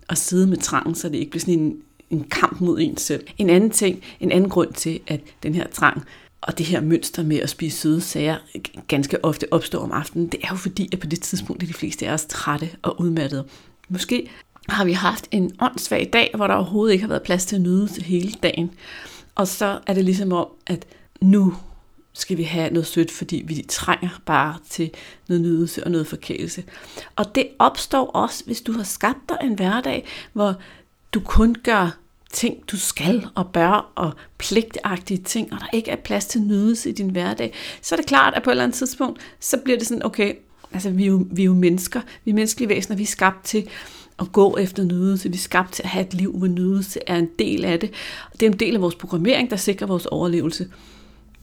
at 0.08 0.18
sidde 0.18 0.46
med 0.46 0.56
trangen, 0.56 0.94
så 0.94 1.08
det 1.08 1.14
ikke 1.14 1.30
bliver 1.30 1.40
sådan 1.40 1.54
en, 1.54 1.76
en 2.10 2.24
kamp 2.24 2.60
mod 2.60 2.78
en 2.80 2.96
selv. 2.96 3.26
En 3.38 3.50
anden 3.50 3.70
ting, 3.70 4.02
en 4.20 4.32
anden 4.32 4.50
grund 4.50 4.72
til, 4.72 5.00
at 5.06 5.20
den 5.42 5.54
her 5.54 5.66
trang 5.66 6.04
og 6.44 6.58
det 6.58 6.66
her 6.66 6.80
mønster 6.80 7.22
med 7.22 7.36
at 7.36 7.50
spise 7.50 7.78
søde 7.78 8.00
sager 8.00 8.36
ganske 8.88 9.24
ofte 9.24 9.52
opstår 9.52 9.78
om 9.78 9.92
aftenen, 9.92 10.28
det 10.28 10.40
er 10.42 10.48
jo 10.50 10.56
fordi, 10.56 10.88
at 10.92 10.98
på 10.98 11.06
det 11.06 11.20
tidspunkt 11.20 11.62
er 11.62 11.66
de 11.66 11.74
fleste 11.74 12.08
af 12.08 12.12
os 12.12 12.24
trætte 12.24 12.70
og 12.82 13.00
udmattede. 13.00 13.46
Måske 13.88 14.30
har 14.68 14.84
vi 14.84 14.92
haft 14.92 15.28
en 15.30 15.52
åndssvag 15.60 16.10
dag, 16.12 16.30
hvor 16.34 16.46
der 16.46 16.54
overhovedet 16.54 16.92
ikke 16.92 17.02
har 17.02 17.08
været 17.08 17.22
plads 17.22 17.46
til 17.46 17.56
at 17.56 17.62
nyde 17.62 17.88
hele 18.02 18.32
dagen. 18.42 18.70
Og 19.34 19.48
så 19.48 19.80
er 19.86 19.94
det 19.94 20.04
ligesom 20.04 20.32
om, 20.32 20.46
at 20.66 20.86
nu 21.20 21.54
skal 22.12 22.36
vi 22.36 22.42
have 22.42 22.70
noget 22.70 22.86
sødt, 22.86 23.10
fordi 23.10 23.42
vi 23.46 23.64
trænger 23.68 24.08
bare 24.26 24.56
til 24.70 24.90
noget 25.28 25.42
nydelse 25.42 25.84
og 25.84 25.90
noget 25.90 26.06
forkælelse. 26.06 26.64
Og 27.16 27.34
det 27.34 27.48
opstår 27.58 28.10
også, 28.10 28.44
hvis 28.44 28.60
du 28.60 28.72
har 28.72 28.82
skabt 28.82 29.28
dig 29.28 29.38
en 29.42 29.54
hverdag, 29.54 30.06
hvor 30.32 30.54
du 31.14 31.20
kun 31.20 31.56
gør 31.64 31.98
ting, 32.34 32.56
du 32.70 32.76
skal 32.76 33.26
og 33.34 33.46
bør, 33.52 33.92
og 33.94 34.12
pligtagtige 34.38 35.18
ting, 35.18 35.52
og 35.52 35.60
der 35.60 35.66
ikke 35.72 35.90
er 35.90 35.96
plads 35.96 36.26
til 36.26 36.42
nydelse 36.42 36.90
i 36.90 36.92
din 36.92 37.10
hverdag, 37.10 37.54
så 37.82 37.94
er 37.94 37.96
det 37.96 38.06
klart, 38.06 38.34
at 38.34 38.42
på 38.42 38.50
et 38.50 38.52
eller 38.52 38.64
andet 38.64 38.78
tidspunkt, 38.78 39.20
så 39.40 39.56
bliver 39.64 39.78
det 39.78 39.86
sådan, 39.86 40.06
okay, 40.06 40.34
altså 40.72 40.90
vi 40.90 41.02
er 41.02 41.06
jo, 41.06 41.26
vi 41.30 41.42
er 41.42 41.46
jo 41.46 41.54
mennesker, 41.54 42.00
vi 42.24 42.30
er 42.30 42.34
menneskelige 42.34 42.68
væsener, 42.68 42.96
vi 42.96 43.02
er 43.02 43.06
skabt 43.06 43.44
til 43.44 43.68
at 44.18 44.32
gå 44.32 44.56
efter 44.56 44.84
nydelse, 44.84 45.28
vi 45.28 45.34
er 45.34 45.38
skabt 45.38 45.72
til 45.72 45.82
at 45.82 45.88
have 45.88 46.06
et 46.06 46.14
liv, 46.14 46.38
hvor 46.38 46.46
nydelse 46.46 47.00
er 47.06 47.16
en 47.16 47.28
del 47.38 47.64
af 47.64 47.80
det. 47.80 47.90
Det 48.32 48.42
er 48.42 48.50
en 48.50 48.58
del 48.58 48.74
af 48.74 48.80
vores 48.80 48.94
programmering, 48.94 49.50
der 49.50 49.56
sikrer 49.56 49.86
vores 49.86 50.06
overlevelse, 50.06 50.68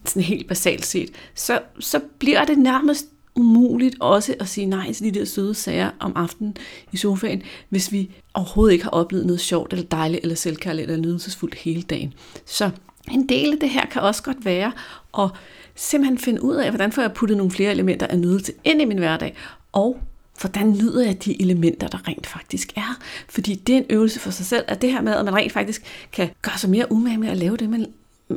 sådan 0.05 0.21
helt 0.21 0.47
basalt 0.47 0.85
set. 0.85 1.09
Så, 1.35 1.61
så 1.79 1.99
bliver 2.19 2.45
det 2.45 2.57
nærmest 2.57 3.05
umuligt 3.35 3.95
også 3.99 4.35
at 4.39 4.47
sige 4.47 4.65
nej 4.65 4.93
til 4.93 5.05
de 5.13 5.19
der 5.19 5.25
søde 5.25 5.53
sager 5.53 5.91
om 5.99 6.13
aftenen 6.15 6.57
i 6.91 6.97
sofaen, 6.97 7.41
hvis 7.69 7.91
vi 7.91 8.11
overhovedet 8.33 8.73
ikke 8.73 8.83
har 8.83 8.91
oplevet 8.91 9.25
noget 9.25 9.41
sjovt, 9.41 9.73
eller 9.73 9.85
dejligt, 9.85 10.23
eller 10.23 10.35
selvkærligt, 10.35 10.91
eller 10.91 11.01
nydelsesfuldt 11.01 11.55
hele 11.55 11.81
dagen. 11.81 12.13
Så 12.45 12.69
en 13.11 13.29
del 13.29 13.51
af 13.51 13.59
det 13.59 13.69
her 13.69 13.85
kan 13.85 14.01
også 14.01 14.23
godt 14.23 14.45
være 14.45 14.71
at 15.19 15.29
simpelthen 15.75 16.17
finde 16.17 16.43
ud 16.43 16.55
af, 16.55 16.69
hvordan 16.69 16.91
får 16.91 17.01
jeg 17.01 17.13
puttet 17.13 17.37
nogle 17.37 17.51
flere 17.51 17.71
elementer 17.71 18.07
af 18.07 18.19
nydelse 18.19 18.53
ind 18.63 18.81
i 18.81 18.85
min 18.85 18.97
hverdag, 18.97 19.35
og 19.71 19.99
hvordan 20.41 20.71
nyder 20.71 21.05
jeg 21.05 21.25
de 21.25 21.41
elementer, 21.41 21.87
der 21.87 22.07
rent 22.07 22.27
faktisk 22.27 22.73
er. 22.75 22.99
Fordi 23.29 23.55
det 23.55 23.73
er 23.73 23.77
en 23.77 23.85
øvelse 23.89 24.19
for 24.19 24.31
sig 24.31 24.45
selv, 24.45 24.65
at 24.67 24.81
det 24.81 24.91
her 24.91 25.01
med, 25.01 25.13
at 25.13 25.25
man 25.25 25.35
rent 25.35 25.51
faktisk 25.51 25.83
kan 26.11 26.29
gøre 26.41 26.57
sig 26.57 26.69
mere 26.69 26.91
umage 26.91 27.17
med 27.17 27.29
at 27.29 27.37
lave 27.37 27.57
det, 27.57 27.69
man 27.69 27.85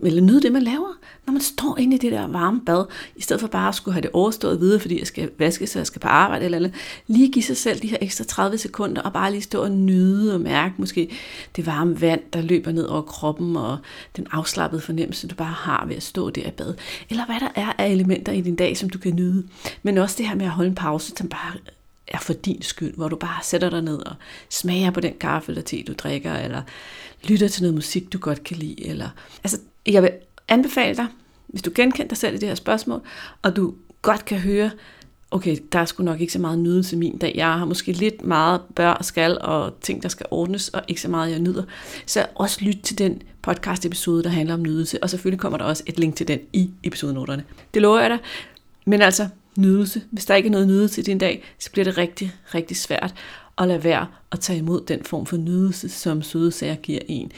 eller 0.02 0.22
nyde 0.22 0.42
det, 0.42 0.52
man 0.52 0.62
laver, 0.62 0.98
når 1.26 1.32
man 1.32 1.42
står 1.42 1.78
inde 1.78 1.96
i 1.96 1.98
det 1.98 2.12
der 2.12 2.26
varme 2.26 2.60
bad, 2.60 2.84
i 3.16 3.22
stedet 3.22 3.40
for 3.40 3.48
bare 3.48 3.68
at 3.68 3.74
skulle 3.74 3.92
have 3.92 4.02
det 4.02 4.10
overstået 4.12 4.60
videre, 4.60 4.80
fordi 4.80 4.98
jeg 4.98 5.06
skal 5.06 5.30
vaske 5.38 5.66
sig, 5.66 5.78
jeg 5.78 5.86
skal 5.86 6.00
på 6.00 6.08
arbejde 6.08 6.44
eller 6.44 6.58
andet. 6.58 6.74
Lige 7.06 7.32
give 7.32 7.42
sig 7.42 7.56
selv 7.56 7.80
de 7.82 7.88
her 7.88 7.98
ekstra 8.00 8.24
30 8.24 8.58
sekunder, 8.58 9.02
og 9.02 9.12
bare 9.12 9.30
lige 9.30 9.42
stå 9.42 9.62
og 9.62 9.70
nyde 9.70 10.34
og 10.34 10.40
mærke 10.40 10.74
måske 10.78 11.10
det 11.56 11.66
varme 11.66 12.00
vand, 12.00 12.20
der 12.32 12.42
løber 12.42 12.72
ned 12.72 12.84
over 12.84 13.02
kroppen, 13.02 13.56
og 13.56 13.78
den 14.16 14.26
afslappede 14.30 14.80
fornemmelse, 14.80 15.28
du 15.28 15.34
bare 15.34 15.52
har 15.52 15.84
ved 15.86 15.96
at 15.96 16.02
stå 16.02 16.30
der 16.30 16.46
i 16.46 16.50
bad. 16.50 16.74
Eller 17.10 17.26
hvad 17.26 17.40
der 17.40 17.48
er 17.54 17.72
af 17.78 17.88
elementer 17.88 18.32
i 18.32 18.40
din 18.40 18.56
dag, 18.56 18.76
som 18.76 18.90
du 18.90 18.98
kan 18.98 19.14
nyde. 19.14 19.46
Men 19.82 19.98
også 19.98 20.16
det 20.18 20.28
her 20.28 20.34
med 20.34 20.44
at 20.44 20.52
holde 20.52 20.68
en 20.68 20.74
pause, 20.74 21.12
som 21.16 21.28
bare 21.28 21.52
er 22.08 22.18
for 22.18 22.32
din 22.32 22.62
skyld, 22.62 22.94
hvor 22.94 23.08
du 23.08 23.16
bare 23.16 23.42
sætter 23.42 23.70
dig 23.70 23.82
ned 23.82 23.98
og 23.98 24.14
smager 24.50 24.90
på 24.90 25.00
den 25.00 25.14
kaffe 25.20 25.52
eller 25.52 25.62
te, 25.62 25.82
du 25.86 25.92
drikker, 25.92 26.34
eller 26.34 26.62
lytter 27.24 27.48
til 27.48 27.62
noget 27.62 27.74
musik, 27.74 28.12
du 28.12 28.18
godt 28.18 28.44
kan 28.44 28.56
lide. 28.56 28.86
Eller, 28.86 29.08
altså, 29.44 29.58
jeg 29.86 30.02
vil 30.02 30.10
anbefale 30.48 30.96
dig, 30.96 31.06
hvis 31.46 31.62
du 31.62 31.70
genkender 31.74 32.08
dig 32.08 32.18
selv 32.18 32.34
i 32.34 32.38
det 32.38 32.48
her 32.48 32.54
spørgsmål, 32.54 33.00
og 33.42 33.56
du 33.56 33.74
godt 34.02 34.24
kan 34.24 34.38
høre, 34.38 34.70
okay, 35.30 35.56
der 35.72 35.78
er 35.78 35.84
sgu 35.84 36.02
nok 36.02 36.20
ikke 36.20 36.32
så 36.32 36.38
meget 36.38 36.58
nydelse 36.58 36.96
min 36.96 37.18
dag. 37.18 37.32
Jeg 37.34 37.46
har 37.46 37.64
måske 37.64 37.92
lidt 37.92 38.24
meget 38.24 38.60
bør 38.76 38.90
og 38.90 39.04
skal, 39.04 39.38
og 39.40 39.80
ting, 39.80 40.02
der 40.02 40.08
skal 40.08 40.26
ordnes, 40.30 40.68
og 40.68 40.82
ikke 40.88 41.00
så 41.00 41.08
meget, 41.08 41.30
jeg 41.30 41.38
nyder. 41.38 41.62
Så 42.06 42.26
også 42.34 42.64
lyt 42.64 42.78
til 42.82 42.98
den 42.98 43.22
podcast 43.42 43.86
episode, 43.86 44.22
der 44.22 44.30
handler 44.30 44.54
om 44.54 44.62
nydelse, 44.62 45.02
og 45.02 45.10
selvfølgelig 45.10 45.40
kommer 45.40 45.58
der 45.58 45.64
også 45.64 45.82
et 45.86 45.98
link 45.98 46.16
til 46.16 46.28
den 46.28 46.38
i 46.52 46.70
episodenoterne. 46.82 47.44
Det 47.74 47.82
lover 47.82 48.00
jeg 48.00 48.10
dig. 48.10 48.18
Men 48.86 49.02
altså, 49.02 49.28
nydelse. 49.58 50.02
Hvis 50.10 50.24
der 50.24 50.34
ikke 50.34 50.46
er 50.46 50.50
noget 50.50 50.66
nydelse 50.66 51.00
i 51.00 51.04
din 51.04 51.18
dag, 51.18 51.44
så 51.58 51.70
bliver 51.70 51.84
det 51.84 51.98
rigtig, 51.98 52.34
rigtig 52.54 52.76
svært 52.76 53.14
at 53.58 53.68
lade 53.68 53.84
være 53.84 54.06
at 54.32 54.40
tage 54.40 54.58
imod 54.58 54.80
den 54.88 55.04
form 55.04 55.26
for 55.26 55.36
nydelse, 55.36 55.88
som 55.88 56.22
søde 56.22 56.52
sager 56.52 56.74
giver 56.74 57.00
en 57.08 57.32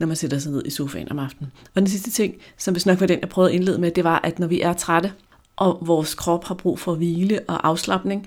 når 0.00 0.06
man 0.06 0.16
sætter 0.16 0.38
sig 0.38 0.52
ned 0.52 0.62
i 0.66 0.70
sofaen 0.70 1.10
om 1.10 1.18
aftenen. 1.18 1.52
Og 1.74 1.80
den 1.80 1.88
sidste 1.88 2.10
ting, 2.10 2.34
som 2.56 2.74
vi 2.74 2.80
nok 2.86 3.00
var 3.00 3.06
den, 3.06 3.20
jeg 3.20 3.28
prøvede 3.28 3.50
at 3.50 3.56
indlede 3.56 3.78
med, 3.78 3.90
det 3.90 4.04
var, 4.04 4.20
at 4.24 4.38
når 4.38 4.46
vi 4.46 4.60
er 4.60 4.72
trætte, 4.72 5.12
og 5.56 5.78
vores 5.80 6.14
krop 6.14 6.44
har 6.44 6.54
brug 6.54 6.78
for 6.78 6.94
hvile 6.94 7.40
og 7.48 7.68
afslappning, 7.68 8.26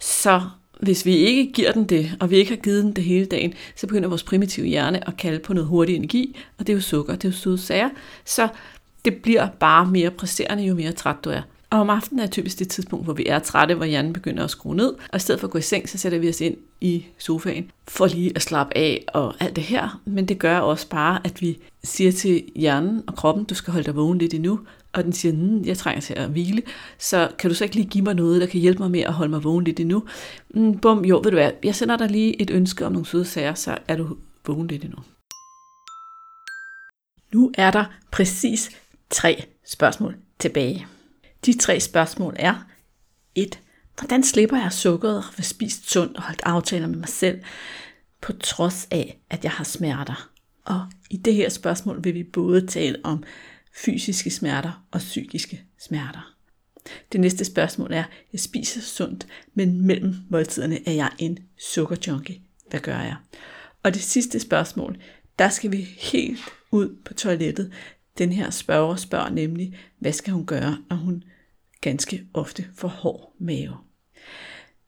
så 0.00 0.40
hvis 0.80 1.06
vi 1.06 1.16
ikke 1.16 1.52
giver 1.52 1.72
den 1.72 1.84
det, 1.84 2.16
og 2.20 2.30
vi 2.30 2.36
ikke 2.36 2.50
har 2.50 2.56
givet 2.56 2.84
den 2.84 2.92
det 2.92 3.04
hele 3.04 3.26
dagen, 3.26 3.54
så 3.76 3.86
begynder 3.86 4.08
vores 4.08 4.22
primitive 4.22 4.66
hjerne 4.66 5.08
at 5.08 5.16
kalde 5.16 5.38
på 5.38 5.52
noget 5.52 5.68
hurtig 5.68 5.96
energi, 5.96 6.36
og 6.58 6.66
det 6.66 6.72
er 6.72 6.76
jo 6.76 6.80
sukker, 6.80 7.12
det 7.14 7.24
er 7.24 7.28
jo 7.28 7.36
søde 7.36 7.58
sager, 7.58 7.88
så 8.24 8.48
det 9.04 9.16
bliver 9.16 9.48
bare 9.60 9.86
mere 9.86 10.10
presserende, 10.10 10.64
jo 10.64 10.74
mere 10.74 10.92
træt 10.92 11.16
du 11.24 11.30
er. 11.30 11.42
Og 11.70 11.80
om 11.80 11.90
aftenen 11.90 12.24
er 12.24 12.26
typisk 12.26 12.58
det 12.58 12.68
tidspunkt, 12.68 13.04
hvor 13.04 13.14
vi 13.14 13.26
er 13.26 13.38
trætte, 13.38 13.74
hvor 13.74 13.84
hjernen 13.84 14.12
begynder 14.12 14.44
at 14.44 14.50
skrue 14.50 14.76
ned. 14.76 14.94
Og 15.12 15.16
i 15.16 15.18
stedet 15.18 15.40
for 15.40 15.46
at 15.46 15.50
gå 15.50 15.58
i 15.58 15.62
seng, 15.62 15.88
så 15.88 15.98
sætter 15.98 16.18
vi 16.18 16.28
os 16.28 16.40
ind 16.40 16.56
i 16.80 17.06
sofaen 17.18 17.70
for 17.88 18.06
lige 18.06 18.32
at 18.34 18.42
slappe 18.42 18.76
af 18.76 19.04
og 19.08 19.34
alt 19.40 19.56
det 19.56 19.64
her. 19.64 20.00
Men 20.04 20.28
det 20.28 20.38
gør 20.38 20.58
også 20.58 20.88
bare, 20.88 21.20
at 21.24 21.40
vi 21.40 21.58
siger 21.84 22.12
til 22.12 22.44
hjernen 22.56 23.02
og 23.06 23.16
kroppen, 23.16 23.44
du 23.44 23.54
skal 23.54 23.72
holde 23.72 23.86
dig 23.86 23.96
vågen 23.96 24.18
lidt 24.18 24.34
endnu. 24.34 24.60
Og 24.92 25.04
den 25.04 25.12
siger, 25.12 25.32
mm, 25.32 25.64
jeg 25.64 25.78
trænger 25.78 26.00
til 26.00 26.14
at 26.14 26.28
hvile. 26.28 26.62
Så 26.98 27.30
kan 27.38 27.50
du 27.50 27.54
så 27.54 27.64
ikke 27.64 27.76
lige 27.76 27.88
give 27.88 28.04
mig 28.04 28.14
noget, 28.14 28.40
der 28.40 28.46
kan 28.46 28.60
hjælpe 28.60 28.82
mig 28.82 28.90
med 28.90 29.00
at 29.00 29.12
holde 29.12 29.30
mig 29.30 29.44
vågen 29.44 29.64
lidt 29.64 29.80
endnu? 29.80 30.02
Mm, 30.50 30.78
bum, 30.78 31.04
jo, 31.04 31.16
ved 31.16 31.30
du 31.30 31.36
hvad, 31.36 31.50
jeg 31.64 31.74
sender 31.74 31.96
dig 31.96 32.10
lige 32.10 32.42
et 32.42 32.50
ønske 32.50 32.86
om 32.86 32.92
nogle 32.92 33.06
søde 33.06 33.24
sager, 33.24 33.54
så 33.54 33.78
er 33.88 33.96
du 33.96 34.16
vågen 34.46 34.68
lidt 34.68 34.84
endnu. 34.84 34.98
Nu 37.34 37.52
er 37.58 37.70
der 37.70 37.84
præcis 38.10 38.70
tre 39.10 39.44
spørgsmål 39.64 40.16
tilbage. 40.38 40.86
De 41.46 41.58
tre 41.58 41.80
spørgsmål 41.80 42.36
er 42.38 42.66
1. 43.34 43.60
Hvordan 43.98 44.24
slipper 44.24 44.56
jeg 44.56 44.72
sukkeret 44.72 45.16
og 45.16 45.24
får 45.34 45.42
spist 45.42 45.90
sundt 45.90 46.16
og 46.16 46.22
holdt 46.22 46.42
aftaler 46.44 46.86
med 46.86 46.98
mig 46.98 47.08
selv, 47.08 47.40
på 48.20 48.32
trods 48.32 48.88
af, 48.90 49.18
at 49.30 49.44
jeg 49.44 49.52
har 49.52 49.64
smerter? 49.64 50.30
Og 50.64 50.86
i 51.10 51.16
det 51.16 51.34
her 51.34 51.48
spørgsmål 51.48 52.04
vil 52.04 52.14
vi 52.14 52.22
både 52.22 52.66
tale 52.66 52.96
om 53.04 53.24
fysiske 53.84 54.30
smerter 54.30 54.86
og 54.90 54.98
psykiske 54.98 55.62
smerter. 55.80 56.34
Det 57.12 57.20
næste 57.20 57.44
spørgsmål 57.44 57.92
er, 57.92 58.04
jeg 58.32 58.40
spiser 58.40 58.80
sundt, 58.80 59.26
men 59.54 59.86
mellem 59.86 60.14
måltiderne 60.30 60.88
er 60.88 60.92
jeg 60.92 61.10
en 61.18 61.38
sukkerjunkie. 61.58 62.40
Hvad 62.70 62.80
gør 62.80 62.98
jeg? 62.98 63.16
Og 63.82 63.94
det 63.94 64.02
sidste 64.02 64.40
spørgsmål, 64.40 64.96
der 65.38 65.48
skal 65.48 65.72
vi 65.72 65.88
helt 65.98 66.40
ud 66.70 66.96
på 67.04 67.14
toilettet. 67.14 67.72
Den 68.18 68.32
her 68.32 68.50
spørger 68.50 68.96
spørger 68.96 69.30
nemlig, 69.30 69.78
hvad 69.98 70.12
skal 70.12 70.32
hun 70.32 70.46
gøre, 70.46 70.78
når 70.90 70.96
hun 70.96 71.24
ganske 71.80 72.24
ofte 72.34 72.66
får 72.74 72.88
hård 72.88 73.34
mave. 73.38 73.76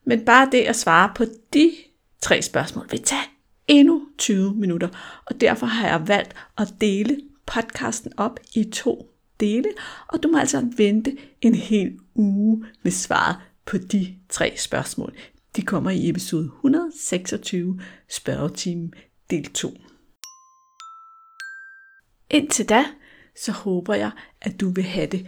Men 0.04 0.24
bare 0.24 0.48
det 0.52 0.60
at 0.60 0.76
svare 0.76 1.12
på 1.14 1.24
de 1.54 1.72
tre 2.20 2.42
spørgsmål 2.42 2.86
vil 2.90 3.02
tage 3.02 3.22
endnu 3.68 4.06
20 4.18 4.54
minutter, 4.54 4.88
og 5.26 5.40
derfor 5.40 5.66
har 5.66 5.88
jeg 5.88 6.08
valgt 6.08 6.34
at 6.58 6.74
dele 6.80 7.20
podcasten 7.46 8.12
op 8.16 8.40
i 8.54 8.64
to 8.64 9.14
dele, 9.40 9.68
og 10.08 10.22
du 10.22 10.28
må 10.28 10.38
altså 10.38 10.68
vente 10.76 11.16
en 11.40 11.54
hel 11.54 11.98
uge 12.14 12.66
med 12.82 12.92
svaret 12.92 13.36
på 13.66 13.78
de 13.78 14.16
tre 14.28 14.54
spørgsmål. 14.56 15.16
De 15.56 15.62
kommer 15.62 15.90
i 15.90 16.08
episode 16.08 16.44
126, 16.44 17.80
spørgetime 18.08 18.90
del 19.30 19.52
2. 19.52 19.74
Indtil 22.30 22.68
da, 22.68 22.84
så 23.36 23.52
håber 23.52 23.94
jeg, 23.94 24.10
at 24.40 24.60
du 24.60 24.70
vil 24.70 24.84
have 24.84 25.06
det 25.06 25.26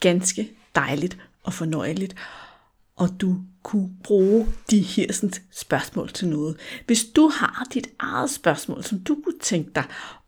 ganske 0.00 0.50
dejligt 0.74 1.18
og 1.42 1.52
fornøjeligt, 1.52 2.16
og 2.96 3.20
du 3.20 3.36
kunne 3.62 3.90
bruge 4.04 4.46
de 4.70 4.80
her 4.80 5.12
sådan, 5.12 5.32
spørgsmål 5.50 6.08
til 6.08 6.28
noget. 6.28 6.56
Hvis 6.86 7.04
du 7.04 7.28
har 7.28 7.66
dit 7.74 7.88
eget 7.98 8.30
spørgsmål, 8.30 8.84
som 8.84 9.00
du 9.00 9.18
kunne 9.24 9.38
tænke 9.40 9.70
dig 9.74 9.84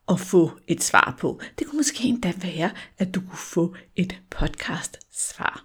at 0.09 0.21
få 0.21 0.51
et 0.69 0.83
svar 0.83 1.17
på, 1.21 1.41
det 1.59 1.67
kunne 1.67 1.77
måske 1.77 2.05
endda 2.05 2.33
være, 2.37 2.71
at 2.99 3.15
du 3.15 3.21
kunne 3.21 3.39
få 3.39 3.75
et 3.97 4.21
podcast-svar. 4.31 5.65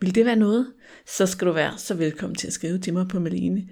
Vil 0.00 0.14
det 0.14 0.24
være 0.24 0.36
noget? 0.36 0.72
Så 1.06 1.26
skal 1.26 1.46
du 1.46 1.52
være 1.52 1.78
så 1.78 1.94
velkommen 1.94 2.36
til 2.36 2.46
at 2.46 2.52
skrive 2.52 2.78
til 2.78 2.92
mig 2.92 3.08
på 3.08 3.20
malene 3.20 3.68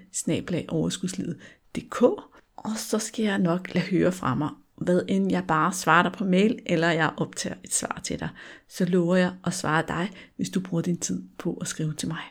og 2.55 2.77
så 2.77 2.99
skal 2.99 3.25
jeg 3.25 3.37
nok 3.37 3.73
lade 3.73 3.85
høre 3.85 4.11
fra 4.11 4.35
mig 4.35 4.49
hvad 4.81 5.01
end 5.07 5.31
jeg 5.31 5.43
bare 5.47 5.73
svarer 5.73 6.03
dig 6.03 6.11
på 6.11 6.23
mail, 6.23 6.59
eller 6.65 6.91
jeg 6.91 7.11
optager 7.17 7.55
et 7.63 7.73
svar 7.73 8.01
til 8.03 8.19
dig, 8.19 8.29
så 8.69 8.85
lover 8.85 9.15
jeg 9.15 9.33
at 9.45 9.53
svare 9.53 9.83
dig, 9.87 10.11
hvis 10.35 10.49
du 10.49 10.59
bruger 10.59 10.81
din 10.81 10.97
tid 10.97 11.23
på 11.37 11.53
at 11.61 11.67
skrive 11.67 11.93
til 11.93 12.07
mig. 12.07 12.23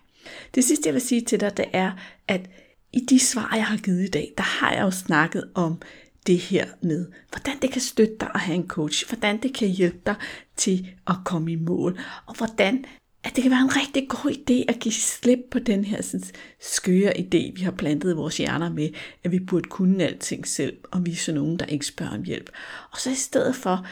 Det 0.54 0.64
sidste, 0.64 0.86
jeg 0.86 0.94
vil 0.94 1.02
sige 1.02 1.20
til 1.20 1.40
dig, 1.40 1.56
det 1.56 1.64
er, 1.72 1.92
at 2.28 2.50
i 2.92 3.00
de 3.10 3.18
svar, 3.18 3.52
jeg 3.54 3.66
har 3.66 3.76
givet 3.76 4.04
i 4.04 4.10
dag, 4.10 4.32
der 4.36 4.44
har 4.44 4.72
jeg 4.72 4.82
jo 4.82 4.90
snakket 4.90 5.50
om 5.54 5.80
det 6.26 6.38
her 6.38 6.66
med, 6.82 7.06
hvordan 7.30 7.58
det 7.62 7.70
kan 7.72 7.80
støtte 7.80 8.16
dig 8.20 8.30
at 8.34 8.40
have 8.40 8.56
en 8.56 8.68
coach, 8.68 9.08
hvordan 9.08 9.42
det 9.42 9.54
kan 9.54 9.68
hjælpe 9.68 10.00
dig 10.06 10.14
til 10.56 10.88
at 11.06 11.16
komme 11.24 11.52
i 11.52 11.56
mål, 11.56 11.98
og 12.26 12.36
hvordan 12.36 12.84
at 13.24 13.37
det 13.37 13.42
kan 13.42 13.50
være 13.50 13.61
en 13.61 13.76
rigtig 13.76 14.09
god 14.09 14.33
idé 14.33 14.64
at 14.68 14.80
give 14.80 14.92
slip 14.92 15.38
på 15.50 15.59
den 15.59 15.85
her 15.85 16.02
sådan, 16.02 16.26
skøre 16.61 17.18
idé, 17.18 17.54
vi 17.54 17.61
har 17.62 17.70
plantet 17.70 18.11
i 18.11 18.14
vores 18.14 18.37
hjerner 18.37 18.70
med, 18.70 18.88
at 19.24 19.33
vi 19.33 19.38
burde 19.38 19.68
kunne 19.68 20.04
alting 20.04 20.46
selv, 20.46 20.76
og 20.90 21.06
vi 21.06 21.12
er 21.12 21.16
sådan 21.16 21.40
nogen, 21.40 21.59
der 21.59 21.66
ikke 21.66 21.87
spørger 21.87 22.12
om 22.12 22.22
hjælp. 22.22 22.50
Og 22.90 22.98
så 22.98 23.11
i 23.11 23.14
stedet 23.14 23.56
for 23.56 23.87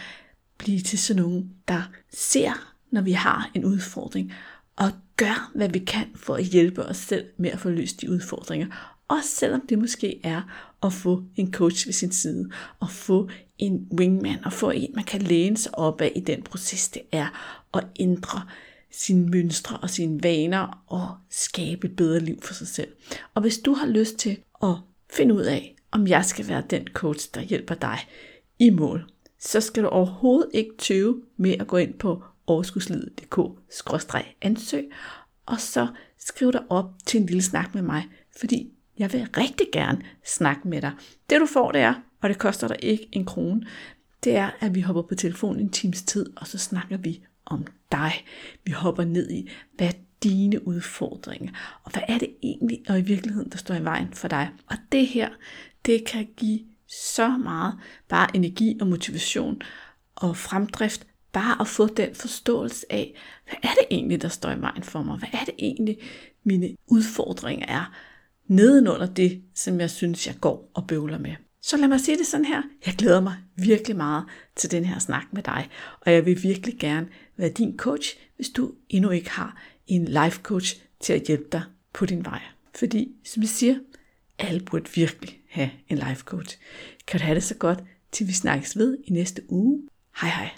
blive 0.59 0.81
til 0.81 0.99
sådan 0.99 1.23
nogen, 1.23 1.51
der 1.69 1.83
ser, 2.13 2.75
når 2.91 3.01
vi 3.01 3.13
har 3.13 3.51
en 3.55 3.65
udfordring, 3.65 4.33
og 4.77 4.91
gør, 5.17 5.51
hvad 5.55 5.69
vi 5.69 5.79
kan 5.79 6.07
for 6.17 6.35
at 6.35 6.45
hjælpe 6.45 6.87
os 6.87 6.97
selv 6.97 7.27
med 7.37 7.51
at 7.51 7.61
få 7.61 7.69
løst 7.69 8.01
de 8.01 8.11
udfordringer. 8.11 8.67
Også 9.09 9.31
selvom 9.31 9.67
det 9.69 9.79
måske 9.79 10.21
er 10.25 10.43
at 10.83 10.93
få 10.93 11.23
en 11.37 11.53
coach 11.53 11.87
ved 11.87 11.93
sin 11.93 12.13
side, 12.13 12.51
og 12.81 12.91
få 12.91 13.29
en 13.59 13.89
wingman, 13.99 14.45
og 14.45 14.53
få 14.53 14.71
en, 14.71 14.91
man 14.95 15.05
kan 15.05 15.23
læne 15.23 15.57
sig 15.57 15.79
op 15.79 16.01
af 16.01 16.13
i 16.17 16.21
den 16.21 16.43
proces, 16.43 16.89
det 16.89 17.03
er 17.13 17.27
at 17.75 17.87
ændre 18.01 18.43
sine 18.91 19.31
mønstre 19.31 19.77
og 19.77 19.91
sine 19.91 20.23
vaner 20.23 20.85
og 20.87 21.17
skabe 21.31 21.87
et 21.87 21.97
bedre 21.97 22.21
liv 22.21 22.43
for 22.43 22.55
sig 22.55 22.69
selv. 22.69 22.93
Og 23.35 23.43
hvis 23.43 23.59
du 23.59 23.73
har 23.73 23.87
lyst 23.87 24.17
til 24.17 24.39
at 24.63 24.75
finde 25.11 25.35
ud 25.35 25.43
af, 25.43 25.75
om 25.91 26.07
jeg 26.07 26.25
skal 26.25 26.49
være 26.49 26.63
den 26.71 26.89
coach, 26.89 27.29
der 27.35 27.41
hjælper 27.41 27.75
dig 27.75 27.99
i 28.59 28.71
mål, 28.71 29.11
så 29.41 29.61
skal 29.61 29.83
du 29.83 29.89
overhovedet 29.89 30.51
ikke 30.55 30.73
tøve 30.79 31.23
med 31.37 31.55
at 31.61 31.67
gå 31.67 31.77
ind 31.77 31.95
på 31.95 32.23
overskudslivet.dk-ansøg, 32.47 34.91
og 35.47 35.61
så 35.61 35.87
skriv 36.19 36.53
dig 36.53 36.63
op 36.69 36.91
til 37.07 37.21
en 37.21 37.27
lille 37.27 37.43
snak 37.43 37.75
med 37.75 37.83
mig, 37.83 38.09
fordi 38.39 38.73
jeg 38.99 39.13
vil 39.13 39.29
rigtig 39.37 39.67
gerne 39.73 40.01
snakke 40.27 40.69
med 40.69 40.83
dig. 40.83 40.93
Det 41.31 41.41
du 41.41 41.47
får, 41.47 41.73
det 41.73 41.81
er, 41.81 41.95
og 42.21 42.29
det 42.29 42.39
koster 42.39 42.69
dig 42.69 42.77
ikke 42.83 43.09
en 43.13 43.25
krone, 43.25 43.67
det 44.25 44.37
er, 44.37 44.51
at 44.61 44.75
vi 44.75 44.81
hopper 44.81 45.03
på 45.03 45.15
telefonen 45.15 45.61
en 45.61 45.71
times 45.71 46.03
tid, 46.03 46.27
og 46.37 46.47
så 46.47 46.59
snakker 46.59 46.97
vi 46.97 47.23
om 47.47 47.67
dig. 47.93 48.13
Vi 48.65 48.73
hopper 48.73 49.05
ned 49.05 49.31
i, 49.31 49.51
hvad 49.77 49.93
dine 50.23 50.67
udfordringer, 50.67 51.53
og 51.85 51.93
hvad 51.93 52.03
er 52.09 52.19
det 52.19 52.35
egentlig, 52.43 52.83
og 52.89 52.99
i 52.99 53.03
virkeligheden, 53.03 53.51
der 53.51 53.59
står 53.59 53.75
i 53.75 53.85
vejen 53.85 54.13
for 54.13 54.29
dig. 54.29 54.51
Og 54.67 54.77
det 54.93 55.07
her, 55.07 55.29
det 55.87 56.05
kan 56.07 56.29
give 56.37 56.61
så 56.89 57.29
meget 57.29 57.75
bare 58.09 58.37
energi 58.37 58.79
og 58.81 58.87
motivation 58.87 59.63
og 60.15 60.37
fremdrift, 60.37 61.07
bare 61.33 61.61
at 61.61 61.69
få 61.69 61.87
den 61.87 62.15
forståelse 62.15 62.93
af, 62.93 63.15
hvad 63.45 63.59
er 63.63 63.75
det 63.75 63.87
egentlig, 63.91 64.23
der 64.23 64.29
står 64.29 64.51
i 64.51 64.61
vejen 64.61 64.83
for 64.83 65.03
mig? 65.03 65.19
Hvad 65.19 65.29
er 65.33 65.45
det 65.45 65.55
egentlig, 65.59 65.99
mine 66.45 66.77
udfordringer 66.87 67.67
er 67.67 67.95
nedenunder 68.47 69.07
det, 69.07 69.43
som 69.55 69.81
jeg 69.81 69.91
synes, 69.91 70.27
jeg 70.27 70.35
går 70.41 70.71
og 70.75 70.87
bøvler 70.87 71.19
med. 71.19 71.35
Så 71.63 71.77
lad 71.77 71.89
mig 71.89 72.01
sige 72.01 72.19
det 72.19 72.27
sådan 72.27 72.45
her. 72.45 72.63
Jeg 72.87 72.95
glæder 72.95 73.21
mig 73.21 73.37
virkelig 73.57 73.97
meget 73.97 74.25
til 74.57 74.71
den 74.71 74.85
her 74.85 74.99
snak 74.99 75.25
med 75.33 75.43
dig, 75.43 75.69
og 76.01 76.13
jeg 76.13 76.27
vil 76.27 76.43
virkelig 76.43 76.79
gerne 76.79 77.09
være 77.39 77.49
din 77.49 77.77
coach, 77.77 78.17
hvis 78.37 78.49
du 78.49 78.73
endnu 78.89 79.11
ikke 79.11 79.31
har 79.31 79.63
en 79.87 80.05
life 80.05 80.41
coach 80.43 80.81
til 81.01 81.13
at 81.13 81.23
hjælpe 81.27 81.49
dig 81.53 81.63
på 81.93 82.07
din 82.07 82.25
vej. 82.25 82.41
Fordi, 82.75 83.13
som 83.25 83.43
jeg 83.43 83.49
siger, 83.49 83.75
alle 84.39 84.61
burde 84.61 84.91
virkelig 84.95 85.41
have 85.49 85.71
en 85.89 85.99
life 85.99 86.23
coach. 86.25 86.59
Kan 87.07 87.21
du 87.21 87.25
have 87.25 87.35
det 87.35 87.43
så 87.43 87.55
godt, 87.55 87.85
til 88.13 88.27
vi 88.27 88.33
snakkes 88.33 88.79
ved 88.79 88.99
i 89.05 89.13
næste 89.13 89.43
uge. 89.49 89.83
Hej 90.21 90.31
hej. 90.31 90.51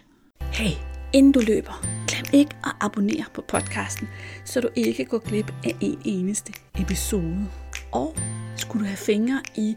Hey, 0.52 0.70
inden 1.12 1.32
du 1.32 1.40
løber, 1.40 1.86
glem 2.08 2.40
ikke 2.40 2.56
at 2.64 2.72
abonnere 2.80 3.24
på 3.34 3.44
podcasten, 3.48 4.08
så 4.44 4.60
du 4.60 4.68
ikke 4.74 5.04
går 5.04 5.18
glip 5.18 5.52
af 5.64 5.76
en 5.80 5.98
eneste 6.04 6.52
episode. 6.80 7.46
Og 7.92 8.16
skulle 8.56 8.84
du 8.84 8.86
have 8.86 8.96
fingre 8.96 9.42
i 9.56 9.76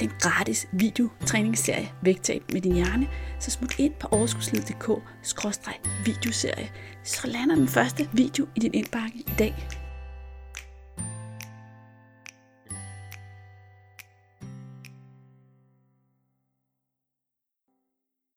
den 0.00 0.12
gratis 0.20 0.68
videotræningsserie 0.72 1.92
Vægtab 2.02 2.42
med 2.52 2.60
din 2.60 2.74
hjerne, 2.74 3.08
så 3.38 3.50
smut 3.50 3.78
ind 3.78 3.92
på 4.00 4.08
overskudslid.dk-videoserie, 4.10 6.70
så 7.04 7.26
lander 7.26 7.54
den 7.54 7.68
første 7.68 8.08
video 8.12 8.46
i 8.56 8.60
din 8.60 8.74
indbakke 8.74 9.18
i 9.18 9.32
dag. 9.38 9.81